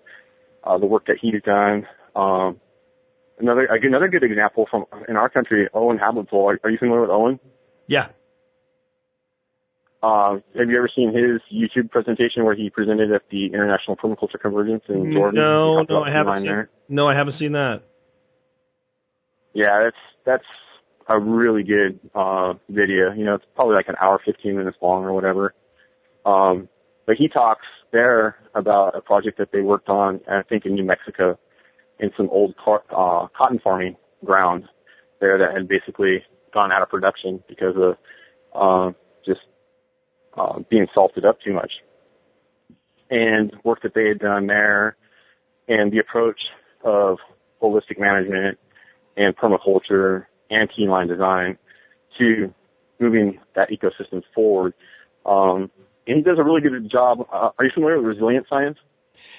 [0.63, 1.87] uh, the work that he's done.
[2.15, 2.59] Um,
[3.39, 6.33] another another good example from in our country, Owen Hablutzel.
[6.33, 7.39] Are, are you familiar with Owen?
[7.87, 8.09] Yeah.
[10.05, 14.39] Uh, have you ever seen his YouTube presentation where he presented at the International Permaculture
[14.39, 15.41] Convergence in Jordan?
[15.41, 16.45] No, no, I haven't seen.
[16.45, 16.69] there.
[16.87, 17.81] No, I haven't seen that.
[19.53, 20.43] Yeah, that's that's
[21.09, 23.13] a really good uh video.
[23.13, 25.55] You know, it's probably like an hour, fifteen minutes long or whatever.
[26.23, 26.69] Um,
[27.07, 30.83] but he talks there about a project that they worked on, I think in New
[30.85, 31.39] Mexico,
[31.99, 34.65] in some old car, uh, cotton farming ground
[35.19, 36.23] there that had basically
[36.53, 37.95] gone out of production because of
[38.53, 38.93] uh,
[39.25, 39.39] just
[40.37, 41.71] uh, being salted up too much.
[43.09, 44.95] And work that they had done there,
[45.67, 46.39] and the approach
[46.83, 47.17] of
[47.61, 48.57] holistic management
[49.15, 51.57] and permaculture and keyline design
[52.17, 52.53] to
[52.99, 54.73] moving that ecosystem forward.
[55.25, 55.71] Um,
[56.07, 57.27] and he does a really good job.
[57.31, 58.77] Uh, are you familiar with resilient science?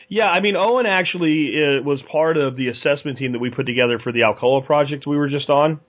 [0.09, 3.67] Yeah, I mean, Owen actually uh, was part of the assessment team that we put
[3.67, 5.81] together for the Alcoa project we were just on.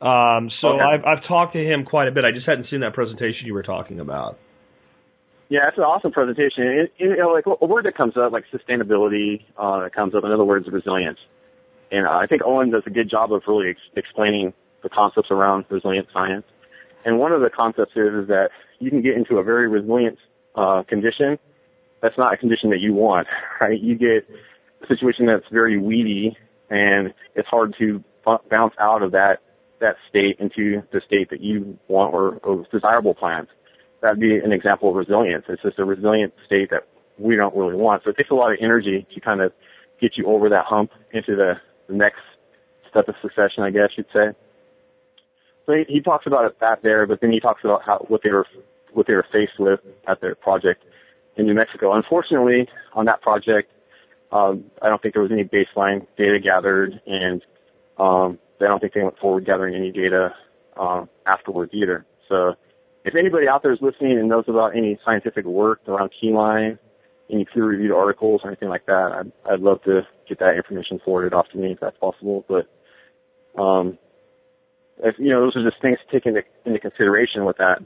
[0.00, 0.80] Um, so Okay.
[0.80, 2.24] I've, I've talked to him quite a bit.
[2.24, 4.38] I just hadn't seen that presentation you were talking about.
[5.50, 6.64] Yeah, it's an awesome presentation.
[6.64, 10.24] It, you know, like a word that comes up, like sustainability, uh, comes up.
[10.24, 11.18] In other words, resilience.
[11.90, 14.52] And uh, I think Owen does a good job of really ex- explaining
[14.82, 16.44] the concepts around resilient science.
[17.04, 20.18] And one of the concepts is, is that you can get into a very resilient
[20.54, 21.38] uh, condition.
[22.00, 23.26] That's not a condition that you want,
[23.60, 23.78] right?
[23.78, 24.28] You get
[24.82, 26.36] a situation that's very weedy,
[26.70, 29.38] and it's hard to bounce out of that
[29.80, 33.48] that state into the state that you want or, or desirable plans.
[34.02, 35.44] That'd be an example of resilience.
[35.48, 36.86] It's just a resilient state that
[37.18, 38.02] we don't really want.
[38.04, 39.52] So it takes a lot of energy to kind of
[40.00, 41.54] get you over that hump into the,
[41.88, 42.20] the next
[42.88, 44.34] step of succession, I guess you'd say.
[45.66, 48.22] So he, he talks about it that there, but then he talks about how what
[48.24, 48.46] they were
[48.92, 50.82] what they were faced with at their project
[51.36, 51.92] in New Mexico.
[51.92, 53.70] Unfortunately, on that project,
[54.32, 57.42] um, I don't think there was any baseline data gathered, and
[57.98, 60.34] um, I don't think they went forward gathering any data
[60.78, 62.06] um, afterwards either.
[62.28, 62.54] So,
[63.04, 66.78] if anybody out there is listening and knows about any scientific work around keyline,
[67.32, 71.32] any peer-reviewed articles or anything like that, I'd, I'd love to get that information forwarded
[71.32, 72.44] off to me if that's possible.
[72.46, 72.68] But
[73.60, 73.98] um,
[75.02, 77.78] if, you know, those are just things to take into, into consideration with that.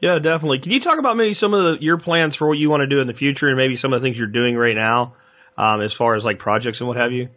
[0.00, 0.58] Yeah, definitely.
[0.60, 2.88] Can you talk about maybe some of the, your plans for what you want to
[2.88, 5.14] do in the future, and maybe some of the things you're doing right now,
[5.56, 7.28] um, as far as like projects and what have you?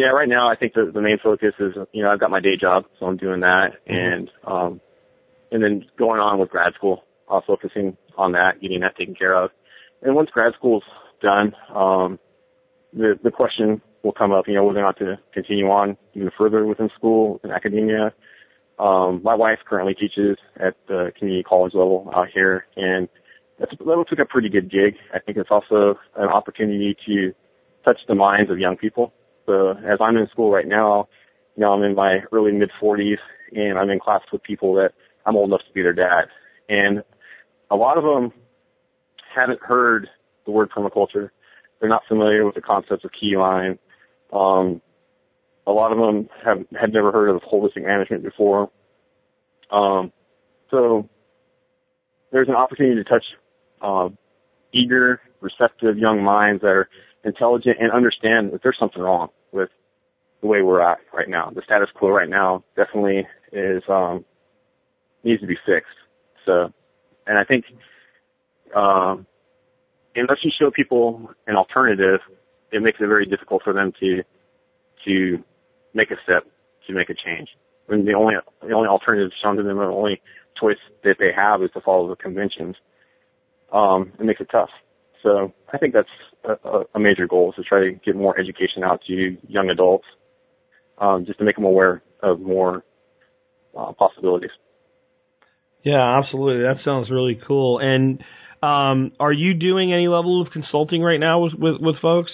[0.00, 2.40] Yeah, right now I think the, the main focus is, you know, I've got my
[2.40, 3.92] day job, so I'm doing that, mm-hmm.
[3.92, 4.80] and um,
[5.52, 9.34] and then going on with grad school, uh, focusing on that, getting that taken care
[9.34, 9.50] of.
[10.00, 10.84] And once grad school's
[11.20, 12.18] done, um,
[12.94, 16.30] the the question will come up, you know, whether or not to continue on even
[16.38, 18.14] further within school in academia.
[18.78, 23.06] Um, my wife currently teaches at the community college level out here, and
[23.58, 24.94] that's, that looks like a pretty good gig.
[25.12, 27.34] I think it's also an opportunity to
[27.84, 29.12] touch the minds of young people.
[29.50, 31.08] So as I'm in school right now,
[31.56, 33.18] you know, I'm in my early mid 40s,
[33.50, 34.92] and I'm in class with people that
[35.26, 36.26] I'm old enough to be their dad,
[36.68, 37.02] and
[37.68, 38.32] a lot of them
[39.34, 40.08] haven't heard
[40.46, 41.30] the word permaculture.
[41.80, 43.78] They're not familiar with the concepts of keyline.
[44.32, 44.80] Um,
[45.66, 48.70] a lot of them have had never heard of holistic management before.
[49.72, 50.12] Um,
[50.70, 51.08] so
[52.30, 53.24] there's an opportunity to touch
[53.82, 54.10] uh,
[54.72, 56.88] eager, receptive young minds that are
[57.24, 59.70] intelligent and understand that there's something wrong with
[60.40, 61.50] the way we're at right now.
[61.54, 64.24] The status quo right now definitely is um,
[65.24, 65.90] needs to be fixed.
[66.46, 66.72] So,
[67.26, 67.64] and I think
[68.74, 69.26] um,
[70.14, 72.20] unless you show people an alternative,
[72.72, 74.22] it makes it very difficult for them to
[75.04, 75.44] to
[75.94, 76.44] make a step
[76.86, 77.48] to make a change.
[77.86, 80.20] When the only the only alternative shown to them, the only
[80.58, 82.76] choice that they have is to follow the conventions.
[83.72, 84.70] Um, it makes it tough.
[85.22, 86.08] So I think that's
[86.44, 90.06] a, a major goal is to try to get more education out to young adults,
[90.98, 92.84] um, just to make them aware of more
[93.78, 94.50] uh, possibilities.
[95.82, 96.62] Yeah, absolutely.
[96.62, 97.78] That sounds really cool.
[97.78, 98.22] And
[98.62, 102.30] um, are you doing any level of consulting right now with with, with folks?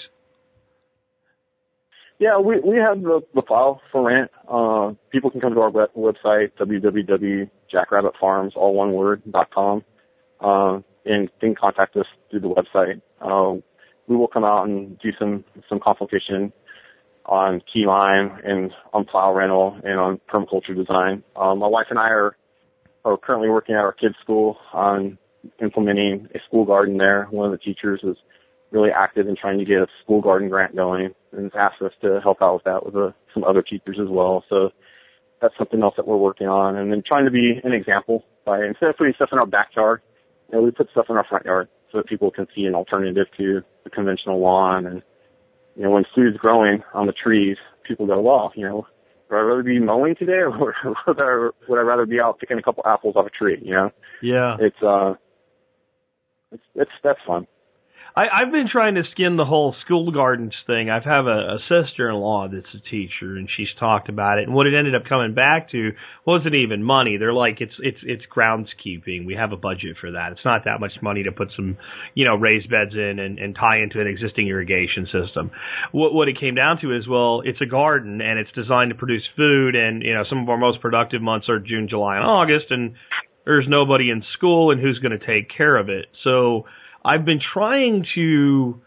[2.18, 4.30] Yeah, we we have the, the file for rent.
[4.50, 9.84] Uh, people can come to our web, website www.jackrabbitfarms all one word dot com,
[10.40, 13.00] uh, and can contact us through the website.
[13.20, 13.60] Uh,
[14.08, 16.52] we will come out and do some some consultation
[17.26, 21.24] on keyline and on plow rental and on permaculture design.
[21.34, 22.36] Um, my wife and I are
[23.04, 25.18] are currently working at our kids' school on
[25.60, 27.28] implementing a school garden there.
[27.30, 28.16] One of the teachers is
[28.72, 31.92] really active in trying to get a school garden grant going and has asked us
[32.02, 34.44] to help out with that with uh, some other teachers as well.
[34.48, 34.70] So
[35.40, 36.76] that's something else that we're working on.
[36.76, 40.02] And then trying to be an example by instead of putting stuff in our backyard,
[40.50, 42.74] you know, we put stuff in our front yard so that people can see an
[42.74, 44.86] alternative to the conventional lawn.
[44.86, 45.02] And,
[45.76, 47.56] you know, when food's growing on the trees,
[47.86, 48.86] people go, well, you know,
[49.30, 50.50] would I rather be mowing today or
[51.06, 53.72] would I, would I rather be out picking a couple apples off a tree, you
[53.72, 53.90] know?
[54.22, 54.56] Yeah.
[54.60, 55.14] It's, uh,
[56.52, 57.46] it's, it's, that's fun.
[58.16, 60.88] I, I've been trying to skin the whole school gardens thing.
[60.88, 64.44] I have a, a sister-in-law that's a teacher, and she's talked about it.
[64.44, 65.90] And what it ended up coming back to
[66.24, 67.18] wasn't even money.
[67.18, 69.26] They're like, it's it's it's groundskeeping.
[69.26, 70.32] We have a budget for that.
[70.32, 71.76] It's not that much money to put some,
[72.14, 75.50] you know, raised beds in and, and tie into an existing irrigation system.
[75.92, 78.96] What what it came down to is, well, it's a garden and it's designed to
[78.96, 82.24] produce food, and you know, some of our most productive months are June, July, and
[82.24, 82.94] August, and
[83.44, 86.06] there's nobody in school, and who's going to take care of it?
[86.24, 86.64] So
[87.06, 88.80] I've been trying to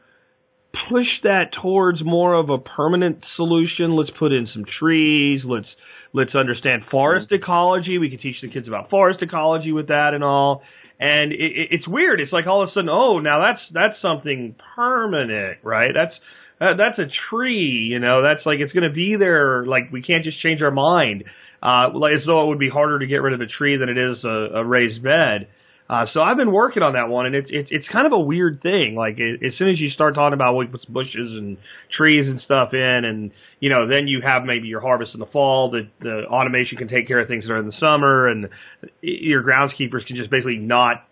[0.90, 3.96] push that towards more of a permanent solution.
[3.96, 5.42] Let's put in some trees.
[5.46, 5.68] Let's
[6.14, 7.42] let's understand forest mm-hmm.
[7.44, 7.98] ecology.
[7.98, 10.64] We can teach the kids about forest ecology with that and all.
[11.00, 12.20] And it, it, it's weird.
[12.20, 15.92] It's like all of a sudden, oh, now that's that's something permanent, right?
[15.96, 16.14] That's
[16.60, 18.22] uh, that's a tree, you know.
[18.22, 19.66] That's like it's going to be there.
[19.66, 21.24] Like we can't just change our mind.
[21.64, 23.90] Uh, like as though it would be harder to get rid of a tree than
[23.90, 25.48] it is a, a raised bed.
[25.90, 28.20] Uh, so I've been working on that one, and it's it's it's kind of a
[28.20, 28.94] weird thing.
[28.96, 31.58] Like it, as soon as you start talking about what puts bushes and
[31.98, 35.26] trees and stuff in, and you know, then you have maybe your harvest in the
[35.26, 35.72] fall.
[35.72, 38.50] The the automation can take care of things during the summer, and
[39.02, 41.08] your groundskeepers can just basically not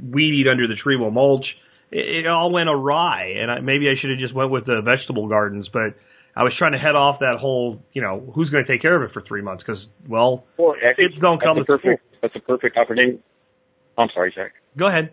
[0.00, 1.46] weed eat under the tree will mulch.
[1.90, 4.82] It, it all went awry, and I, maybe I should have just went with the
[4.84, 5.98] vegetable gardens, but
[6.36, 8.94] I was trying to head off that whole, you know, who's going to take care
[8.94, 9.64] of it for three months?
[9.66, 12.18] Because, well, well kids don't come that's to a perfect, school.
[12.22, 13.18] That's a perfect opportunity.
[13.98, 14.52] I'm sorry, Jack.
[14.76, 15.12] Go ahead.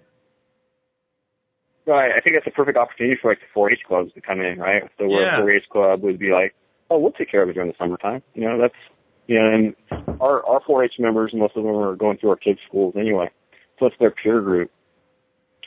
[1.87, 4.41] No, I, I think that's a perfect opportunity for like the 4-H clubs to come
[4.41, 4.83] in, right?
[4.99, 5.39] So where Yeah.
[5.39, 6.53] a 4-H club would be like,
[6.89, 8.21] oh, we'll take care of it during the summertime.
[8.35, 8.75] You know, that's
[9.27, 9.75] you know, and
[10.19, 13.29] our our 4-H members, most of them are going through our kids' schools anyway,
[13.79, 14.71] so it's their peer group.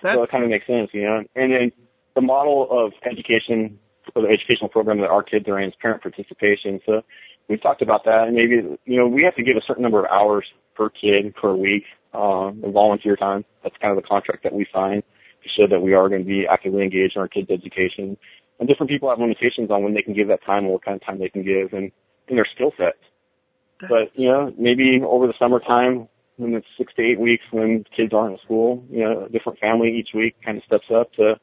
[0.02, 1.22] That, so it kind of makes sense, you know.
[1.36, 1.72] And then
[2.16, 3.78] the model of education,
[4.16, 6.80] of the educational program that our kids are in is parent participation.
[6.84, 7.02] So
[7.48, 10.00] we've talked about that, and maybe you know we have to give a certain number
[10.00, 10.44] of hours
[10.74, 11.84] per kid per week,
[12.14, 13.44] um, volunteer time.
[13.62, 15.02] That's kind of the contract that we sign
[15.42, 18.16] to show that we are going to be actively engaged in our kids' education.
[18.58, 20.94] And different people have limitations on when they can give that time and what kind
[20.94, 21.90] of time they can give, and,
[22.28, 22.98] and their skill sets.
[23.80, 28.12] But you know, maybe over the summertime, when it's six to eight weeks when kids
[28.12, 31.34] aren't in school, you know, a different family each week kind of steps up to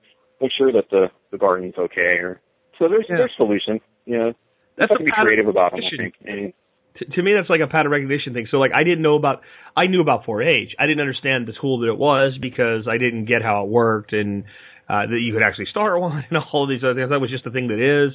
[0.41, 2.17] make sure that the the garden's okay.
[2.23, 2.41] Or
[2.77, 3.17] so there's Yeah.
[3.17, 3.81] there's solutions.
[4.05, 4.33] You know,
[4.77, 5.81] that's a to be creative about them.
[5.83, 6.15] I think.
[6.25, 6.53] And
[6.98, 8.48] to, me that's like a pattern recognition thing.
[8.49, 9.41] So like I didn't know about
[9.76, 10.76] I knew about 4-H.
[10.80, 14.14] I didn't understand the tool that it was because I didn't get how it worked
[14.14, 14.44] and
[14.90, 17.10] uh, that you could actually start one and all these other things.
[17.10, 18.14] That was just the thing that is.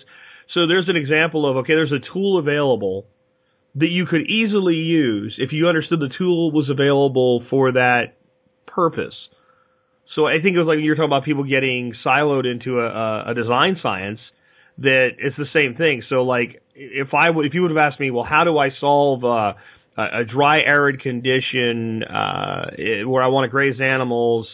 [0.53, 3.07] So there's an example of okay, there's a tool available
[3.77, 8.17] that you could easily use if you understood the tool was available for that
[8.67, 9.15] purpose.
[10.15, 13.35] So I think it was like you're talking about people getting siloed into a, a
[13.35, 14.21] design science
[14.79, 16.03] that it's the same thing.
[16.09, 18.71] So like if I would, if you would have asked me, well, how do I
[18.81, 19.55] solve uh,
[19.97, 22.71] a, a dry arid condition uh,
[23.07, 24.49] where I want to graze animals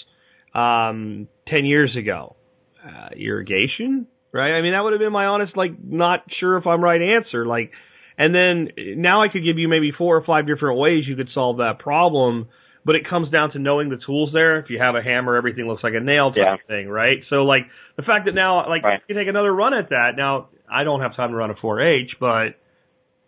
[0.55, 2.37] um, ten years ago?
[2.83, 4.57] Uh, irrigation, right?
[4.57, 7.45] I mean, that would have been my honest, like, not sure if I'm right answer.
[7.45, 7.73] Like,
[8.17, 11.29] and then now I could give you maybe four or five different ways you could
[11.35, 12.49] solve that problem.
[12.85, 14.59] But it comes down to knowing the tools there.
[14.59, 16.57] If you have a hammer, everything looks like a nail type Yeah.
[16.67, 17.19] thing, right?
[17.29, 17.67] So like
[17.97, 19.01] the fact that now, like, Right.
[19.07, 20.17] you take another run at that.
[20.17, 22.55] Now, I don't have time to run a 4-H, but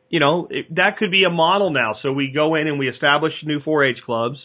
[0.08, 1.94] you know, it, that could be a model now.
[2.02, 4.38] So we go in and we establish new 4-H clubs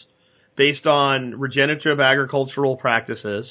[0.56, 3.46] based on regenerative agricultural practices,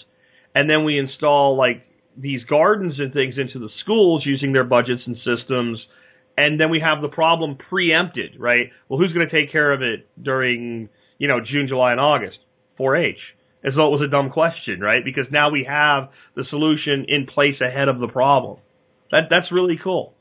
[0.54, 1.86] and then we install like
[2.18, 5.80] these gardens and things into the schools using their budgets and systems,
[6.36, 8.72] and then we have the problem preempted, right?
[8.90, 12.38] Well, who's going to take care of it during you know June, July, and August?
[12.80, 13.18] 4-H.
[13.66, 15.04] As though it was a dumb question, right?
[15.04, 18.60] Because now we have the solution in place ahead of the problem.
[19.12, 20.14] That that's really cool.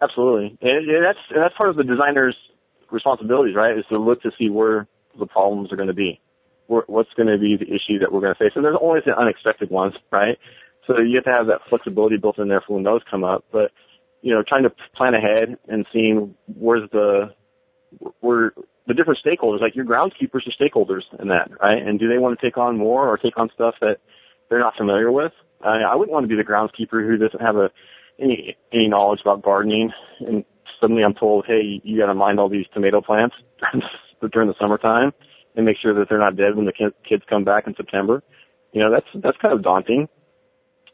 [0.00, 2.36] Absolutely, and, and that's and that's part of the designer's
[2.90, 3.76] responsibilities, right?
[3.76, 4.86] Is to look to see where
[5.18, 6.20] the problems are going to be,
[6.66, 9.02] where, what's going to be the issue that we're going to face, and there's always
[9.04, 10.38] the unexpected ones, right?
[10.86, 13.44] So you have to have that flexibility built in there for when those come up.
[13.50, 13.72] But
[14.22, 17.34] you know, trying to plan ahead and seeing where's the
[18.20, 18.52] where
[18.86, 21.82] the different stakeholders, like your groundskeepers are stakeholders in that, right?
[21.82, 23.98] And do they want to take on more or take on stuff that
[24.48, 25.32] they're not familiar with?
[25.62, 27.70] I, I wouldn't want to be the groundskeeper who doesn't have a
[28.18, 29.90] any any knowledge about gardening,
[30.20, 30.44] and
[30.80, 33.34] suddenly I'm told, hey, you got to mind all these tomato plants
[34.32, 35.12] during the summertime
[35.54, 38.22] and make sure that they're not dead when the kids come back in September.
[38.72, 40.08] You know, that's that's kind of daunting.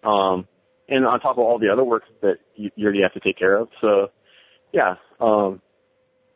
[0.05, 0.49] Um,
[0.89, 3.39] and on top of all the other work that you, you already have to take
[3.39, 3.69] care of.
[3.81, 4.09] So,
[4.73, 5.61] yeah, um,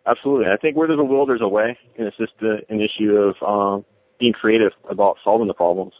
[0.06, 0.46] absolutely.
[0.46, 3.12] I think where there's a will, there's a way, and it's just a, an issue
[3.12, 3.84] of um,
[4.18, 5.92] being creative about solving the problems.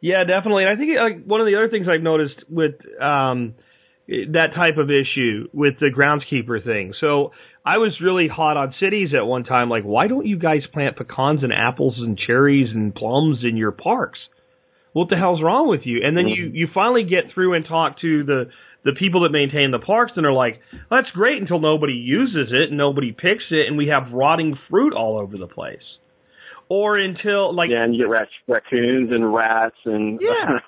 [0.00, 0.64] Yeah, definitely.
[0.64, 3.54] And I think like one of the other things I've noticed with um,
[4.06, 6.94] that type of issue with the groundskeeper thing.
[7.00, 7.32] So
[7.64, 9.68] I was really hot on cities at one time.
[9.68, 13.72] Like, why don't you guys plant pecans and apples and cherries and plums in your
[13.72, 14.18] parks?
[14.92, 16.00] What the hell's wrong with you?
[16.02, 18.50] And then you you finally get through and talk to the
[18.84, 20.60] the people that maintain the parks, and they're like,
[20.90, 24.92] "That's great until nobody uses it and nobody picks it, and we have rotting fruit
[24.94, 25.98] all over the place."
[26.68, 30.58] Or until like Yeah, and you get rat- raccoons and rats and Yeah.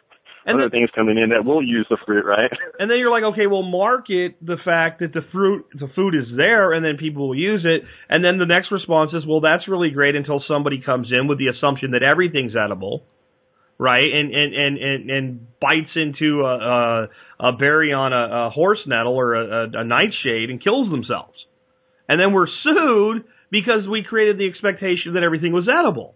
[0.47, 2.51] And other things coming in that will use the fruit, right?
[2.79, 6.25] And then you're like, okay, well, market the fact that the fruit, the food is
[6.35, 7.83] there, and then people will use it.
[8.09, 11.37] And then the next response is, well, that's really great until somebody comes in with
[11.39, 13.03] the assumption that everything's edible,
[13.81, 14.13] right?
[14.13, 18.81] And and and and, and bites into a, a a berry on a, a horse
[18.87, 21.39] nettle or a, a, a nightshade and kills themselves.
[22.07, 26.15] And then we're sued because we created the expectation that everything was edible.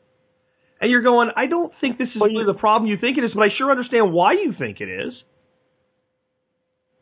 [0.80, 3.24] And you're going, I don't think this is Well, really the problem you think it
[3.24, 5.14] is, but I sure understand why you think it is.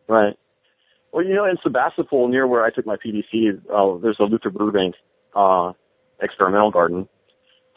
[0.08, 0.38] Right.
[1.12, 4.50] Well, you know, in Sebastopol, near where I took my PDC, uh, there's a Luther
[4.50, 4.94] Burbank
[5.34, 5.72] uh,
[6.20, 7.08] experimental garden,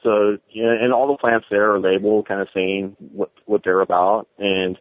[0.06, 3.62] So, you know, and all the plants there are labeled, kind of saying what what
[3.64, 4.78] they're about, and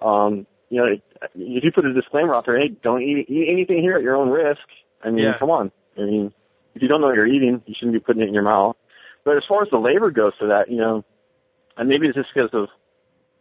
[0.00, 0.86] um, you know,
[1.34, 4.14] if you put a disclaimer out there, hey, don't eat, eat anything here at your
[4.14, 4.60] own risk.
[5.02, 5.38] I mean, Yeah.
[5.38, 5.72] come on.
[5.96, 6.32] I mean,
[6.74, 8.76] if you don't know what you're eating, you shouldn't be putting it in your mouth.
[9.24, 11.04] But as far as the labor goes for that, you know,
[11.76, 12.68] and maybe it's just because of,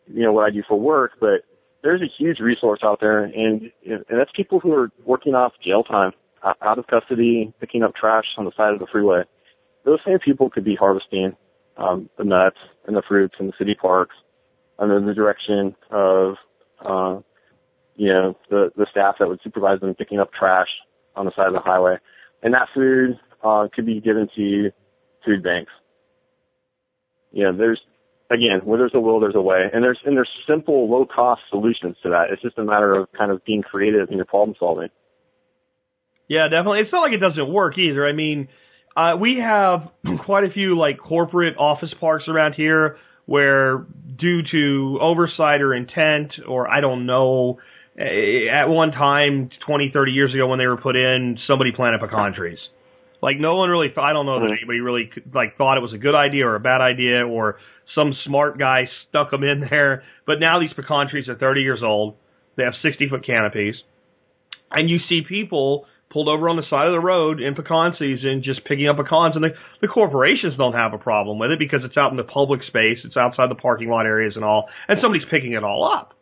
[0.08, 1.41] you know, what I do for work, but
[1.84, 5.84] there's a huge resource out there, and and that's people who are working off jail
[5.84, 6.14] time,
[6.44, 9.24] out of custody, picking up trash on the side of the freeway.
[9.88, 11.38] Those same people could be harvesting
[11.78, 14.16] um, the nuts and the fruits in the city parks
[14.78, 16.36] under the direction of,
[16.86, 17.22] uh,
[17.96, 20.68] you know, the the staff that would supervise them picking up trash
[21.16, 21.96] on the side of the highway,
[22.44, 24.72] and that food uh, could be given to
[25.26, 25.72] food banks.
[27.32, 27.80] You know, there's
[28.30, 31.44] again, where there's a will, there's a way, and there's and there's simple, low cost
[31.50, 32.26] solutions to that.
[32.32, 34.90] It's just a matter of kind of being creative in your problem solving.
[36.28, 36.82] Yeah, definitely.
[36.82, 38.06] It's not like it doesn't work either.
[38.06, 38.50] I mean,
[38.98, 39.90] uh, we have
[40.26, 43.86] quite a few like corporate office parks around here where,
[44.18, 47.60] due to oversight or intent, or I don't know,
[47.99, 51.99] eh, at one time, 20, 30 years ago when they were put in, somebody planted
[51.99, 52.57] pecan trees.
[53.22, 55.98] Like no one really, I don't know that anybody really like thought it was a
[55.98, 57.57] good idea or a bad idea, or
[57.94, 60.03] some smart guy stuck them in there.
[60.26, 62.15] But now these pecan trees are 30 years old.
[62.56, 63.76] They have 60 foot canopies
[64.72, 68.42] and you see people pulled over on the side of the road in pecan season
[68.44, 69.50] just picking up pecans and the,
[69.82, 73.00] the corporations don't have a problem with it because it's out in the public space
[73.04, 76.14] it's outside the parking lot areas and all and somebody's picking it all up.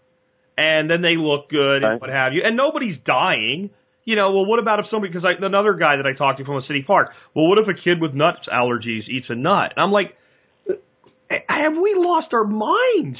[0.57, 3.71] And then they look good and what have you and nobody's dying.
[4.05, 6.57] You know well what about if somebody because another guy that i talked to from
[6.57, 9.73] a city park well what if a kid with nuts allergies eats a nut?
[9.75, 10.15] And i'm like
[10.69, 10.73] uh,
[11.49, 13.19] have we lost our minds?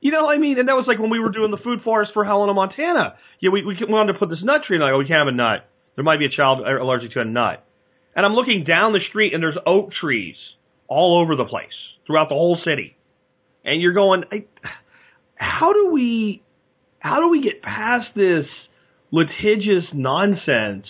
[0.00, 2.10] You know, I mean, and that was like when we were doing the food forest
[2.12, 3.14] for Helena, Montana.
[3.40, 5.32] Yeah, we we wanted to put this nut tree, and like, oh, we can't have
[5.32, 5.68] a nut.
[5.94, 7.64] There might be a child allergic to a nut.
[8.14, 10.36] And I'm looking down the street, and there's oak trees
[10.88, 11.72] all over the place
[12.06, 12.96] throughout the whole city.
[13.64, 14.24] And you're going,
[15.34, 16.42] how do we,
[16.98, 18.46] how do we get past this
[19.10, 20.86] litigious nonsense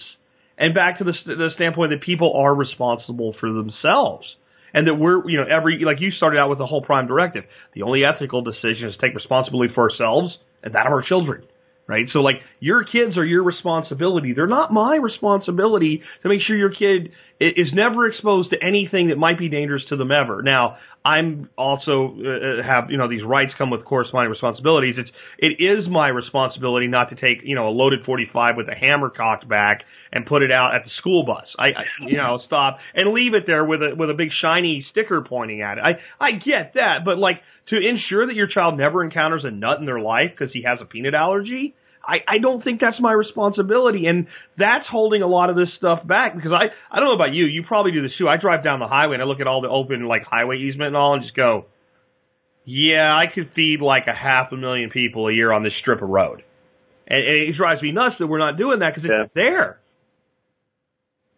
[0.59, 4.27] and back to the, the standpoint that people are responsible for themselves?
[4.75, 7.45] and that we're, you know, every, like you started out with the whole prime directive.
[7.75, 11.45] The only ethical decision is to take responsibility for ourselves and that of our children,
[11.87, 12.07] right?
[12.13, 14.33] So like your kids are your responsibility.
[14.35, 19.19] They're not my responsibility to make sure your kid is never exposed to anything that
[19.19, 20.43] might be dangerous to them ever.
[20.43, 24.95] Now, I'm also uh, have you know these rights come with corresponding responsibilities.
[24.97, 28.75] It's it is my responsibility not to take you know a loaded 45 with a
[28.75, 29.81] hammer cocked back
[30.13, 31.47] and put it out at the school bus.
[31.59, 34.87] I, I you know stop and leave it there with a with a big shiny
[34.93, 35.81] sticker pointing at it.
[35.81, 39.79] I I get that, but like to ensure that your child never encounters a nut
[39.79, 41.75] in their life because he has a peanut allergy.
[42.05, 44.27] I, I don't think that's my responsibility, and
[44.59, 47.45] that's holding a lot of this stuff back because I I don't know about you,
[47.45, 48.29] you probably do this too.
[48.29, 50.89] I drive down the highway and I look at all the open like highway easement
[50.89, 51.67] and all, and just go,
[52.65, 56.03] yeah, I could feed like a half a million people a year on this strip
[56.03, 56.43] of road,
[57.07, 59.25] and, and it drives me nuts that we're not doing that because Yeah.
[59.27, 59.79] it's there.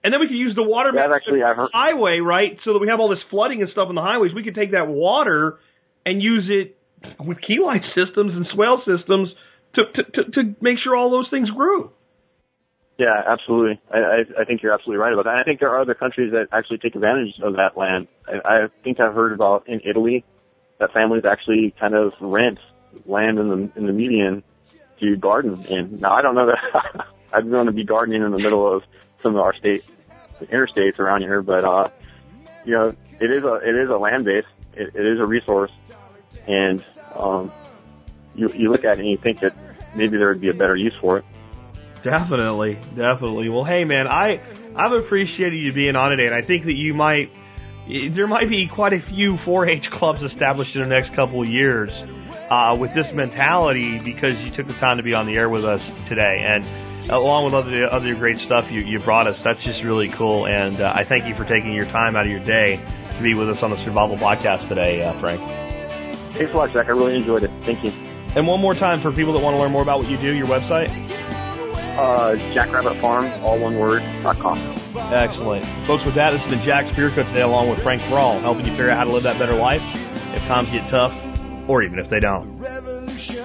[0.02, 2.58] And then we could use the water Yeah, actually I've highway, right?
[2.64, 4.32] So that we have all this flooding and stuff on the highways.
[4.34, 5.58] We could take that water
[6.06, 6.76] and use it
[7.24, 9.28] with keyline systems and swale systems
[9.74, 11.90] to, to, to, to make sure all those things grew.
[12.98, 13.80] Yeah, absolutely.
[13.92, 15.36] I, I I think you're absolutely right about that.
[15.36, 18.06] I think there are other countries that actually take advantage of that land.
[18.26, 20.24] I, I think I've heard about in Italy
[20.78, 22.58] that families actually kind of rent
[23.04, 24.44] land in the in the median
[25.00, 25.98] to garden in.
[26.00, 28.84] Now I don't know that I'd want to be gardening in the middle of
[29.22, 29.84] some of our state
[30.40, 31.88] interstates around here, but uh,
[32.64, 34.44] you know, it is a it is a land base.
[34.76, 35.72] It, it is a resource,
[36.46, 36.84] and
[37.14, 37.52] um,
[38.34, 39.54] you you look at it and you think that
[39.94, 41.24] maybe there would be a better use for it.
[42.02, 43.48] Definitely, definitely.
[43.48, 44.40] Well, hey man, I
[44.76, 47.30] I've appreciated you being on today, and I think that you might
[47.86, 51.92] there might be quite a few 4-H clubs established in the next couple of years
[52.50, 55.64] uh, with this mentality because you took the time to be on the air with
[55.64, 56.64] us today, and
[57.10, 59.42] along with other other great stuff you you brought us.
[59.42, 62.30] That's just really cool, and uh, I thank you for taking your time out of
[62.30, 62.80] your day
[63.16, 65.40] to be with us on the Survival Podcast today, uh, Frank.
[65.40, 66.86] Thanks a lot, Jack.
[66.86, 67.50] I really enjoyed it.
[67.64, 67.92] Thank you.
[68.36, 70.32] And one more time for people that want to learn more about what you do,
[70.34, 70.90] your website.
[71.96, 74.58] Uh, Jackrabbit Farm, all one word, dot com.
[74.96, 75.64] Excellent.
[75.86, 78.72] Folks, with that, this has been Jack Spirko today along with Frank Thrall, helping you
[78.72, 79.82] figure out how to live that better life
[80.34, 81.12] if times get tough
[81.68, 82.58] or even if they don't.
[82.58, 83.44] Revolution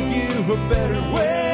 [0.51, 1.50] a better way.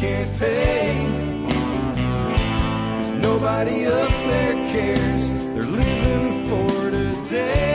[0.00, 0.94] Can't pay.
[3.20, 5.28] nobody up there cares.
[5.54, 7.67] They're living for today.